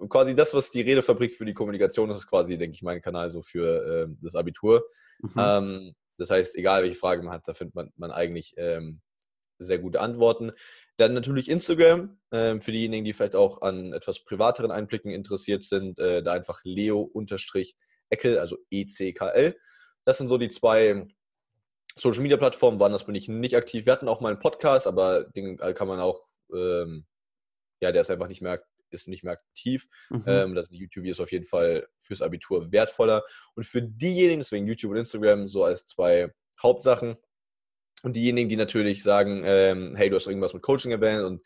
quasi 0.08 0.36
das, 0.36 0.54
was 0.54 0.70
die 0.70 0.82
Redefabrik 0.82 1.36
für 1.36 1.44
die 1.44 1.54
Kommunikation 1.54 2.10
ist, 2.10 2.18
ist 2.18 2.28
quasi, 2.28 2.56
denke 2.56 2.74
ich, 2.74 2.82
mein 2.82 3.02
Kanal 3.02 3.28
so 3.28 3.42
für 3.42 4.04
ähm, 4.04 4.18
das 4.22 4.36
Abitur. 4.36 4.84
Mhm. 5.20 5.32
Ähm, 5.36 5.94
das 6.16 6.30
heißt, 6.30 6.54
egal 6.56 6.82
welche 6.82 6.96
Frage 6.96 7.22
man 7.22 7.32
hat, 7.32 7.48
da 7.48 7.54
findet 7.54 7.74
man, 7.74 7.90
man 7.96 8.12
eigentlich 8.12 8.54
ähm, 8.56 9.00
sehr 9.58 9.78
gute 9.78 10.00
Antworten. 10.00 10.52
Dann 10.96 11.12
natürlich 11.12 11.50
Instagram, 11.50 12.18
äh, 12.30 12.60
für 12.60 12.72
diejenigen, 12.72 13.04
die 13.04 13.12
vielleicht 13.12 13.34
auch 13.34 13.62
an 13.62 13.92
etwas 13.92 14.22
privateren 14.24 14.70
Einblicken 14.70 15.10
interessiert 15.10 15.64
sind, 15.64 15.98
äh, 15.98 16.22
da 16.22 16.32
einfach 16.32 16.60
Leo-Eckel, 16.62 18.38
also 18.38 18.58
E-C-K-L. 18.70 19.56
Das 20.04 20.18
sind 20.18 20.28
so 20.28 20.38
die 20.38 20.48
zwei 20.48 21.06
Social 21.96 22.22
Media 22.22 22.36
Plattformen, 22.36 22.80
woanders 22.80 23.04
bin 23.04 23.14
ich 23.14 23.28
nicht 23.28 23.56
aktiv. 23.56 23.86
Wir 23.86 23.92
hatten 23.92 24.08
auch 24.08 24.20
mal 24.20 24.30
einen 24.30 24.38
Podcast, 24.38 24.86
aber 24.86 25.24
den 25.24 25.56
kann 25.58 25.88
man 25.88 26.00
auch, 26.00 26.26
ähm, 26.54 27.06
ja, 27.80 27.92
der 27.92 28.02
ist 28.02 28.10
einfach 28.10 28.28
nicht 28.28 28.42
mehr, 28.42 28.62
ist 28.90 29.08
nicht 29.08 29.24
mehr 29.24 29.34
aktiv. 29.34 29.88
Mhm. 30.08 30.24
Ähm, 30.26 30.54
das 30.54 30.68
YouTube 30.70 31.06
ist 31.06 31.20
auf 31.20 31.32
jeden 31.32 31.44
Fall 31.44 31.86
fürs 32.00 32.22
Abitur 32.22 32.70
wertvoller. 32.72 33.22
Und 33.54 33.64
für 33.64 33.82
diejenigen, 33.82 34.40
deswegen 34.40 34.66
YouTube 34.66 34.92
und 34.92 34.98
Instagram, 34.98 35.46
so 35.46 35.64
als 35.64 35.86
zwei 35.86 36.32
Hauptsachen, 36.62 37.16
und 38.02 38.16
diejenigen, 38.16 38.48
die 38.48 38.56
natürlich 38.56 39.02
sagen, 39.02 39.42
ähm, 39.44 39.94
hey, 39.94 40.08
du 40.08 40.16
hast 40.16 40.26
irgendwas 40.26 40.54
mit 40.54 40.62
Coaching 40.62 40.92
erwähnt 40.92 41.24
und 41.24 41.42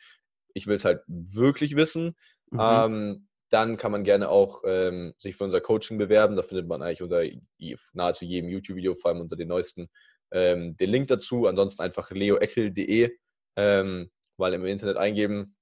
ich 0.55 0.67
will 0.67 0.77
es 0.77 0.85
halt 0.85 1.03
wirklich 1.07 1.77
wissen, 1.77 2.15
mhm. 2.51 2.61
ähm, 2.61 3.29
dann 3.51 3.77
kann 3.77 3.93
man 3.93 4.05
gerne 4.05 4.29
auch 4.29 4.63
ähm, 4.65 5.15
sich 5.19 5.37
für 5.37 5.45
unser 5.45 5.61
Coaching 5.61 5.99
bewerben. 5.99 6.37
Da 6.37 6.43
findet 6.43 6.67
man 6.67 6.83
eigentlich 6.83 7.03
unter 7.03 7.23
nahezu 7.93 8.25
jedem 8.25 8.51
YouTube-Video, 8.51 8.95
vor 8.95 9.11
allem 9.11 9.21
unter 9.21 9.37
den 9.37 9.49
neuesten, 9.49 9.89
ähm, 10.35 10.77
den 10.77 10.91
Link 10.91 11.09
dazu. 11.09 11.47
Ansonsten 11.47 11.83
einfach 11.83 12.11
leoeckel.de, 12.11 13.17
ähm, 13.57 14.11
weil 14.37 14.53
im 14.53 14.67
Internet 14.67 14.99
eingeben, 14.99 15.57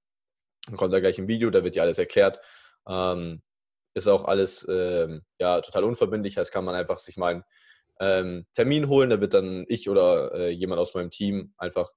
dann 0.67 0.75
kommt 0.75 0.93
da 0.93 0.99
gleich 0.99 1.17
ein 1.17 1.29
Video, 1.29 1.49
da 1.49 1.63
wird 1.63 1.75
dir 1.75 1.83
alles 1.83 1.97
erklärt. 1.97 2.39
Ähm, 2.87 3.41
ist 3.95 4.07
auch 4.07 4.25
alles 4.25 4.65
ja, 4.67 5.61
total 5.61 5.83
unverbindlich, 5.83 6.37
heißt, 6.37 6.51
kann 6.51 6.65
man 6.65 6.73
einfach 6.73 6.99
sich 6.99 7.15
mal 7.15 7.43
ähm, 7.99 8.45
Termin 8.53 8.87
holen. 8.87 9.09
Da 9.09 9.21
wird 9.21 9.33
dann 9.33 9.65
ich 9.67 9.89
oder 9.89 10.33
äh, 10.33 10.49
jemand 10.49 10.79
aus 10.79 10.93
meinem 10.93 11.11
Team 11.11 11.53
einfach 11.57 11.91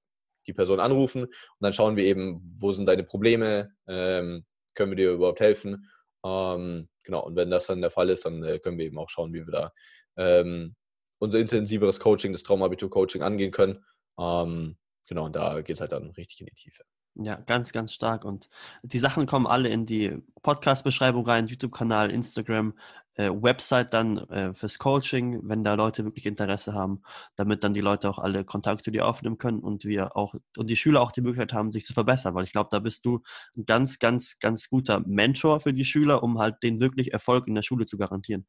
die 0.47 0.53
Person 0.53 0.79
anrufen 0.79 1.25
und 1.25 1.33
dann 1.59 1.73
schauen 1.73 1.97
wir 1.97 2.05
eben, 2.05 2.41
wo 2.59 2.71
sind 2.71 2.87
deine 2.87 3.03
Probleme, 3.03 3.71
ähm, 3.87 4.45
können 4.75 4.91
wir 4.91 4.95
dir 4.95 5.11
überhaupt 5.11 5.41
helfen. 5.41 5.89
Ähm, 6.25 6.87
genau, 7.03 7.25
und 7.25 7.35
wenn 7.35 7.51
das 7.51 7.67
dann 7.67 7.81
der 7.81 7.91
Fall 7.91 8.09
ist, 8.09 8.25
dann 8.25 8.43
äh, 8.43 8.59
können 8.59 8.77
wir 8.77 8.85
eben 8.85 8.97
auch 8.97 9.09
schauen, 9.09 9.33
wie 9.33 9.45
wir 9.45 9.51
da 9.51 9.73
ähm, 10.15 10.75
unser 11.19 11.39
intensiveres 11.39 11.99
Coaching, 11.99 12.31
das 12.31 12.43
Traumabitur-Coaching 12.43 13.21
angehen 13.21 13.51
können. 13.51 13.83
Ähm, 14.19 14.77
genau, 15.07 15.25
und 15.25 15.35
da 15.35 15.61
geht 15.61 15.75
es 15.75 15.81
halt 15.81 15.91
dann 15.91 16.11
richtig 16.11 16.41
in 16.41 16.47
die 16.47 16.55
Tiefe. 16.55 16.83
Ja, 17.15 17.35
ganz, 17.35 17.71
ganz 17.71 17.93
stark. 17.93 18.25
Und 18.25 18.49
die 18.83 18.99
Sachen 18.99 19.25
kommen 19.25 19.47
alle 19.47 19.69
in 19.69 19.85
die 19.85 20.21
Podcast-Beschreibung 20.43 21.25
rein, 21.25 21.47
YouTube-Kanal, 21.47 22.11
Instagram, 22.11 22.77
äh, 23.17 23.29
Website 23.31 23.93
dann 23.93 24.17
äh, 24.29 24.53
fürs 24.53 24.77
Coaching, 24.77 25.41
wenn 25.43 25.63
da 25.63 25.73
Leute 25.73 26.05
wirklich 26.05 26.25
Interesse 26.25 26.73
haben, 26.73 27.01
damit 27.35 27.63
dann 27.63 27.73
die 27.73 27.81
Leute 27.81 28.09
auch 28.09 28.19
alle 28.19 28.45
Kontakt 28.45 28.83
zu 28.83 28.91
dir 28.91 29.07
aufnehmen 29.07 29.37
können 29.37 29.59
und 29.59 29.85
wir 29.85 30.15
auch 30.15 30.35
und 30.55 30.69
die 30.69 30.75
Schüler 30.75 31.01
auch 31.01 31.11
die 31.11 31.21
Möglichkeit 31.21 31.53
haben, 31.53 31.71
sich 31.71 31.85
zu 31.85 31.93
verbessern, 31.93 32.35
weil 32.35 32.43
ich 32.43 32.51
glaube, 32.51 32.69
da 32.71 32.79
bist 32.79 33.05
du 33.05 33.23
ein 33.57 33.65
ganz, 33.65 33.99
ganz, 33.99 34.39
ganz 34.39 34.69
guter 34.69 34.99
Mentor 35.01 35.59
für 35.59 35.73
die 35.73 35.83
Schüler, 35.83 36.23
um 36.23 36.39
halt 36.39 36.61
den 36.63 36.79
wirklich 36.79 37.11
Erfolg 37.11 37.47
in 37.47 37.55
der 37.55 37.63
Schule 37.63 37.85
zu 37.85 37.97
garantieren. 37.97 38.45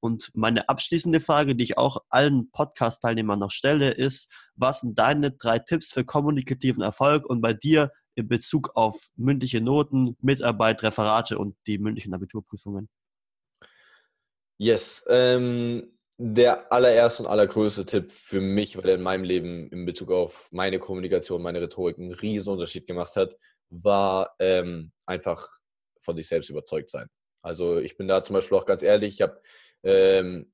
Und 0.00 0.30
meine 0.34 0.68
abschließende 0.68 1.20
Frage, 1.20 1.54
die 1.54 1.64
ich 1.64 1.78
auch 1.78 1.98
allen 2.08 2.50
Podcast-Teilnehmern 2.50 3.38
noch 3.38 3.50
stelle, 3.50 3.90
ist, 3.90 4.32
was 4.56 4.80
sind 4.80 4.98
deine 4.98 5.32
drei 5.32 5.58
Tipps 5.58 5.92
für 5.92 6.04
kommunikativen 6.04 6.82
Erfolg 6.82 7.26
und 7.26 7.42
bei 7.42 7.52
dir 7.52 7.92
in 8.14 8.26
Bezug 8.26 8.70
auf 8.74 9.10
mündliche 9.16 9.60
Noten, 9.60 10.16
Mitarbeit, 10.20 10.82
Referate 10.82 11.38
und 11.38 11.56
die 11.66 11.78
mündlichen 11.78 12.14
Abiturprüfungen? 12.14 12.88
Yes. 14.58 15.04
Ähm, 15.08 15.92
der 16.20 16.72
allererste 16.72 17.22
und 17.22 17.28
allergrößte 17.28 17.86
Tipp 17.86 18.10
für 18.10 18.40
mich, 18.40 18.76
weil 18.76 18.88
er 18.88 18.96
in 18.96 19.02
meinem 19.02 19.22
Leben 19.22 19.68
in 19.70 19.86
Bezug 19.86 20.10
auf 20.10 20.48
meine 20.50 20.80
Kommunikation, 20.80 21.42
meine 21.42 21.60
Rhetorik 21.60 21.96
einen 21.96 22.12
riesen 22.12 22.52
Unterschied 22.52 22.88
gemacht 22.88 23.14
hat, 23.14 23.36
war 23.70 24.34
ähm, 24.40 24.90
einfach 25.06 25.46
von 26.02 26.16
sich 26.16 26.26
selbst 26.26 26.50
überzeugt 26.50 26.90
sein. 26.90 27.06
Also 27.40 27.78
ich 27.78 27.96
bin 27.96 28.08
da 28.08 28.22
zum 28.22 28.34
Beispiel 28.34 28.58
auch 28.58 28.64
ganz 28.64 28.82
ehrlich, 28.82 29.14
ich 29.14 29.22
habe 29.22 29.40
ähm, 29.84 30.52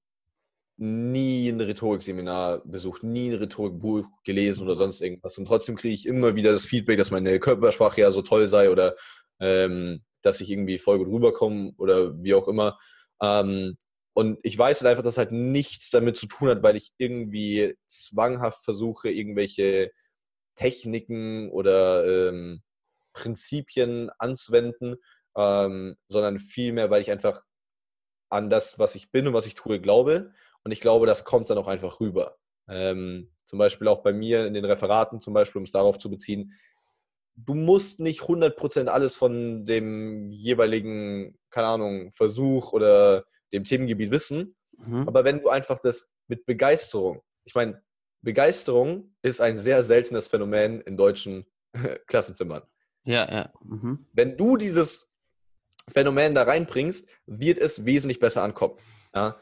nie 0.77 1.49
ein 1.49 1.61
Rhetorikseminar 1.61 2.63
besucht, 2.67 3.03
nie 3.03 3.31
ein 3.31 3.39
Rhetorikbuch 3.39 4.07
gelesen 4.25 4.65
oder 4.65 4.75
sonst 4.75 5.01
irgendwas. 5.01 5.39
Und 5.39 5.47
trotzdem 5.47 5.77
kriege 5.77 5.95
ich 5.95 6.07
immer 6.07 6.35
wieder 6.35 6.53
das 6.53 6.67
Feedback, 6.67 6.99
dass 6.99 7.11
meine 7.11 7.39
Körpersprache 7.41 8.03
ja 8.03 8.11
so 8.11 8.21
toll 8.21 8.49
sei 8.49 8.71
oder 8.71 8.97
ähm, 9.41 10.03
dass 10.21 10.43
ich 10.43 10.51
irgendwie 10.51 10.79
voll 10.79 10.99
gut 10.99 11.09
rüberkomme 11.09 11.73
oder 11.79 12.23
wie 12.23 12.35
auch 12.35 12.49
immer. 12.49 12.77
Ähm, 13.23 13.77
und 14.15 14.39
ich 14.43 14.57
weiß 14.57 14.81
halt 14.81 14.91
einfach, 14.91 15.03
dass 15.03 15.19
halt 15.19 15.33
nichts 15.33 15.91
damit 15.91 16.17
zu 16.17 16.27
tun 16.27 16.49
hat, 16.49 16.63
weil 16.63 16.77
ich 16.77 16.93
irgendwie 16.99 17.77
zwanghaft 17.89 18.65
versuche, 18.65 19.11
irgendwelche 19.11 19.91
Techniken 20.55 21.51
oder 21.51 22.29
ähm, 22.29 22.63
Prinzipien 23.13 24.11
anzuwenden, 24.19 24.97
ähm, 25.37 25.97
sondern 26.09 26.39
vielmehr, 26.39 26.91
weil 26.91 27.03
ich 27.03 27.11
einfach 27.11 27.43
an 28.31 28.51
das, 28.51 28.79
was 28.79 28.95
ich 28.95 29.11
bin 29.11 29.27
und 29.27 29.35
was 29.35 29.47
ich 29.47 29.55
tue, 29.55 29.81
glaube. 29.81 30.33
Und 30.63 30.71
ich 30.71 30.81
glaube, 30.81 31.07
das 31.07 31.25
kommt 31.25 31.51
dann 31.51 31.59
auch 31.59 31.69
einfach 31.69 32.01
rüber. 32.01 32.37
Ähm, 32.69 33.33
zum 33.47 33.59
Beispiel 33.59 33.89
auch 33.89 34.03
bei 34.03 34.13
mir 34.13 34.47
in 34.47 34.55
den 34.55 34.65
Referaten, 34.65 35.21
zum 35.21 35.35
Beispiel, 35.35 35.59
um 35.59 35.65
es 35.65 35.71
darauf 35.73 35.99
zu 35.99 36.09
beziehen, 36.09 36.53
du 37.37 37.55
musst 37.55 37.99
nicht 37.99 38.21
100% 38.21 38.87
alles 38.87 39.17
von 39.17 39.67
dem 39.67 40.31
jeweiligen, 40.31 41.37
keine 41.51 41.67
Ahnung, 41.67 42.13
Versuch 42.13 42.73
oder 42.73 43.25
dem 43.55 43.65
Themengebiet 43.65 44.11
wissen. 44.11 44.55
Mhm. 44.77 45.09
Aber 45.09 45.25
wenn 45.25 45.41
du 45.41 45.49
einfach 45.49 45.79
das 45.79 46.11
mit 46.29 46.45
Begeisterung, 46.47 47.23
ich 47.45 47.55
meine, 47.55 47.83
Begeisterung 48.23 49.15
ist 49.23 49.41
ein 49.41 49.57
sehr 49.57 49.83
seltenes 49.83 50.29
Phänomen 50.29 50.81
in 50.83 50.97
deutschen 50.97 51.47
Klassenzimmern. 52.07 52.63
Ja, 53.05 53.31
ja. 53.31 53.53
Mhm. 53.63 54.07
Wenn 54.13 54.37
du 54.37 54.57
dieses 54.57 55.13
Phänomen 55.89 56.35
da 56.35 56.45
reinbringst, 56.45 57.09
wird 57.27 57.59
es 57.59 57.85
wesentlich 57.85 58.19
besser 58.19 58.43
ankommen. 58.43 58.77
Ja? 59.15 59.39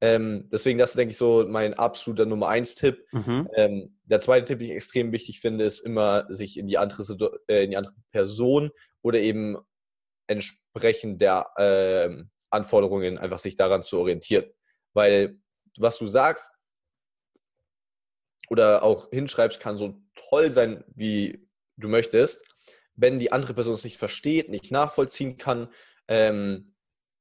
Ähm, 0.00 0.48
deswegen, 0.52 0.78
das 0.78 0.90
ist, 0.90 0.98
denke 0.98 1.12
ich, 1.12 1.16
so 1.16 1.46
mein 1.48 1.74
absoluter 1.74 2.26
Nummer 2.26 2.48
eins 2.48 2.74
Tipp. 2.74 3.06
Mhm. 3.12 3.48
Ähm, 3.54 3.98
der 4.04 4.20
zweite 4.20 4.46
Tipp, 4.46 4.58
den 4.58 4.66
ich 4.66 4.74
extrem 4.74 5.12
wichtig 5.12 5.40
finde, 5.40 5.64
ist 5.64 5.80
immer, 5.80 6.26
sich 6.28 6.58
in 6.58 6.66
die 6.66 6.78
andere, 6.78 7.40
äh, 7.46 7.64
in 7.64 7.70
die 7.70 7.76
andere 7.76 7.94
Person 8.10 8.70
oder 9.02 9.20
eben 9.20 9.56
entsprechend 10.26 11.20
der 11.20 11.46
äh, 11.56 12.24
Anforderungen 12.54 13.18
einfach 13.18 13.38
sich 13.38 13.56
daran 13.56 13.82
zu 13.82 13.98
orientieren. 13.98 14.46
Weil 14.92 15.38
was 15.78 15.98
du 15.98 16.06
sagst 16.06 16.52
oder 18.48 18.82
auch 18.82 19.10
hinschreibst, 19.10 19.60
kann 19.60 19.76
so 19.76 20.00
toll 20.28 20.52
sein, 20.52 20.84
wie 20.94 21.48
du 21.76 21.88
möchtest. 21.88 22.44
Wenn 22.94 23.18
die 23.18 23.32
andere 23.32 23.54
Person 23.54 23.74
es 23.74 23.84
nicht 23.84 23.96
versteht, 23.96 24.48
nicht 24.48 24.70
nachvollziehen 24.70 25.36
kann 25.36 25.72
ähm, 26.08 26.74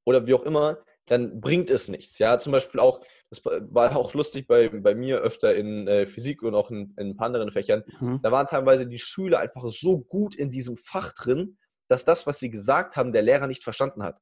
oder 0.06 0.28
wie 0.28 0.34
auch 0.34 0.44
immer, 0.44 0.84
dann 1.08 1.42
bringt 1.42 1.70
es 1.70 1.90
nichts. 1.90 2.20
Ja, 2.20 2.40
zum 2.40 2.52
Beispiel 2.52 2.80
auch, 2.80 3.02
das 3.30 3.44
war 3.44 3.96
auch 3.96 4.14
lustig 4.14 4.48
bei, 4.48 4.70
bei 4.70 4.96
mir 4.96 5.20
öfter 5.20 5.56
in 5.56 5.88
äh, 5.88 6.06
Physik 6.06 6.44
und 6.44 6.56
auch 6.56 6.72
in, 6.72 6.94
in, 6.98 7.10
ein 7.10 7.18
paar 7.18 7.28
anderen 7.28 7.52
Fächern. 7.52 7.84
Mhm. 8.00 8.22
Da 8.22 8.32
waren 8.32 8.48
teilweise 8.48 8.88
die 8.88 9.00
Schüler 9.00 9.40
einfach 9.40 9.64
so 9.70 10.00
gut 10.00 10.36
in 10.36 10.50
diesem 10.50 10.78
Fach 10.78 11.14
drin, 11.14 11.58
dass 11.90 12.06
das, 12.06 12.26
was 12.26 12.40
sie 12.40 12.50
gesagt 12.50 12.96
haben, 12.96 13.12
der 13.12 13.22
Lehrer 13.22 13.48
nicht 13.48 13.64
verstanden 13.64 14.04
hat. 14.04 14.20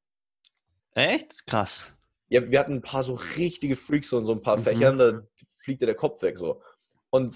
Echt? 0.94 1.46
Krass. 1.48 1.96
Ja, 2.30 2.50
wir 2.50 2.60
hatten 2.60 2.76
ein 2.76 2.82
paar 2.82 3.04
so 3.04 3.14
richtige 3.38 3.76
Freaks 3.76 4.14
und 4.14 4.26
so 4.26 4.34
ein 4.34 4.42
paar 4.42 4.58
mhm. 4.58 4.64
Fächern, 4.64 4.98
da 4.98 5.22
fliegt 5.58 5.82
dir 5.82 5.86
der 5.86 5.96
Kopf 5.96 6.22
weg 6.22 6.38
so. 6.38 6.62
Und 7.10 7.36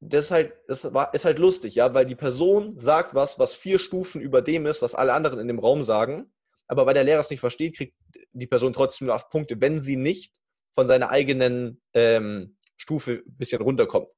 das 0.00 0.26
ist 0.26 0.30
halt, 0.30 0.52
das 0.68 0.92
war, 0.92 1.14
ist 1.14 1.24
halt 1.24 1.38
lustig, 1.38 1.76
ja, 1.76 1.94
weil 1.94 2.04
die 2.04 2.16
Person 2.16 2.78
sagt 2.78 3.14
was, 3.14 3.38
was 3.38 3.54
vier 3.54 3.78
Stufen 3.78 4.20
über 4.20 4.42
dem 4.42 4.66
ist, 4.66 4.82
was 4.82 4.94
alle 4.94 5.14
anderen 5.14 5.38
in 5.38 5.48
dem 5.48 5.58
Raum 5.58 5.84
sagen. 5.84 6.32
Aber 6.66 6.86
weil 6.86 6.94
der 6.94 7.04
Lehrer 7.04 7.20
es 7.20 7.30
nicht 7.30 7.40
versteht, 7.40 7.76
kriegt 7.76 7.94
die 8.32 8.46
Person 8.46 8.72
trotzdem 8.72 9.06
nur 9.06 9.14
acht 9.14 9.30
Punkte, 9.30 9.60
wenn 9.60 9.82
sie 9.82 9.96
nicht 9.96 10.40
von 10.72 10.88
seiner 10.88 11.10
eigenen 11.10 11.80
ähm, 11.92 12.56
Stufe 12.76 13.22
ein 13.26 13.36
bisschen 13.36 13.62
runterkommt. 13.62 14.12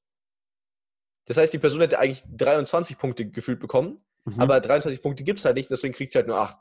Das 1.27 1.37
heißt, 1.37 1.53
die 1.53 1.59
Person 1.59 1.81
hätte 1.81 1.99
eigentlich 1.99 2.25
23 2.37 2.99
Punkte 2.99 3.29
gefühlt 3.29 3.61
bekommen, 3.61 4.01
mhm. 4.25 4.41
aber 4.41 4.61
23 4.61 5.03
Punkte 5.03 5.25
gibt 5.25 5.41
es 5.41 5.45
halt 5.45 5.57
nicht, 5.57 5.71
deswegen 5.71 5.93
kriegt 5.93 6.13
sie 6.13 6.19
halt 6.19 6.29
nur 6.29 6.39
acht. 6.39 6.57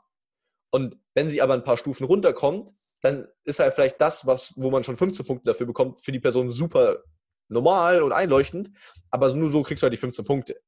Und 0.76 0.98
wenn 1.14 1.30
sie 1.30 1.40
aber 1.40 1.54
ein 1.54 1.64
paar 1.64 1.78
Stufen 1.78 2.04
runterkommt, 2.04 2.74
dann 3.00 3.26
ist 3.44 3.60
halt 3.60 3.72
vielleicht 3.72 3.98
das, 3.98 4.26
was, 4.26 4.52
wo 4.56 4.70
man 4.70 4.84
schon 4.84 4.98
15 4.98 5.24
Punkte 5.24 5.46
dafür 5.46 5.64
bekommt, 5.66 6.02
für 6.02 6.12
die 6.12 6.20
Person 6.20 6.50
super 6.50 7.02
normal 7.48 8.02
und 8.02 8.12
einleuchtend, 8.12 8.70
aber 9.10 9.32
nur 9.32 9.48
so 9.48 9.62
kriegst 9.62 9.82
du 9.82 9.84
halt 9.84 9.94
die 9.94 9.98
15 9.98 10.26
Punkte. 10.26 10.60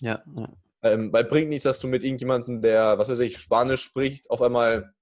Ja. 0.00 0.22
ja. 0.36 0.48
Ähm, 0.82 1.12
weil 1.12 1.24
bringt 1.24 1.48
nichts, 1.48 1.64
dass 1.64 1.80
du 1.80 1.88
mit 1.88 2.04
irgendjemandem, 2.04 2.60
der, 2.60 2.98
was 2.98 3.08
weiß 3.08 3.18
ich, 3.18 3.38
Spanisch 3.38 3.82
spricht, 3.82 4.30
auf 4.30 4.42
einmal 4.42 4.94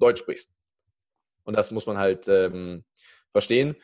Deutsch 0.00 0.18
sprichst. 0.18 0.52
Und 1.44 1.56
das 1.56 1.70
muss 1.70 1.86
man 1.86 1.98
halt 1.98 2.26
ähm, 2.26 2.82
verstehen. 3.30 3.76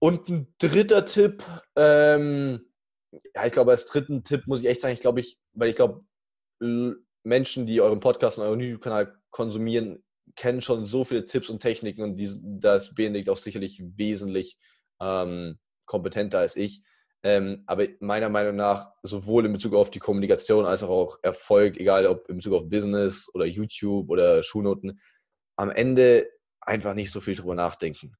Und 0.00 0.28
ein 0.28 0.52
dritter 0.58 1.06
Tipp, 1.06 1.44
ähm, 1.76 2.72
ja, 3.36 3.46
ich 3.46 3.52
glaube, 3.52 3.70
als 3.70 3.86
dritten 3.86 4.24
Tipp 4.24 4.48
muss 4.48 4.62
ich 4.62 4.66
echt 4.66 4.80
sagen, 4.80 4.94
ich 4.94 5.00
glaube, 5.00 5.20
ich, 5.20 5.38
weil 5.52 5.68
ich 5.68 5.76
glaube, 5.76 6.04
Menschen, 7.26 7.66
die 7.66 7.80
euren 7.80 8.00
Podcast 8.00 8.38
und 8.38 8.44
euren 8.44 8.60
YouTube-Kanal 8.60 9.12
konsumieren, 9.30 10.02
kennen 10.36 10.60
schon 10.60 10.86
so 10.86 11.04
viele 11.04 11.26
Tipps 11.26 11.50
und 11.50 11.60
Techniken 11.60 12.02
und 12.02 12.16
die, 12.16 12.30
das 12.40 12.94
Benedikt 12.94 13.28
auch 13.28 13.36
sicherlich 13.36 13.82
wesentlich 13.96 14.58
ähm, 15.00 15.58
kompetenter 15.86 16.38
als 16.38 16.56
ich. 16.56 16.82
Ähm, 17.24 17.64
aber 17.66 17.88
meiner 17.98 18.28
Meinung 18.28 18.54
nach, 18.54 18.92
sowohl 19.02 19.44
in 19.46 19.52
Bezug 19.52 19.74
auf 19.74 19.90
die 19.90 19.98
Kommunikation 19.98 20.66
als 20.66 20.84
auch 20.84 21.18
Erfolg, 21.22 21.78
egal 21.78 22.06
ob 22.06 22.28
in 22.28 22.36
Bezug 22.36 22.54
auf 22.54 22.68
Business 22.68 23.28
oder 23.34 23.44
YouTube 23.44 24.08
oder 24.08 24.44
Schulnoten, 24.44 25.00
am 25.56 25.70
Ende 25.70 26.30
einfach 26.60 26.94
nicht 26.94 27.10
so 27.10 27.20
viel 27.20 27.34
drüber 27.34 27.56
nachdenken. 27.56 28.16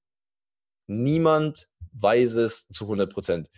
Niemand 0.89 1.69
weiß 1.93 2.37
es 2.37 2.67
zu 2.69 2.85
100 2.85 3.13
Prozent. 3.13 3.51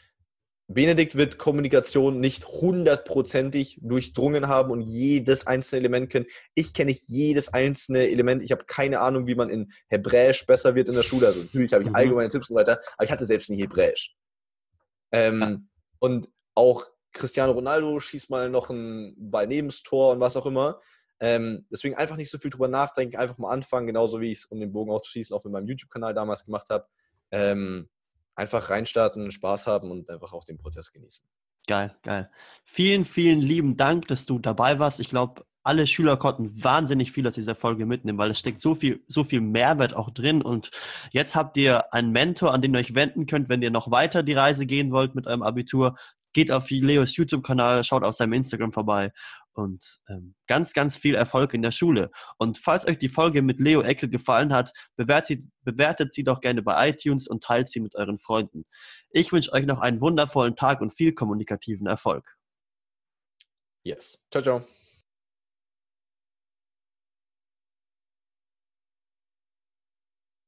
Benedikt 0.71 1.17
wird 1.17 1.39
Kommunikation 1.39 2.21
nicht 2.21 2.47
hundertprozentig 2.47 3.79
durchdrungen 3.81 4.49
haben 4.49 4.71
und 4.71 4.83
jedes 4.83 5.47
einzelne 5.47 5.81
Element 5.81 6.11
können. 6.11 6.27
Ich 6.55 6.75
kenne 6.75 6.91
nicht 6.91 7.09
jedes 7.09 7.55
einzelne 7.55 8.09
Element. 8.09 8.43
Ich 8.43 8.53
habe 8.53 8.67
keine 8.67 9.01
Ahnung, 9.01 9.27
wie 9.27 9.35
man 9.35 9.49
in 9.49 9.73
Hebräisch 9.89 10.45
besser 10.45 10.75
wird 10.75 10.91
in 10.91 10.95
der 10.95 11.05
Schule. 11.05 11.29
Also 11.29 11.41
natürlich 11.41 11.73
habe 11.73 11.85
ich 11.85 11.89
mhm. 11.89 11.97
allgemeine 11.97 12.29
Tipps 12.29 12.51
und 12.51 12.55
so 12.55 12.61
weiter, 12.61 12.81
aber 12.99 13.05
ich 13.05 13.11
hatte 13.11 13.25
selbst 13.25 13.49
nie 13.49 13.57
Hebräisch. 13.57 14.15
Ähm, 15.11 15.41
ja. 15.41 15.59
Und 16.01 16.29
auch 16.55 16.85
Cristiano 17.13 17.53
Ronaldo 17.53 17.99
schießt 17.99 18.29
mal 18.29 18.51
noch 18.51 18.69
ein 18.69 19.15
Ball 19.17 19.47
nebenstor 19.47 20.13
und 20.13 20.21
was 20.21 20.37
auch 20.37 20.45
immer. 20.45 20.83
Ähm, 21.19 21.67
deswegen 21.73 21.97
einfach 21.97 22.17
nicht 22.17 22.31
so 22.31 22.39
viel 22.39 22.51
drüber 22.51 22.69
nachdenken, 22.69 23.17
einfach 23.17 23.39
mal 23.39 23.51
anfangen, 23.51 23.87
genauso 23.87 24.21
wie 24.21 24.31
ich 24.33 24.41
es, 24.41 24.47
um 24.47 24.61
den 24.61 24.73
Bogen 24.73 24.91
aufzuschießen, 24.91 25.35
auch 25.35 25.45
mit 25.45 25.53
meinem 25.55 25.67
YouTube-Kanal 25.67 26.13
damals 26.13 26.45
gemacht 26.45 26.69
habe. 26.69 26.87
Ähm, 27.31 27.89
einfach 28.39 28.71
reinstarten, 28.71 29.31
Spaß 29.31 29.67
haben 29.67 29.91
und 29.91 30.09
einfach 30.11 30.33
auch 30.33 30.45
den 30.45 30.59
Prozess 30.59 30.93
genießen. 30.93 31.27
Geil, 31.67 31.95
geil. 32.03 32.31
Vielen, 32.65 33.05
vielen 33.05 33.41
lieben 33.41 33.77
Dank, 33.77 34.09
dass 34.09 34.25
du 34.25 34.39
dabei 34.39 34.79
warst. 34.79 35.01
Ich 35.01 35.11
glaube, 35.11 35.45
alle 35.65 35.87
Schüler 35.87 36.17
konnten 36.17 36.65
wahnsinnig 36.65 37.13
viel 37.13 37.27
aus 37.27 37.35
dieser 37.35 37.55
Folge 37.55 37.85
mitnehmen, 37.85 38.17
weil 38.17 38.31
es 38.31 38.39
steckt 38.39 38.63
so 38.63 38.75
viel, 38.75 39.05
so 39.07 39.23
viel 39.23 39.43
Mehrwert 39.43 39.95
auch 39.95 40.09
drin. 40.11 40.41
Und 40.41 40.71
jetzt 41.11 41.37
habt 41.37 41.59
ihr 41.59 41.93
einen 41.93 42.11
Mentor, 42.13 42.55
an 42.55 42.63
den 42.63 42.75
ihr 42.75 42.81
euch 42.81 42.95
wenden 42.95 43.27
könnt, 43.27 43.51
wenn 43.51 43.61
ihr 43.61 43.71
noch 43.71 43.91
weiter 43.91 44.23
die 44.23 44.33
Reise 44.33 44.65
gehen 44.65 44.93
wollt 44.93 45.15
mit 45.15 45.27
eurem 45.27 45.43
Abitur. 45.43 45.97
Geht 46.33 46.53
auf 46.53 46.71
Leos 46.71 47.17
YouTube-Kanal, 47.17 47.85
schaut 47.85 48.05
auf 48.05 48.15
seinem 48.15 48.35
Instagram 48.35 48.73
vorbei 48.73 49.13
und 49.59 49.99
ähm, 50.09 50.37
ganz, 50.47 50.73
ganz 50.73 50.97
viel 50.97 51.17
Erfolg 51.17 51.53
in 51.53 51.63
der 51.63 51.73
Schule. 51.73 52.11
Und 52.39 52.59
falls 52.59 52.87
euch 52.87 52.99
die 52.99 53.09
Folge 53.09 53.43
mit 53.43 53.59
Leo 53.59 53.83
Eckel 53.83 54.09
gefallen 54.09 54.55
hat, 54.55 54.73
bewertet, 54.97 55.45
bewertet 55.65 56.13
sie 56.13 56.23
doch 56.23 56.41
gerne 56.41 56.63
bei 56.63 56.91
iTunes 56.91 57.27
und 57.27 57.43
teilt 57.43 57.69
sie 57.69 57.81
mit 57.81 57.97
euren 57.97 58.21
Freunden. 58.21 58.65
Ich 59.11 59.33
wünsche 59.33 59.53
euch 59.53 59.67
noch 59.67 59.81
einen 59.81 60.01
wundervollen 60.01 60.55
Tag 60.55 60.81
und 60.81 60.93
viel 60.93 61.13
kommunikativen 61.13 61.89
Erfolg. 61.89 62.37
Yes. 63.83 64.19
Ciao, 64.31 64.43
ciao. 64.43 64.65